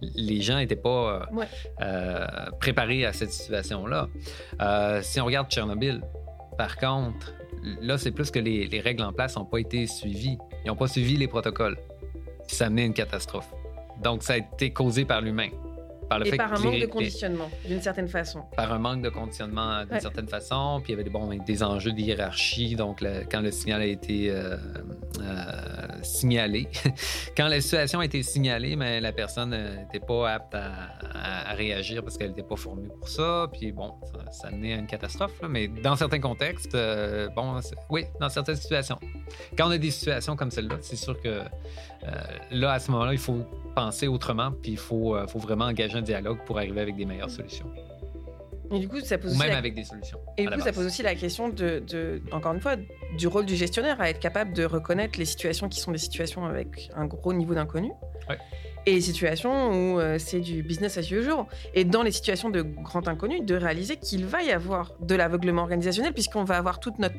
les 0.00 0.40
gens 0.40 0.56
n'étaient 0.56 0.74
pas 0.76 1.28
euh, 1.38 1.44
euh, 1.82 2.26
préparés 2.58 3.04
à 3.04 3.12
cette 3.12 3.30
situation-là. 3.32 4.08
Si 5.02 5.20
on 5.20 5.26
regarde 5.26 5.48
Tchernobyl, 5.50 6.00
par 6.56 6.76
contre, 6.78 7.34
là, 7.82 7.98
c'est 7.98 8.10
plus 8.10 8.30
que 8.30 8.38
les, 8.38 8.66
les 8.66 8.80
règles 8.80 9.02
en 9.02 9.12
place 9.12 9.36
n'ont 9.36 9.44
pas 9.44 9.58
été 9.58 9.86
suivies. 9.86 10.38
Ils 10.64 10.68
n'ont 10.68 10.76
pas 10.76 10.88
suivi 10.88 11.16
les 11.16 11.28
protocoles. 11.28 11.76
Ça 12.46 12.64
a 12.64 12.66
amené 12.68 12.82
à 12.82 12.86
une 12.86 12.94
catastrophe. 12.94 13.48
Donc, 14.02 14.22
ça 14.22 14.32
a 14.32 14.36
été 14.38 14.72
causé 14.72 15.04
par 15.04 15.20
l'humain. 15.20 15.48
Par 16.10 16.18
le 16.18 16.26
et 16.26 16.30
fait 16.30 16.36
par 16.36 16.52
un 16.52 16.58
manque 16.58 16.74
les- 16.74 16.80
de 16.82 16.86
conditionnement, 16.86 17.48
d'une 17.66 17.80
certaine 17.80 18.08
façon. 18.08 18.42
par 18.56 18.70
un 18.72 18.78
manque 18.78 19.00
de 19.02 19.08
conditionnement 19.08 19.84
d'une 19.84 19.94
Ouais. 19.94 20.00
certaine 20.00 20.28
façon, 20.28 20.80
puis 20.82 20.92
il 20.92 20.96
y 20.96 21.00
avait 21.00 21.04
des, 21.04 21.10
bon, 21.10 21.26
des 21.46 21.62
enjeux 21.62 21.92
de 21.92 22.00
hiérarchie, 22.00 22.74
donc 22.74 23.00
le- 23.00 23.22
quand 23.30 23.40
le 23.40 23.50
signal 23.52 23.80
a 23.80 23.86
été 23.86 24.28
euh, 24.30 24.56
euh, 25.20 25.42
signalé, 26.02 26.68
quand 27.36 27.48
la 27.48 27.60
situation 27.60 28.00
a 28.00 28.04
été 28.04 28.22
signalée, 28.22 28.76
mais 28.76 29.00
la 29.00 29.12
personne 29.12 29.50
n'était 29.50 30.04
pas 30.04 30.32
apte 30.34 30.54
à, 30.54 30.72
à- 31.14 31.50
à 31.50 31.54
réagir 31.54 32.02
parce 32.02 32.16
qu'elle 32.18 32.28
n'était 32.30 32.42
pas 32.42 32.56
formée 32.56 32.88
pour 32.88 33.08
ça, 33.08 33.46
puis 33.52 33.72
bon, 33.72 33.94
ça, 34.12 34.32
ça 34.32 34.48
amenait 34.48 34.74
à 34.74 34.76
une 34.78 34.86
catastrophe, 34.86 35.40
là. 35.42 35.48
mais 35.48 35.68
dans 35.68 35.96
certains 35.96 36.20
contextes, 36.20 36.74
euh, 36.74 37.28
bon, 37.36 37.60
oui, 37.88 38.04
dans 38.20 38.28
certaines 38.28 38.56
situations. 38.56 38.98
Quand 39.56 39.68
on 39.68 39.70
a 39.70 39.78
des 39.78 39.90
situations 39.90 40.36
comme 40.36 40.50
celle-là, 40.50 40.76
c'est 40.80 40.96
sûr 40.96 41.20
que 41.20 41.28
euh, 41.28 41.42
là, 42.50 42.72
à 42.72 42.78
ce 42.80 42.90
moment-là, 42.90 43.12
il 43.12 43.18
faut 43.18 43.44
penser 43.74 44.08
autrement, 44.08 44.50
puis 44.62 44.72
il 44.72 44.78
faut, 44.78 45.14
euh, 45.16 45.26
faut 45.26 45.38
vraiment 45.38 45.66
engager 45.66 45.96
un 45.96 46.02
dialogue 46.02 46.38
pour 46.46 46.58
arriver 46.58 46.80
avec 46.80 46.96
des 46.96 47.04
meilleures 47.06 47.30
solutions. 47.30 47.66
Et 48.72 48.78
du 48.78 48.88
coup, 48.88 49.00
ça 49.00 49.18
pose 49.18 49.34
Ou 49.34 49.38
même 49.38 49.48
la- 49.50 49.58
avec 49.58 49.74
des 49.74 49.82
solutions. 49.82 50.20
Et 50.36 50.46
du 50.46 50.50
coup, 50.52 50.60
ça 50.60 50.72
pose 50.72 50.86
aussi 50.86 51.02
la 51.02 51.16
question 51.16 51.48
de, 51.48 51.80
de- 51.80 52.22
encore 52.30 52.52
une 52.54 52.60
fois, 52.60 52.76
du 53.18 53.26
rôle 53.26 53.44
du 53.44 53.56
gestionnaire 53.56 54.00
à 54.00 54.08
être 54.10 54.20
capable 54.20 54.52
de 54.52 54.64
reconnaître 54.64 55.18
les 55.18 55.24
situations 55.24 55.68
qui 55.68 55.80
sont 55.80 55.90
des 55.90 55.98
situations 55.98 56.44
avec 56.46 56.88
un 56.94 57.06
gros 57.06 57.32
niveau 57.32 57.54
d'inconnu. 57.54 57.90
Ouais. 58.28 58.38
Et 58.86 58.92
les 58.94 59.00
situations 59.00 59.72
où 59.72 59.98
euh, 59.98 60.18
c'est 60.18 60.38
du 60.40 60.62
business 60.62 60.96
as 60.98 61.10
usual. 61.10 61.46
Et 61.74 61.84
dans 61.84 62.02
les 62.04 62.12
situations 62.12 62.48
de 62.48 62.62
grand 62.62 63.08
inconnu, 63.08 63.40
de 63.40 63.54
réaliser 63.56 63.96
qu'il 63.96 64.24
va 64.24 64.42
y 64.42 64.52
avoir 64.52 64.92
de 65.00 65.14
l'aveuglement 65.16 65.62
organisationnel, 65.62 66.12
puisqu'on 66.12 66.44
va 66.44 66.56
avoir 66.56 66.78
toute 66.78 66.98
notre. 67.00 67.16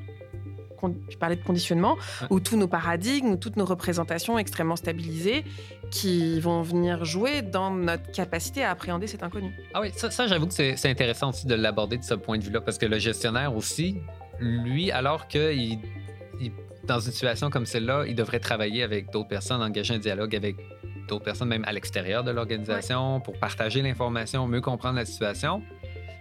Tu 1.09 1.17
parlais 1.17 1.35
de 1.35 1.43
conditionnement, 1.43 1.97
où 2.29 2.39
tous 2.39 2.57
nos 2.57 2.67
paradigmes, 2.67 3.27
ou 3.31 3.35
toutes 3.37 3.55
nos 3.55 3.65
représentations 3.65 4.37
extrêmement 4.37 4.75
stabilisées 4.75 5.43
qui 5.91 6.39
vont 6.39 6.61
venir 6.61 7.05
jouer 7.05 7.41
dans 7.41 7.71
notre 7.71 8.11
capacité 8.11 8.63
à 8.63 8.71
appréhender 8.71 9.07
cet 9.07 9.23
inconnu. 9.23 9.53
Ah 9.73 9.81
oui, 9.81 9.91
ça, 9.95 10.09
ça, 10.09 10.27
j'avoue 10.27 10.47
que 10.47 10.53
c'est 10.53 10.89
intéressant 10.89 11.29
aussi 11.29 11.45
de 11.47 11.55
l'aborder 11.55 11.97
de 11.97 12.03
ce 12.03 12.13
point 12.13 12.37
de 12.37 12.43
vue-là, 12.43 12.61
parce 12.61 12.77
que 12.77 12.85
le 12.85 12.99
gestionnaire 12.99 13.55
aussi, 13.55 13.97
lui, 14.39 14.91
alors 14.91 15.27
qu'il 15.27 15.79
il- 16.39 16.51
dans 16.87 16.99
une 16.99 17.11
situation 17.11 17.49
comme 17.51 17.67
celle-là, 17.67 18.05
il 18.07 18.15
devrait 18.15 18.39
travailler 18.39 18.81
avec 18.81 19.11
d'autres 19.11 19.27
personnes, 19.27 19.61
engager 19.61 19.93
un 19.93 19.99
dialogue 19.99 20.35
avec 20.35 20.55
d'autres 21.07 21.23
personnes, 21.25 21.49
même 21.49 21.63
à 21.65 21.73
l'extérieur 21.73 22.23
de 22.23 22.31
l'organisation, 22.31 23.19
pour 23.19 23.37
partager 23.37 23.81
l'information, 23.83 24.47
mieux 24.47 24.61
comprendre 24.61 24.95
la 24.95 25.05
situation. 25.05 25.61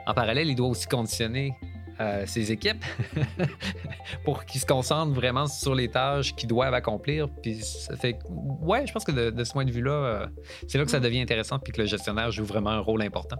En 0.06 0.12
parallèle, 0.12 0.48
il 0.48 0.56
doit 0.56 0.68
aussi 0.68 0.86
conditionner 0.86 1.54
euh, 2.00 2.24
ses 2.26 2.50
équipes 2.52 2.84
pour 4.24 4.44
qu'ils 4.44 4.60
se 4.60 4.66
concentrent 4.66 5.12
vraiment 5.12 5.46
sur 5.46 5.74
les 5.74 5.88
tâches 5.88 6.34
qu'ils 6.34 6.48
doivent 6.48 6.74
accomplir. 6.74 7.28
Puis 7.42 7.60
ça 7.62 7.96
fait, 7.96 8.14
que- 8.14 8.18
ouais, 8.62 8.86
je 8.86 8.92
pense 8.92 9.04
que 9.04 9.12
de, 9.12 9.30
de 9.30 9.44
ce 9.44 9.52
point 9.52 9.64
de 9.64 9.70
vue-là, 9.70 9.92
euh, 9.92 10.26
c'est 10.68 10.78
là 10.78 10.84
que 10.84 10.90
ça 10.90 11.00
devient 11.00 11.20
intéressant, 11.20 11.58
puis 11.58 11.72
que 11.72 11.80
le 11.80 11.86
gestionnaire 11.86 12.30
joue 12.30 12.44
vraiment 12.44 12.70
un 12.70 12.80
rôle 12.80 13.02
important. 13.02 13.36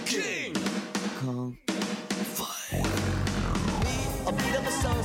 Tweets 0.00 0.43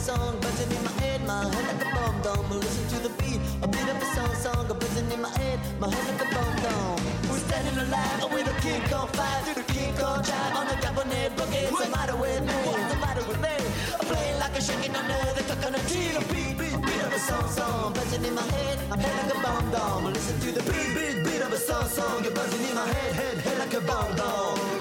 song 0.10 0.40
buzzing 0.42 0.72
in 0.76 0.84
my 0.84 0.94
head, 1.02 1.20
my 1.28 1.44
head 1.54 1.66
like 1.70 1.86
a 1.86 1.90
bomb 1.96 2.18
dome. 2.26 2.50
Listen 2.50 2.86
to 2.94 2.98
the 3.08 3.14
beat, 3.20 3.42
a 3.66 3.68
beat 3.74 3.90
of 3.94 3.98
a 4.06 4.08
song 4.16 4.34
song 4.44 4.66
buzzing 4.82 5.10
in 5.14 5.22
my 5.22 5.32
head, 5.38 5.58
my 5.80 5.88
head 5.94 6.06
like 6.10 6.22
a 6.26 6.30
bomb 6.34 6.56
dome. 6.66 7.00
We're 7.30 7.44
standing 7.50 7.78
alive 7.86 8.26
with 8.34 8.54
a 8.54 8.56
King 8.66 8.82
Kong 8.90 9.10
five 9.20 9.42
to 9.48 9.52
the 9.60 9.66
King 9.74 9.92
Kong 10.02 10.18
drive 10.28 10.54
on 10.60 10.66
the 10.72 10.78
Japanese 10.86 11.32
boogie. 11.38 11.70
What's 11.72 11.86
the 11.86 11.92
matter 11.98 12.18
with 12.24 12.42
me? 12.50 12.58
What's 12.70 12.88
the 12.94 13.00
matter 13.06 13.24
with 13.30 13.40
me? 13.46 13.56
I'm 14.00 14.06
playing 14.12 14.38
like 14.44 14.56
a 14.60 14.62
shaking 14.68 14.96
under 15.00 15.22
the 15.38 15.44
coconut 15.50 15.84
tree. 15.90 16.10
A 16.20 16.22
beat, 16.32 16.54
beat, 16.60 16.78
beat 16.86 17.02
of 17.06 17.14
a 17.20 17.22
song 17.30 17.48
song 17.58 17.94
buzzing 17.94 18.26
in 18.30 18.34
my 18.34 18.48
head, 18.56 18.78
my 18.90 18.98
head 19.04 19.16
like 19.22 19.32
a 19.36 19.40
bomb 19.46 19.68
dome. 19.76 20.06
Listen 20.18 20.38
to 20.46 20.50
the 20.58 20.64
beat, 20.70 20.90
beat, 20.98 21.18
beat 21.26 21.42
of 21.46 21.54
a 21.54 21.62
song 21.70 21.88
song, 21.98 22.24
you're 22.24 22.34
buzzing 22.34 22.66
in 22.70 22.76
my 22.82 22.88
head, 22.96 23.12
head, 23.22 23.38
head 23.46 23.58
like 23.64 23.74
a 23.80 23.82
bomb 23.82 24.12
dome. 24.16 24.79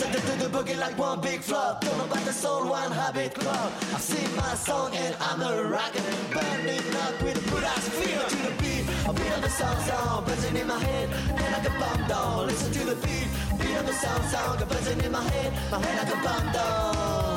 To 0.00 0.06
the, 0.12 0.20
to 0.20 0.34
the 0.42 0.48
boogie 0.58 0.78
like 0.78 0.98
one 0.98 1.20
big 1.20 1.40
flop. 1.40 1.80
Don't 1.80 1.96
know 1.96 2.04
about 2.04 2.24
the 2.24 2.32
soul, 2.32 2.68
one 2.68 2.90
high. 2.90 3.04
Rabbit 3.14 3.34
Club. 3.34 3.72
I 3.94 3.98
sing 3.98 4.34
my 4.34 4.54
song 4.54 4.92
and 4.96 5.14
I'm 5.20 5.40
a 5.42 5.62
rockin', 5.64 6.02
burning 6.32 6.96
up 6.96 7.22
with 7.22 7.36
a 7.36 7.50
good 7.50 7.62
ass 7.62 7.88
feel 7.90 8.22
to 8.22 8.36
the 8.36 8.62
beat. 8.62 8.84
A 9.06 9.12
beat 9.12 9.32
of 9.36 9.42
the 9.42 9.50
song 9.50 9.78
song 9.82 10.24
buzzing 10.24 10.56
in 10.56 10.66
my 10.66 10.78
head, 10.78 11.10
head 11.10 11.52
like 11.52 11.68
a 11.68 11.78
bomb 11.78 12.08
down. 12.08 12.46
Listen 12.46 12.72
to 12.72 12.84
the 12.86 12.96
beat, 13.06 13.28
beat 13.58 13.76
of 13.76 13.86
the 13.86 13.92
song 13.92 14.22
song 14.28 14.58
buzzing 14.68 15.00
in 15.00 15.12
my 15.12 15.22
head, 15.22 15.52
my 15.70 15.78
head 15.78 16.08
like 16.08 16.16
a 16.16 16.22
bomb 16.24 16.52
down. 16.52 17.33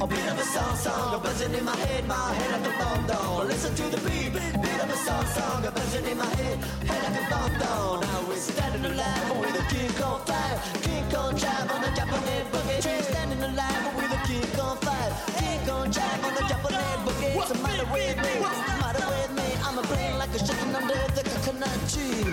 A 0.00 0.06
beat 0.06 0.26
of 0.26 0.36
the 0.36 0.44
song 0.44 0.76
song 0.76 1.22
buzzing 1.22 1.54
in 1.54 1.64
my 1.64 1.76
head, 1.76 2.06
my 2.06 2.14
head 2.34 2.50
like 2.52 2.74
a 2.74 2.78
bomb 2.78 3.06
down. 3.06 3.46
Listen 3.46 3.74
to 3.74 3.82
the 3.94 4.00
beat, 4.08 4.32
beat 4.32 4.80
of 4.82 4.88
the 4.88 4.96
song 4.96 5.24
song 5.26 5.62
buzzing 5.62 6.06
in 6.06 6.18
my 6.18 6.26
head, 6.26 6.58
head 6.88 7.02
like 7.04 7.22
a 7.22 7.30
bomb 7.30 7.58
down. 7.58 8.00
Now 8.00 8.28
we're 8.28 8.36
standing 8.36 8.84
alive 8.84 9.38
with 9.40 9.60
a 9.62 9.64
King 9.72 9.92
Kong 10.00 10.20
fire, 10.26 10.60
King 10.82 11.04
Kong 11.10 11.34
drive 11.36 11.70
on 11.70 11.80
the 11.82 11.90
Japanese 11.94 12.46
boogie. 12.52 12.84
We're 12.84 13.02
standing 13.02 13.42
alive 13.42 13.96
with 13.96 14.12
a 14.12 14.20
King 14.26 14.48
Kong 14.58 14.76
fire, 14.78 15.12
King 15.38 15.60
Kong 15.66 15.90
drive 15.90 16.24
on 16.24 16.34
the 16.34 16.44
Japanese 16.52 17.00
boogie. 17.06 17.36
What's 17.36 17.52
the 17.52 17.58
matter 17.62 17.86
with 17.92 18.16
me? 18.16 18.32
What's 18.44 18.60
the 18.68 18.76
matter 18.82 19.06
with 19.14 19.32
me? 19.38 19.48
I'm 19.64 19.78
a 19.78 19.82
brain 19.82 20.18
like 20.18 20.34
a 20.34 20.38
chicken 20.38 20.74
under 20.74 21.00
the 21.16 21.22
coconut 21.30 21.78
tree. 21.92 22.24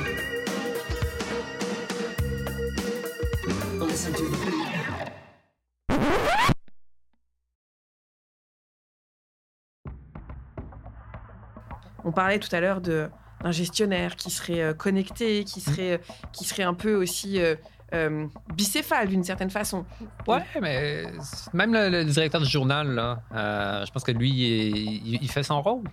Listen 3.80 4.14
to 4.14 4.24
the 4.24 4.38
beat. 4.49 4.61
On 12.04 12.12
parlait 12.12 12.39
tout 12.39 12.54
à 12.56 12.60
l'heure 12.60 12.82
de- 12.82 13.10
d'un 13.43 13.52
gestionnaire 13.52 14.16
qui 14.16 14.30
serait 14.30 14.62
euh, 14.62 14.74
connecté, 14.74 15.43
qui 15.43 15.62
serait, 15.62 15.93
euh, 15.93 15.97
qui 16.32 16.45
serait 16.45 16.64
un 16.64 16.74
peu 16.74 16.93
aussi 16.95 17.39
euh, 17.41 17.56
euh, 17.93 18.26
bicéphale 18.56 19.08
d'une 19.10 19.24
certaine 19.24 19.49
façon. 19.49 19.86
Ouais, 20.28 20.43
mais 20.62 21.06
même 21.54 21.74
le, 21.74 21.89
le 21.89 22.06
directeur 22.06 22.41
du 22.41 22.47
journal, 22.49 22.88
là, 22.93 23.22
euh, 23.34 23.86
je 23.86 23.91
pense 23.91 24.04
que 24.04 24.12
lui, 24.12 24.30
il, 25.22 25.30
fait 25.30 25.43
son 25.43 25.62
rôle. 25.62 25.84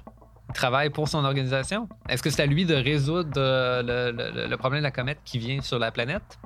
Il 0.51 0.55
travaille 0.55 0.91
pour 0.91 1.09
son 1.09 1.25
organisation. 1.25 1.89
Est-ce 2.09 2.23
que 2.23 2.31
c'est 2.31 2.43
à 2.43 2.47
lui 2.47 2.65
de 2.65 2.75
résoudre 2.75 3.31
le, 3.37 4.13
le- 4.13 4.47
le 4.49 4.57
problème 4.57 4.81
de 4.81 4.85
la 4.85 4.91
comète 4.91 5.19
qui 5.25 5.39
vient 5.39 5.61
sur 5.61 5.79
la 5.79 5.91
planète? 5.91 6.39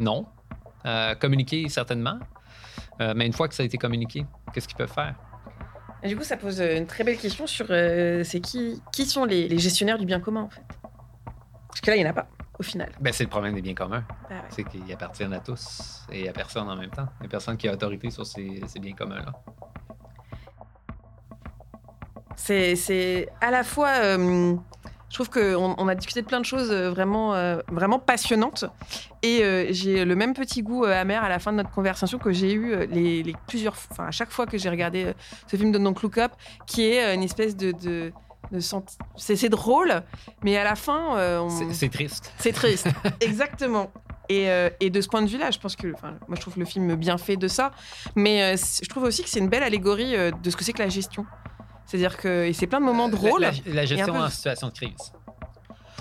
Non. 0.00 0.26
Euh, 0.86 1.14
communiquer, 1.14 1.68
certainement. 1.68 2.18
Euh, 3.00 3.12
mais 3.16 3.26
une 3.26 3.32
fois 3.32 3.48
que 3.48 3.54
ça 3.54 3.62
a 3.62 3.66
été 3.66 3.78
communiqué, 3.78 4.24
qu'est-ce 4.52 4.66
qu'ils 4.68 4.76
peuvent 4.76 4.92
faire? 4.92 5.14
Et 6.04 6.08
du 6.08 6.16
coup, 6.16 6.22
ça 6.22 6.36
pose 6.36 6.60
euh, 6.60 6.76
une 6.76 6.86
très 6.86 7.02
belle 7.02 7.16
question 7.16 7.46
sur 7.46 7.66
euh, 7.70 8.22
c'est 8.24 8.40
qui, 8.40 8.82
qui 8.92 9.06
sont 9.06 9.24
les, 9.24 9.48
les 9.48 9.58
gestionnaires 9.58 9.98
du 9.98 10.04
bien 10.04 10.20
commun 10.20 10.42
en 10.42 10.50
fait? 10.50 10.62
Parce 11.68 11.80
que 11.80 11.90
là, 11.90 11.96
il 11.96 12.02
n'y 12.02 12.06
en 12.06 12.10
a 12.10 12.14
pas 12.14 12.28
au 12.58 12.62
final. 12.62 12.92
Ben, 13.00 13.12
c'est 13.12 13.24
le 13.24 13.30
problème 13.30 13.54
des 13.54 13.62
biens 13.62 13.74
communs. 13.74 14.04
Ah 14.30 14.34
ouais. 14.34 14.40
C'est 14.50 14.64
qu'ils 14.64 14.92
appartiennent 14.92 15.32
à 15.32 15.40
tous 15.40 16.02
et 16.12 16.28
à 16.28 16.32
personne 16.32 16.68
en 16.68 16.76
même 16.76 16.90
temps. 16.90 17.08
Il 17.18 17.22
n'y 17.22 17.26
a 17.26 17.30
personne 17.30 17.56
qui 17.56 17.68
a 17.68 17.72
autorité 17.72 18.10
sur 18.10 18.24
ces, 18.26 18.60
ces 18.68 18.78
biens 18.78 18.94
communs-là. 18.94 19.32
C'est, 22.36 22.76
c'est 22.76 23.28
à 23.40 23.50
la 23.50 23.64
fois. 23.64 23.88
euh, 24.02 24.54
je 25.14 25.22
trouve 25.22 25.30
qu'on 25.30 25.76
on 25.78 25.86
a 25.86 25.94
discuté 25.94 26.22
de 26.22 26.26
plein 26.26 26.40
de 26.40 26.44
choses 26.44 26.72
euh, 26.72 26.90
vraiment, 26.90 27.34
euh, 27.36 27.58
vraiment 27.70 28.00
passionnantes. 28.00 28.64
Et 29.22 29.44
euh, 29.44 29.66
j'ai 29.70 30.04
le 30.04 30.16
même 30.16 30.34
petit 30.34 30.60
goût 30.64 30.84
amer 30.86 31.22
à 31.22 31.28
la 31.28 31.38
fin 31.38 31.52
de 31.52 31.58
notre 31.58 31.70
conversation 31.70 32.18
que 32.18 32.32
j'ai 32.32 32.52
eu 32.52 32.84
les, 32.86 33.22
les 33.22 33.32
plusieurs. 33.46 33.76
Enfin, 33.92 34.06
à 34.06 34.10
chaque 34.10 34.32
fois 34.32 34.44
que 34.46 34.58
j'ai 34.58 34.68
regardé 34.68 35.14
ce 35.46 35.56
film 35.56 35.70
de 35.70 35.78
Don't 35.78 35.94
Look 36.02 36.18
Up, 36.18 36.32
qui 36.66 36.82
est 36.82 37.14
une 37.14 37.22
espèce 37.22 37.56
de. 37.56 38.10
c'est, 39.16 39.48
drôle, 39.48 40.02
mais 40.42 40.56
à 40.56 40.64
la 40.64 40.74
fin. 40.74 41.16
euh, 41.16 41.38
on- 41.42 41.70
C'est- 41.72 41.88
triste. 41.88 42.32
C'est 42.38 42.52
triste, 42.52 42.88
exactement. 43.20 43.92
Et, 44.28 44.48
euh, 44.50 44.68
et 44.80 44.90
de 44.90 45.00
ce 45.00 45.06
point 45.08 45.22
de 45.22 45.28
vue-là, 45.28 45.52
je 45.52 45.58
pense 45.60 45.76
que, 45.76 45.88
moi, 45.88 46.34
je 46.34 46.40
trouve 46.40 46.58
le 46.58 46.64
film 46.64 46.96
bien 46.96 47.18
fait 47.18 47.36
de 47.36 47.46
ça, 47.46 47.70
mais 48.16 48.42
euh, 48.42 48.56
je 48.82 48.88
trouve 48.88 49.04
aussi 49.04 49.22
que 49.22 49.28
c'est 49.28 49.38
une 49.38 49.48
belle 49.48 49.62
allégorie 49.62 50.14
de 50.42 50.50
ce 50.50 50.56
que 50.56 50.64
c'est 50.64 50.72
que 50.72 50.82
la 50.82 50.88
gestion. 50.88 51.24
C'est-à-dire 51.86 52.16
que 52.16 52.50
c'est 52.52 52.66
plein 52.66 52.80
de 52.80 52.84
moments 52.86 53.08
drôles. 53.08 53.46
La, 53.66 53.84
gestion 53.84 54.12
peu- 54.14 54.20
en 54.20 54.28
situation 54.30 54.68
de 54.68 54.72
crise. 54.72 55.12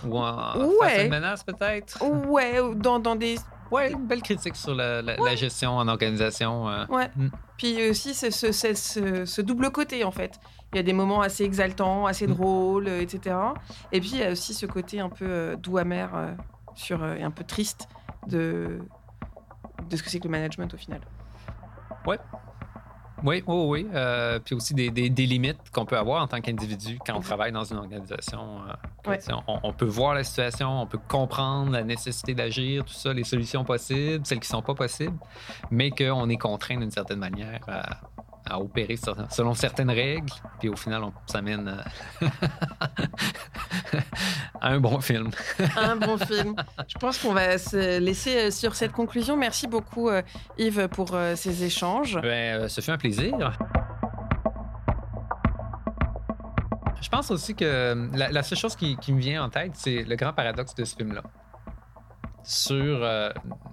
Ou 0.05 0.17
en 0.17 0.57
Ouais. 0.57 0.67
face 0.81 0.99
à 0.99 1.03
une 1.03 1.09
menace, 1.11 1.43
peut-être. 1.43 2.03
Ouais, 2.27 2.59
ou 2.59 2.75
dans, 2.75 2.99
dans 2.99 3.15
des. 3.15 3.35
Ouais, 3.71 3.91
une 3.91 4.05
belle 4.05 4.21
critique 4.21 4.55
sur 4.55 4.75
la, 4.75 5.01
la- 5.01 5.35
gestion 5.35 5.71
en 5.77 5.87
organisation. 5.87 6.69
euh. 6.69 6.85
Ouais. 6.87 7.09
Mm. 7.15 7.27
Puis 7.57 7.89
aussi, 7.89 8.13
c'est 8.13 8.29
ce, 8.31 8.51
ce- 8.51 9.25
ce 9.25 9.41
double 9.41 9.71
côté, 9.71 10.03
en 10.03 10.11
fait. 10.11 10.39
Il 10.73 10.77
y 10.77 10.79
a 10.79 10.83
des 10.83 10.93
moments 10.93 11.21
assez 11.21 11.43
exaltants, 11.43 12.05
assez 12.05 12.27
Mm. 12.27 12.33
drôles, 12.33 12.87
euh, 12.87 13.01
etc. 13.01 13.35
Et 13.91 13.99
puis, 13.99 14.11
il 14.13 14.19
y 14.19 14.23
a 14.23 14.31
aussi 14.31 14.53
ce 14.53 14.65
côté 14.65 14.99
un 14.99 15.09
peu 15.09 15.25
euh, 15.27 15.55
doux, 15.55 15.77
amer 15.77 16.09
euh, 16.15 16.31
sur, 16.75 17.01
euh, 17.03 17.15
et 17.15 17.23
un 17.23 17.31
peu 17.31 17.43
triste 17.43 17.87
de, 18.27 18.79
de 19.89 19.95
ce 19.97 20.03
que 20.03 20.09
c'est 20.09 20.19
que 20.19 20.25
le 20.25 20.31
management 20.31 20.71
au 20.73 20.77
final. 20.77 21.01
Ouais. 22.05 22.19
Oui, 23.23 23.43
oui, 23.47 23.65
oui. 23.67 23.87
Euh, 23.93 24.39
puis 24.43 24.53
aussi 24.55 24.73
des, 24.73 24.89
des- 24.91 25.09
des 25.09 25.25
limites 25.25 25.57
qu'on 25.71 25.85
peut 25.85 25.97
avoir 25.97 26.21
en 26.23 26.27
tant 26.27 26.41
qu'individu 26.41 26.99
quand 27.05 27.15
on 27.15 27.21
travaille 27.21 27.51
dans 27.51 27.63
une 27.63 27.77
organisation. 27.77 28.59
euh, 28.67 29.09
Ouais. 29.09 29.19
on, 29.47 29.59
on 29.63 29.73
peut 29.73 29.85
voir 29.85 30.13
la 30.13 30.23
situation, 30.23 30.81
on 30.81 30.85
peut 30.87 30.99
comprendre 31.09 31.71
la 31.71 31.83
nécessité 31.83 32.33
d'agir, 32.33 32.85
tout 32.85 32.93
ça, 32.93 33.11
les 33.13 33.23
solutions 33.25 33.63
possibles, 33.65 34.25
celles 34.25 34.39
qui 34.39 34.47
sont 34.47 34.61
pas 34.61 34.75
possibles, 34.75 35.17
mais 35.71 35.91
qu'on 35.91 36.29
est 36.29 36.37
contraint 36.37 36.77
d'une 36.77 36.91
certaine 36.91 37.19
manière 37.19 37.59
à, 37.67 37.97
à 38.45 38.59
opérer 38.59 38.97
selon 39.29 39.53
certaines 39.53 39.89
règles, 39.89 40.31
puis 40.59 40.69
au 40.69 40.75
final, 40.75 41.03
on 41.03 41.13
s'amène 41.25 41.79
euh, 42.21 42.27
à 44.61 44.69
un 44.69 44.79
bon 44.79 44.99
film. 44.99 45.31
un 45.77 45.95
bon 45.95 46.17
film. 46.17 46.55
Je 46.87 46.97
pense 46.97 47.17
qu'on 47.19 47.33
va 47.33 47.57
se 47.57 47.99
laisser 47.99 48.37
euh, 48.37 48.51
sur 48.51 48.75
cette 48.75 48.91
conclusion. 48.91 49.37
Merci 49.37 49.67
beaucoup, 49.67 50.09
euh, 50.09 50.21
Yves, 50.57 50.87
pour 50.89 51.15
ces 51.35 51.63
échanges. 51.63 52.19
Ben, 52.21 52.67
ce 52.67 52.81
fut 52.81 52.91
un 52.91 52.97
plaisir. 52.97 53.57
Je 57.01 57.09
pense 57.09 57.31
aussi 57.31 57.53
que 57.53 58.09
la, 58.13 58.31
la 58.31 58.43
seule 58.43 58.57
chose 58.57 58.75
qui, 58.75 58.97
qui 58.97 59.13
me 59.13 59.19
vient 59.19 59.43
en 59.43 59.49
tête, 59.49 59.73
c'est 59.75 60.03
le 60.03 60.15
grand 60.15 60.33
paradoxe 60.33 60.73
de 60.75 60.83
ce 60.83 60.95
film-là. 60.95 61.23
Sur 62.43 62.75
euh, 63.03 63.29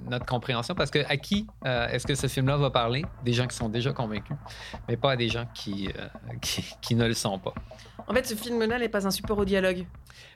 notre 0.09 0.27
compréhension, 0.27 0.75
parce 0.75 0.91
que 0.91 1.01
à 1.09 1.17
qui 1.17 1.47
euh, 1.67 1.89
est-ce 1.89 2.07
que 2.07 2.15
ce 2.15 2.27
film-là 2.29 2.57
va 2.57 2.71
parler? 2.71 3.05
Des 3.25 3.33
gens 3.33 3.47
qui 3.47 3.57
sont 3.57 3.69
déjà 3.69 3.93
convaincus, 3.93 4.37
mais 4.89 4.97
pas 4.97 5.13
à 5.13 5.17
des 5.17 5.29
gens 5.29 5.47
qui, 5.55 5.89
euh, 5.99 6.07
qui, 6.43 6.65
qui 6.81 6.95
ne 6.95 7.07
le 7.07 7.15
sont 7.15 7.39
pas. 7.39 7.53
En 8.07 8.15
fait, 8.15 8.27
ce 8.27 8.35
film-là 8.35 8.79
n'est 8.79 8.89
pas 8.89 9.07
un 9.07 9.11
support 9.11 9.39
au 9.39 9.45
dialogue. 9.45 9.87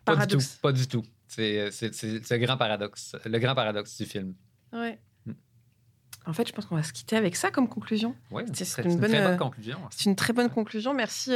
Pas 0.04 0.14
Paradoxe. 0.14 0.44
du 0.48 0.54
tout. 0.56 0.60
Pas 0.62 0.72
du 0.72 0.86
tout. 0.88 1.02
C'est 1.28 1.70
c'est- 1.70 1.94
c'est- 1.94 2.24
c'est 2.24 2.38
le 2.38 2.44
grand 2.46 2.56
paradoxe. 2.56 3.16
Le 3.24 3.38
grand 3.38 3.54
paradoxe 3.54 3.96
du 3.96 4.04
film. 4.06 4.34
Ouais. 4.72 4.98
Mm. 5.26 5.32
En 6.26 6.32
fait, 6.32 6.46
je 6.48 6.52
pense 6.52 6.66
qu'on 6.66 6.76
va 6.76 6.82
se 6.82 6.92
quitter 6.92 7.16
avec 7.16 7.36
ça 7.36 7.50
comme 7.50 7.68
conclusion. 7.68 8.14
Oui, 8.30 8.42
C'est- 8.52 8.82
une, 8.82 8.92
une 8.92 8.98
bonne, 9.00 9.10
très 9.10 9.22
bonne 9.24 9.38
conclusion. 9.38 9.78
C'est 9.90 10.04
une 10.06 10.16
très 10.16 10.32
bonne 10.32 10.50
conclusion. 10.50 10.92
Merci 10.94 11.32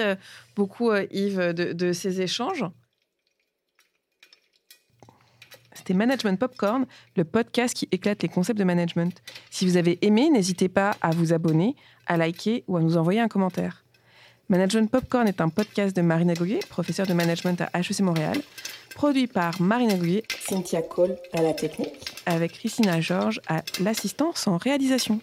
beaucoup, 0.57 0.93
Yves, 1.11 1.53
de, 1.55 1.73
de 1.73 1.93
ces 1.93 2.21
échanges. 2.21 2.65
C'était 5.79 5.95
Management 5.95 6.37
Popcorn, 6.41 6.87
le 7.17 7.23
podcast 7.23 7.73
qui 7.73 7.89
éclate 7.93 8.21
les 8.21 8.29
concepts 8.29 8.59
de 8.59 8.65
management. 8.65 9.23
Si 9.49 9.65
vous 9.65 9.77
avez 9.77 9.97
aimé, 10.03 10.29
n'hésitez 10.29 10.69
pas 10.69 10.97
à 11.01 11.13
vous 11.13 11.33
abonner, 11.33 11.77
à 12.09 12.17
liker 12.17 12.65
ou 12.67 12.77
à 12.77 12.81
nous 12.81 12.97
envoyer 12.97 13.21
un 13.21 13.29
commentaire. 13.29 13.85
Management 14.49 14.91
Popcorn 14.91 15.29
est 15.29 15.41
un 15.41 15.51
podcast 15.51 15.95
de 15.95 16.03
Marina 16.03 16.35
Goguet, 16.35 16.59
professeure 16.69 17.07
de 17.07 17.13
management 17.13 17.61
à 17.61 17.79
HEC 17.79 18.01
Montréal, 18.01 18.39
produit 18.97 19.29
par 19.29 19.63
Marina 19.63 19.95
Goguet, 19.95 20.25
Cynthia 20.41 20.83
Cole 20.83 21.17
à 21.33 21.43
la 21.43 21.55
technique, 21.55 22.17
avec 22.27 22.55
Christina 22.55 23.01
Georges 23.01 23.41
à 23.47 23.63
l'assistance 23.81 24.49
en 24.49 24.57
réalisation. 24.57 25.21